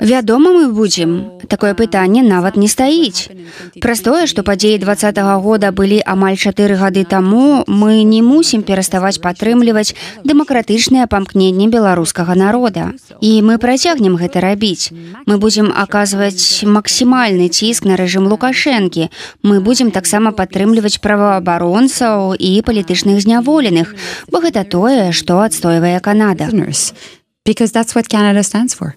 Вядома, 0.00 0.50
мы 0.52 0.72
будзем. 0.72 1.36
Такое 1.46 1.74
пытанне 1.74 2.22
нават 2.22 2.56
не 2.56 2.68
стаіць. 2.68 3.28
Праз 3.84 4.00
тое, 4.00 4.24
што 4.26 4.42
падзеі 4.42 4.78
два 4.78 4.94
-го 4.94 5.40
года 5.42 5.72
былі 5.72 6.00
амаль 6.06 6.40
чатыры 6.40 6.80
гады 6.80 7.04
таму, 7.04 7.64
мы 7.68 8.02
не 8.02 8.22
мусім 8.22 8.62
пераставаць 8.62 9.20
падтрымліваць 9.20 9.94
дэмакратычныя 10.24 11.06
памкненні 11.06 11.68
беларускага 11.68 12.34
народа. 12.34 12.92
І 13.20 13.42
мы 13.42 13.58
працягнем 13.58 14.16
гэта 14.16 14.40
рабіць. 14.40 14.90
Мы 15.26 15.36
будзем 15.36 15.68
аказваць 15.76 16.64
максімальны 16.64 17.48
ціск 17.48 17.84
на 17.84 17.96
рэжым 17.96 18.24
лукашэнкі. 18.26 19.10
Мы 19.42 19.60
будзем 19.60 19.90
таксама 19.90 20.32
падтрымліваць 20.32 20.96
праваабаронцаў 21.04 22.34
і 22.40 22.62
палітычных 22.64 23.20
зняволеных, 23.20 23.94
бо 24.32 24.40
гэта 24.40 24.64
тое, 24.64 25.12
што 25.12 25.44
адстойвае 25.44 26.00
Канада 26.00 26.48
because 27.44 27.72
that's 27.72 27.94
what 27.94 28.08
Canada 28.08 28.42
stands 28.42 28.74
for. 28.74 28.94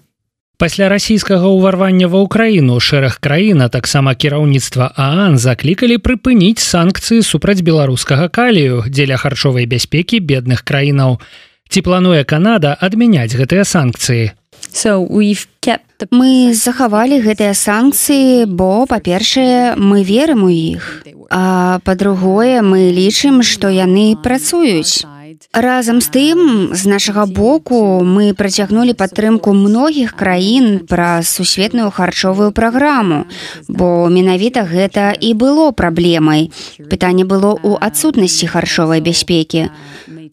Пасля 0.56 0.88
расійскага 0.88 1.52
ўварвання 1.52 2.08
ва 2.08 2.24
ўкраіну 2.24 2.80
шэраг 2.80 3.20
краін, 3.20 3.60
а 3.60 3.68
таксама 3.68 4.16
кіраўніцтва 4.16 4.96
Аан 4.96 5.36
заклікалі 5.36 6.00
прыпыніць 6.00 6.64
санкцыі 6.64 7.20
супраць 7.20 7.60
беларускага 7.60 8.32
калію 8.32 8.88
дзеля 8.88 9.20
харчовай 9.20 9.68
бяспекі 9.68 10.24
бедных 10.24 10.64
краінаў. 10.64 11.20
Ці 11.68 11.80
плануе 11.84 12.24
Канада 12.24 12.72
адмяняць 12.72 13.36
гэтыя 13.36 13.68
санкцыі? 13.68 14.32
So 14.72 15.04
we've 15.04 15.44
kept 15.60 16.00
the 16.00 16.08
Мы 16.08 16.56
захавалі 16.56 17.20
гэтыя 17.20 17.52
санкцыі, 17.52 18.48
бо 18.48 18.88
па-першае, 18.88 19.76
мы 19.76 20.04
верым 20.08 20.44
у 20.44 20.48
іх. 20.48 21.04
А 21.28 21.84
па-другое, 21.84 22.64
мы 22.64 22.96
лічым, 22.96 23.44
што 23.44 23.68
яны 23.68 24.16
працуюць. 24.16 25.04
Разам 25.52 26.00
з 26.00 26.08
тым, 26.12 26.38
з 26.76 26.82
нашага 26.84 27.26
боку 27.26 28.04
мы 28.04 28.32
працягнулі 28.36 28.92
падтрымку 28.92 29.52
многіх 29.56 30.12
краін 30.12 30.84
праз 30.88 31.28
сусветную 31.28 31.90
харчовую 31.90 32.52
праграму, 32.52 33.24
бо 33.68 34.08
менавіта 34.12 34.64
гэта 34.68 35.12
і 35.16 35.32
было 35.34 35.72
праблемай. 35.72 36.52
Пытанне 36.90 37.24
было 37.24 37.56
ў 37.56 37.80
адсутнасці 37.80 38.46
харчовай 38.46 39.00
бяспекі. 39.00 39.68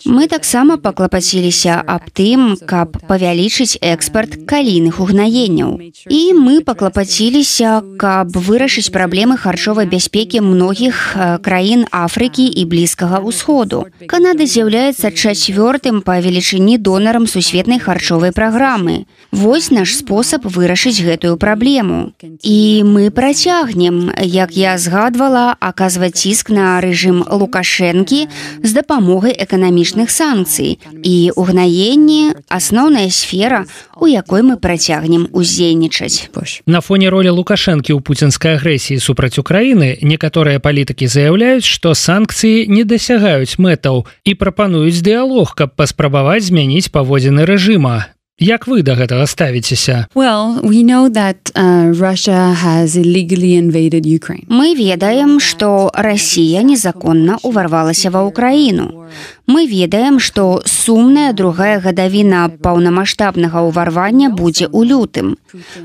Мы 0.06 0.28
таксама 0.28 0.78
паклапаціліся 0.78 1.78
аб 1.86 2.10
тым, 2.12 2.58
каб 2.66 2.98
павялічыць 3.08 3.78
экспарт 3.82 4.48
калійных 4.50 5.00
угнаенняў. 5.00 5.78
І 6.10 6.34
мы 6.34 6.62
паклапаціліся, 6.66 7.84
каб 8.00 8.34
вырашыць 8.34 8.90
праблемы 8.90 9.38
харчовай 9.38 9.86
бяспекі 9.86 10.42
многіх 10.42 11.16
краін 11.44 11.86
Афрыкі 11.92 12.48
і 12.48 12.66
блізкага 12.66 13.22
ўсходу. 13.22 13.86
Канада 14.08 14.48
з'яўляецца 14.48 15.12
чацвёртым 15.12 16.02
па 16.02 16.20
велічыні 16.20 16.78
донарам 16.78 17.28
сусветнай 17.28 17.80
харчовай 17.80 18.32
праграмы. 18.32 19.06
Вось 19.32 19.70
наш 19.72 19.96
спосаб 19.96 20.48
вырашыць 20.48 21.04
гэтую 21.04 21.38
праблему. 21.38 22.14
І 22.42 22.84
мы 22.86 23.12
працягнем, 23.12 24.12
як 24.18 24.58
я 24.58 24.78
згадвала, 24.78 25.56
аказваць 25.60 26.18
ціск 26.18 26.50
на 26.50 26.80
рэжым 26.82 27.24
лукашэнкі 27.28 28.28
з 28.64 28.72
дапамогай 28.74 29.36
эканамічных 29.36 29.83
санкцый. 29.92 30.80
І 31.04 31.32
угнаенне 31.36 32.34
асноўная 32.48 33.10
сфера, 33.10 33.66
у 34.00 34.08
якой 34.08 34.42
мы 34.42 34.58
працягнем 34.58 35.28
уздзейнічаць. 35.32 36.32
На 36.66 36.82
фоне 36.82 37.10
ролі 37.10 37.30
лукашэнкі 37.36 37.94
ў 37.94 38.00
пуцінскай 38.00 38.56
агрэсіі 38.56 39.04
супраць 39.04 39.38
Украіны 39.38 40.00
некаторыя 40.02 40.60
палітыкі 40.60 41.08
заяўляюць, 41.08 41.68
што 41.68 41.94
санкцыі 41.94 42.68
не 42.68 42.84
дасягаюць 42.84 43.60
мэтаў 43.60 44.08
і 44.24 44.32
прапануюць 44.36 45.04
дыялог, 45.04 45.56
каб 45.56 45.76
паспрабаваць 45.76 46.48
змяніць 46.48 46.90
паводзіны 46.90 47.46
рэжыма. 47.46 48.14
Як 48.40 48.66
вы 48.68 48.82
да 48.82 48.96
гэтага 48.98 49.28
ставіцеся? 49.28 50.08
Well, 50.16 50.60
we 50.64 50.82
know 50.82 51.08
that 51.08 51.54
uh, 51.54 51.94
Russia 51.94 52.52
has 52.58 52.98
illegally 52.98 53.54
invaded 53.56 54.06
Ukraine. 54.06 54.46
Мы 54.50 54.74
ведаем, 54.74 55.40
што 55.40 55.92
Расія 55.94 56.64
незаконна 56.64 57.38
ўварвалася 57.46 58.10
ва 58.10 58.26
ўкраіну. 58.26 59.06
Мы 59.46 59.68
ведаем, 59.68 60.20
што 60.20 60.62
сумная 60.66 61.34
другая 61.34 61.80
гадавіна 61.84 62.48
паўнамасштабнага 62.64 63.68
ўварвання 63.68 64.32
будзе 64.32 64.72
ў 64.72 64.88
лютым. 64.88 65.36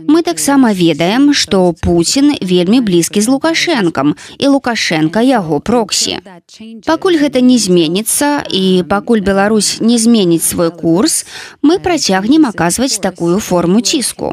Мы 0.07 0.23
таксама 0.23 0.71
ведаем, 0.71 1.35
што 1.35 1.75
Пуін 1.83 2.39
вельмі 2.39 2.79
блізкі 2.87 3.19
з 3.19 3.27
лукашэнкам 3.27 4.15
і 4.39 4.47
лукашенко 4.55 5.19
яго 5.19 5.59
проксі. 5.59 6.23
Пакуль 6.87 7.19
гэта 7.19 7.43
не 7.43 7.59
зменіцца 7.59 8.47
і 8.47 8.87
пакуль 8.87 9.27
Беларусь 9.27 9.83
не 9.83 9.99
зменіць 9.99 10.47
свой 10.47 10.71
курс, 10.71 11.27
мы 11.61 11.83
працягнем 11.83 12.47
аказваць 12.47 13.03
такую 13.03 13.43
форму 13.43 13.83
ціску. 13.83 14.33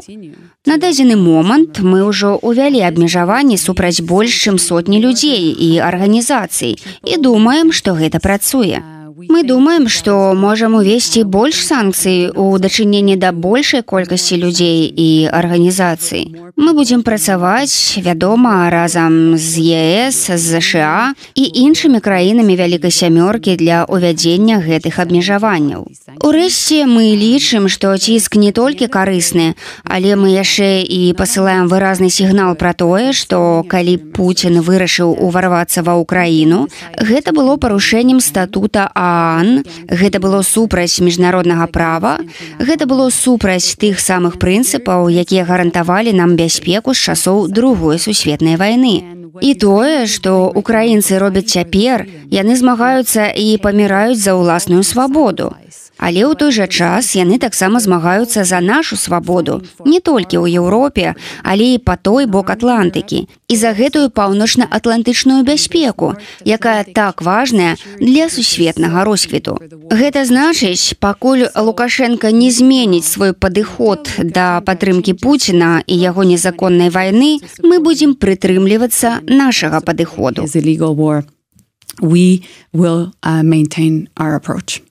На 0.66 0.78
дадзены 0.78 1.18
момант 1.18 1.82
мы 1.82 2.06
ўжо 2.06 2.38
ўвялі 2.42 2.78
абмежаванні 2.86 3.58
супраць 3.58 4.02
больш 4.02 4.34
чым 4.46 4.58
сотні 4.58 5.02
людзей 5.02 5.50
і 5.50 5.78
арганізацый 5.82 6.78
і 7.02 7.16
думаем, 7.18 7.74
што 7.74 7.98
гэта 7.98 8.22
працуе. 8.22 8.82
Мы 9.16 9.44
думаем, 9.44 9.88
што 9.88 10.34
можам 10.36 10.74
увесці 10.74 11.22
больш 11.24 11.64
санкцый 11.64 12.28
у 12.36 12.58
дачыненні 12.60 13.16
да 13.16 13.32
большай 13.32 13.80
колькасці 13.80 14.36
людзей 14.36 14.92
і 14.92 15.32
арганізацый. 15.32 16.36
Мы 16.56 16.74
будзем 16.76 17.00
працаваць, 17.00 17.96
вядома, 17.96 18.68
разам 18.68 19.38
з 19.40 19.56
ЕС, 19.72 20.28
з 20.28 20.60
ЗША 20.60 21.14
і 21.32 21.44
іншымі 21.48 22.00
краінамі 22.04 22.56
вялікай 22.60 22.92
сямёркі 22.92 23.56
для 23.56 23.88
ўвядзення 23.88 24.60
гэтых 24.60 25.00
абмежаванняў. 25.00 25.88
Урэшце 26.20 26.84
мы 26.84 27.16
лічым, 27.16 27.72
што 27.72 27.96
ціск 27.96 28.36
не 28.36 28.52
толькі 28.52 28.84
карысны, 28.92 29.56
але 29.84 30.12
мы 30.20 30.36
яшчэ 30.36 30.84
і 30.84 31.16
пасылаем 31.16 31.72
выразны 31.72 32.12
сігнал 32.12 32.52
пра 32.52 32.76
тое, 32.76 33.16
што 33.16 33.64
калі 33.64 33.96
Пуін 34.12 34.60
вырашыў 34.60 35.08
уварвацца 35.24 35.80
ва 35.80 35.96
ўкраіну, 36.04 36.68
гэта 37.00 37.32
было 37.32 37.56
парушэннем 37.56 38.20
статута 38.20 38.92
ААН, 39.06 39.64
гэта 39.90 40.18
было 40.18 40.42
супраць 40.42 41.00
міжнароднага 41.00 41.66
права, 41.70 42.18
гэта 42.58 42.86
было 42.90 43.10
супраць 43.14 43.76
тых 43.78 44.00
самых 44.02 44.38
прынцыпаў, 44.42 45.06
якія 45.10 45.46
гарантавалі 45.46 46.12
нам 46.12 46.34
бяспеку 46.36 46.94
з 46.94 47.12
часоў 47.12 47.46
другой 47.48 48.02
сусветнай 48.02 48.58
вайны. 48.58 48.96
І 49.40 49.52
тое, 49.54 50.06
што 50.08 50.48
украінцы 50.48 51.18
робяць 51.20 51.52
цяпер, 51.52 52.06
яны 52.32 52.56
змагаюцца 52.56 53.28
і 53.36 53.60
паміраюць 53.60 54.20
за 54.20 54.32
ўласную 54.34 54.82
свабоду. 54.82 55.52
Але 55.98 56.28
ў 56.28 56.36
той 56.36 56.52
жа 56.52 56.66
час 56.68 57.16
яны 57.16 57.38
таксама 57.40 57.80
змагаюцца 57.80 58.44
за 58.44 58.60
нашу 58.60 58.96
свабоду, 58.96 59.62
не 59.84 60.00
толькі 60.00 60.42
ў 60.42 60.60
Еўропе, 60.60 61.16
але 61.42 61.76
і 61.76 61.82
па 61.82 61.96
той 61.96 62.26
бок 62.26 62.50
Атлантыкі 62.52 63.26
і 63.48 63.54
за 63.56 63.72
гэтую 63.72 64.10
паўночна-атлантычную 64.10 65.44
бяспеку, 65.46 66.14
якая 66.44 66.84
так 66.84 67.22
важная 67.22 67.76
для 68.00 68.28
сусветнага 68.28 69.04
росквіту. 69.04 69.56
Гэта 69.90 70.26
значыць, 70.26 70.98
пакуль 70.98 71.46
Лукашенко 71.54 72.30
не 72.30 72.50
зменіць 72.50 73.06
свой 73.06 73.32
падыход 73.32 74.10
да 74.18 74.60
падтрымкі 74.66 75.14
Пуціна 75.14 75.80
і 75.86 75.94
яго 75.94 76.24
незаконнай 76.24 76.90
вайны, 76.90 77.38
мы 77.62 77.80
будзем 77.80 78.18
прытрымлівацца 78.18 79.22
нашага 79.24 79.80
падыходу. 79.80 80.44
We 82.00 82.46
will 82.72 83.12
uh, 83.22 83.42
maintain 83.42 84.08
our 84.16 84.34
approach. 84.34 84.82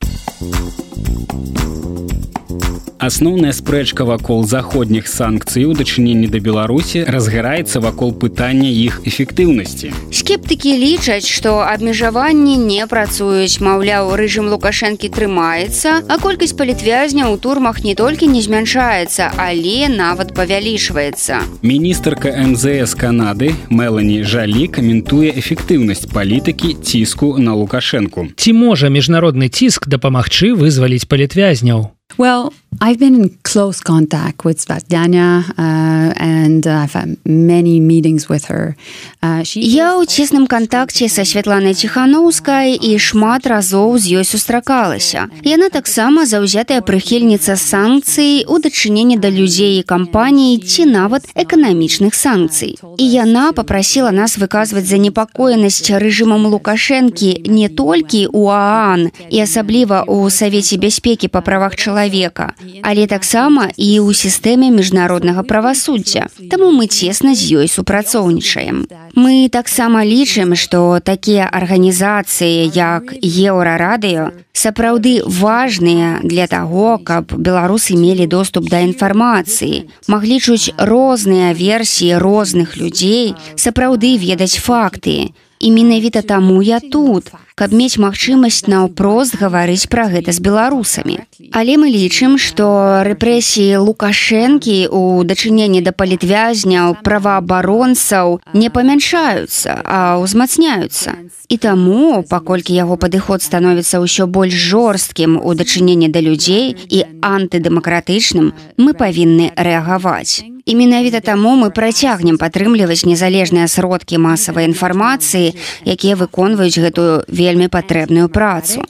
Асноўная 2.97 3.51
спрэчка 3.51 4.05
вакол 4.07 4.45
заходніх 4.47 5.07
санкцый 5.11 5.65
у 5.67 5.73
дачыненні 5.75 6.31
да 6.31 6.39
Беларусі 6.39 7.03
разгараецца 7.03 7.83
вакол 7.83 8.13
пытання 8.15 8.71
іх 8.71 9.01
эфектыўнасці. 9.03 9.91
Скептыкі 10.15 10.71
лічаць, 10.79 11.27
што 11.27 11.59
абмежаванні 11.59 12.55
не 12.55 12.87
працуюць, 12.87 13.59
маўляў, 13.59 14.15
рэжым 14.15 14.47
лукашэнкі 14.47 15.11
трымаецца, 15.11 16.07
а 16.07 16.15
колькасць 16.23 16.55
палітвязняў 16.55 17.35
у 17.35 17.37
турмах 17.37 17.83
не 17.83 17.99
толькі 17.99 18.31
не 18.31 18.39
змяншаецца, 18.39 19.35
але 19.35 19.91
нават 19.91 20.31
павялічваецца. 20.31 21.43
Міністрка 21.67 22.31
МЗС 22.31 22.95
Канады 22.95 23.51
Мелані 23.67 24.23
Жалі 24.23 24.71
каментуе 24.71 25.35
эфектыўнасць 25.35 26.07
палітыкі 26.07 26.79
ціску 26.79 27.35
на 27.43 27.59
лукашэнку. 27.59 28.31
Ці 28.39 28.55
можа 28.55 28.87
міжнародны 28.87 29.51
ціск 29.51 29.91
дапамагчы 29.91 30.55
вызваліць 30.55 31.03
палітвязняў? 31.03 31.91
Well, 32.17 32.53
I've 32.81 32.99
been 32.99 33.15
in 33.15 33.29
close 33.43 33.79
contact 33.79 34.43
with 34.43 34.57
Svetlana 34.59 35.49
uh, 35.57 36.13
and 36.17 36.67
uh, 36.67 36.83
I've 36.83 36.93
had 36.93 37.17
many 37.25 37.79
meetings 37.79 38.27
with 38.27 38.45
her. 38.45 38.75
Uh, 39.23 39.43
she 39.43 39.61
Я 39.61 39.95
ў 39.97 40.05
цесным 40.05 40.45
кантакце 40.47 41.07
са 41.09 41.23
Святланай 41.25 41.73
Ціханаўскай 41.73 42.75
і 42.75 42.97
шмат 42.99 43.47
разоў 43.47 43.97
з 43.97 44.19
ёй 44.19 44.25
сустракалася. 44.25 45.29
Яна 45.43 45.69
таксама 45.69 46.25
заўзятая 46.25 46.81
прыхільніца 46.81 47.55
санкцый 47.55 48.45
у 48.45 48.59
дачыненні 48.59 49.17
да 49.17 49.31
людзей 49.31 49.79
і 49.79 49.83
кампаній 49.83 50.59
ці 50.59 50.85
нават 50.85 51.25
эканамічных 51.35 52.13
санкцый. 52.13 52.77
І 52.97 53.05
яна 53.09 53.53
попрасіла 53.53 54.11
нас 54.11 54.37
выказваць 54.37 54.85
занепакоенасць 54.85 55.89
рэжымам 55.89 56.45
Лукашэнкі 56.51 57.47
не 57.47 57.69
толькі 57.69 58.27
ў 58.27 58.51
ААН 58.51 59.01
і 59.31 59.37
асабліва 59.41 60.03
ў 60.05 60.29
Савеце 60.29 60.77
бяспекі 60.77 61.31
па 61.31 61.41
правах 61.41 61.75
чалавека, 61.75 62.53
але 62.83 63.07
таксама 63.07 63.69
і 63.77 63.89
ў 64.01 64.13
сістэме 64.13 64.69
міжнароднага 64.69 65.43
правасуддзя. 65.43 66.27
Таму 66.51 66.71
мы 66.71 66.87
цесна 66.87 67.35
з 67.35 67.63
ёй 67.63 67.67
супрацоўнічаем. 67.67 68.85
Мы 69.15 69.49
таксама 69.49 70.03
лічым, 70.03 70.55
што 70.55 70.99
такія 70.99 71.47
арганізацыі, 71.51 72.67
як 72.73 73.15
Еўрарадыё, 73.21 74.31
сапраўды 74.51 75.21
важныя 75.23 76.19
для 76.23 76.47
таго, 76.47 76.97
каб 76.97 77.31
беларусы 77.31 77.95
мелі 77.95 78.27
доступ 78.27 78.69
да 78.69 78.81
інфармацыі, 78.81 79.85
маглі 80.07 80.39
чуць 80.39 80.73
розныя 80.77 81.53
версіі 81.53 82.17
розных 82.17 82.77
людзей, 82.77 83.35
сапраўды 83.55 84.17
ведаць 84.17 84.57
факты. 84.59 85.35
І 85.59 85.71
менавіта 85.71 86.21
таму 86.21 86.61
я 86.61 86.79
тут, 86.79 87.31
каб 87.55 87.71
мець 87.71 87.95
магчымасць 87.95 88.67
наўпрост 88.67 89.39
гаварыць 89.39 89.87
пра 89.87 90.11
гэта 90.11 90.35
з 90.35 90.43
беларусамі. 90.43 91.19
Але 91.55 91.77
мы 91.79 91.87
лічым 91.87 92.35
што 92.35 92.67
рэпрэсіі 93.07 93.79
лукашэнкі 93.79 94.91
у 94.91 95.23
дачыненні 95.23 95.79
да 95.85 95.95
палітвязняў 95.95 96.99
праваабаронцаў 97.07 98.39
не 98.53 98.67
памяншаюцца 98.67 99.79
а 99.87 99.99
ўзмацняюцца. 100.19 101.15
І 101.47 101.55
таму 101.57 102.23
паколькі 102.27 102.75
яго 102.75 102.99
падыход 102.99 103.39
становіцца 103.39 104.03
ўсё 104.03 104.27
больш 104.27 104.51
жорсткім 104.51 105.39
у 105.39 105.55
дачыненні 105.55 106.11
да 106.11 106.19
людзей 106.19 106.75
і 106.75 107.05
антыдэмакратычным 107.23 108.51
мы 108.75 108.91
павінны 108.99 109.55
рэагаваць 109.55 110.54
менавіта 110.74 111.20
таму 111.20 111.56
мы 111.56 111.70
працягнем 111.70 112.38
падтрымліваць 112.38 113.04
незалежныя 113.06 113.68
сродкі 113.68 114.18
масавай 114.18 114.68
інфармацыі 114.70 115.54
якія 115.84 116.16
выконваюць 116.16 116.78
гэтую 116.78 117.24
вельмі 117.28 117.68
патрэбную 117.68 118.28
працу 118.28 118.82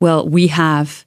well 0.00 0.28
we 0.28 0.48
have 0.48 1.04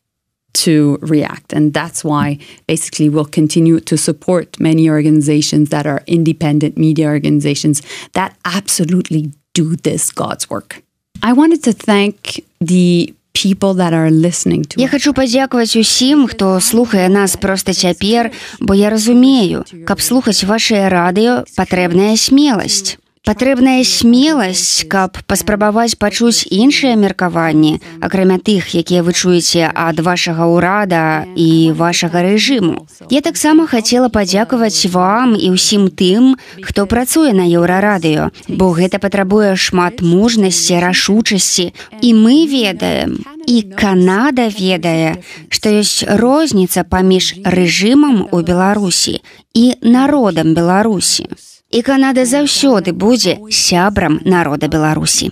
to 0.53 0.97
react 1.01 1.53
and 1.53 1.73
that's 1.73 2.03
why 2.03 2.38
basically 2.67 3.09
we'll 3.09 3.29
continue 3.29 3.79
to 3.79 3.97
support 3.97 4.59
many 4.59 4.89
organizations 4.89 5.69
that 5.69 5.85
are 5.85 6.01
independent 6.07 6.77
media 6.77 7.07
organizations 7.07 7.81
that 8.13 8.35
absolutely 8.45 9.31
do 9.53 9.75
this 9.75 10.11
god's 10.11 10.49
work 10.49 10.81
i 11.21 11.31
wanted 11.34 11.63
to 11.63 11.73
thank 11.73 12.41
the 12.59 13.13
people 13.32 13.74
that 13.74 13.92
are 13.92 14.10
listening 14.10 14.62
to 14.62 14.80
Я 14.80 14.88
хочу 14.88 15.12
падзякаваць 15.12 15.76
усім 15.76 16.26
хто 16.28 16.60
слухае 16.60 17.09
нас 17.09 17.36
проста 17.36 17.72
цяпер 17.72 18.30
бо 18.60 18.74
я 18.74 18.90
разумею 18.90 19.64
каб 19.86 20.00
слухаць 20.00 20.44
вашее 20.44 20.88
радыё 20.88 21.44
патрэбная 21.56 22.16
смеласць 22.16 22.98
патрэбная 23.22 23.84
смеласць 23.86 24.82
каб 24.90 25.18
паспрабаваць 25.30 25.94
пачуць 25.94 26.42
іншыя 26.50 26.98
меркаванні 26.98 27.78
акрамя 28.02 28.38
тых 28.42 28.74
якія 28.74 29.04
вы 29.06 29.14
чуеце 29.14 29.70
ад 29.70 30.02
вашага 30.02 30.48
ўрада 30.50 31.02
і 31.38 31.70
вашага 31.78 32.22
рэжыму. 32.26 32.82
Я 33.14 33.22
таксама 33.22 33.68
хацела 33.70 34.10
падзякаваць 34.10 34.90
вам 34.90 35.38
і 35.38 35.54
ўсім 35.54 35.86
тым 35.94 36.34
хто 36.66 36.86
працуе 36.90 37.30
на 37.30 37.46
еўрарадыё 37.46 38.34
бо 38.50 38.74
гэта 38.74 38.98
патрабуе 38.98 39.54
шмат 39.54 40.02
мужнасці 40.02 40.82
рашучасці. 40.82 41.70
І 42.02 42.10
мы 42.18 42.50
ведаем 42.50 43.22
і 43.46 43.62
канада 43.78 44.50
ведае 44.50 45.22
што 45.46 45.70
ёсць 45.70 46.02
розніца 46.02 46.82
паміж 46.82 47.38
рэжымам 47.46 48.26
у 48.34 48.42
беларусі 48.42 49.22
і 49.54 49.66
народам 49.78 50.58
беларусі 50.58 51.30
і 51.72 51.82
Канада 51.82 52.24
заўсёды 52.24 52.92
будзе 52.92 53.38
сябрам 53.50 54.20
народа 54.24 54.68
Беларусі. 54.68 55.30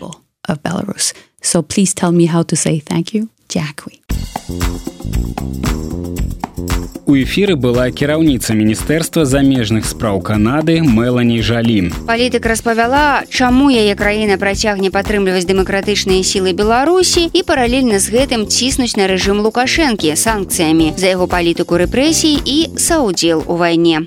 So 1.43 1.63
please 1.63 1.95
tell 1.95 2.13
me 2.13 2.27
how 2.27 2.43
to 2.43 2.57
say 2.57 2.81
thank 2.81 3.15
you. 3.15 3.29
Дзякуй. 3.49 4.01
У 7.11 7.17
эфіры 7.19 7.57
была 7.59 7.91
кіраўніца 7.91 8.55
міністэрства 8.55 9.25
замежных 9.27 9.83
спраў 9.83 10.23
Канады 10.23 10.79
Мелані 10.79 11.43
Жалін. 11.43 11.91
Палітык 12.07 12.47
распавяла, 12.47 13.27
чаму 13.27 13.67
яе 13.67 13.99
краіна 13.99 14.39
працягне 14.39 14.95
падтрымліваць 14.95 15.43
дэмакратычныя 15.43 16.23
сілы 16.23 16.55
Беларусі 16.55 17.27
і 17.27 17.43
паралельна 17.43 17.99
з 17.99 18.15
гэтым 18.15 18.47
ціснуць 18.47 18.95
на 18.95 19.11
рэжым 19.11 19.43
лукашэнкі 19.43 20.15
санкцыямі 20.15 20.95
за 20.95 21.19
яго 21.19 21.27
палітыку 21.27 21.83
рэпрэсій 21.83 22.39
і 22.47 22.79
саудзел 22.79 23.43
у 23.43 23.59
вайне. 23.59 24.07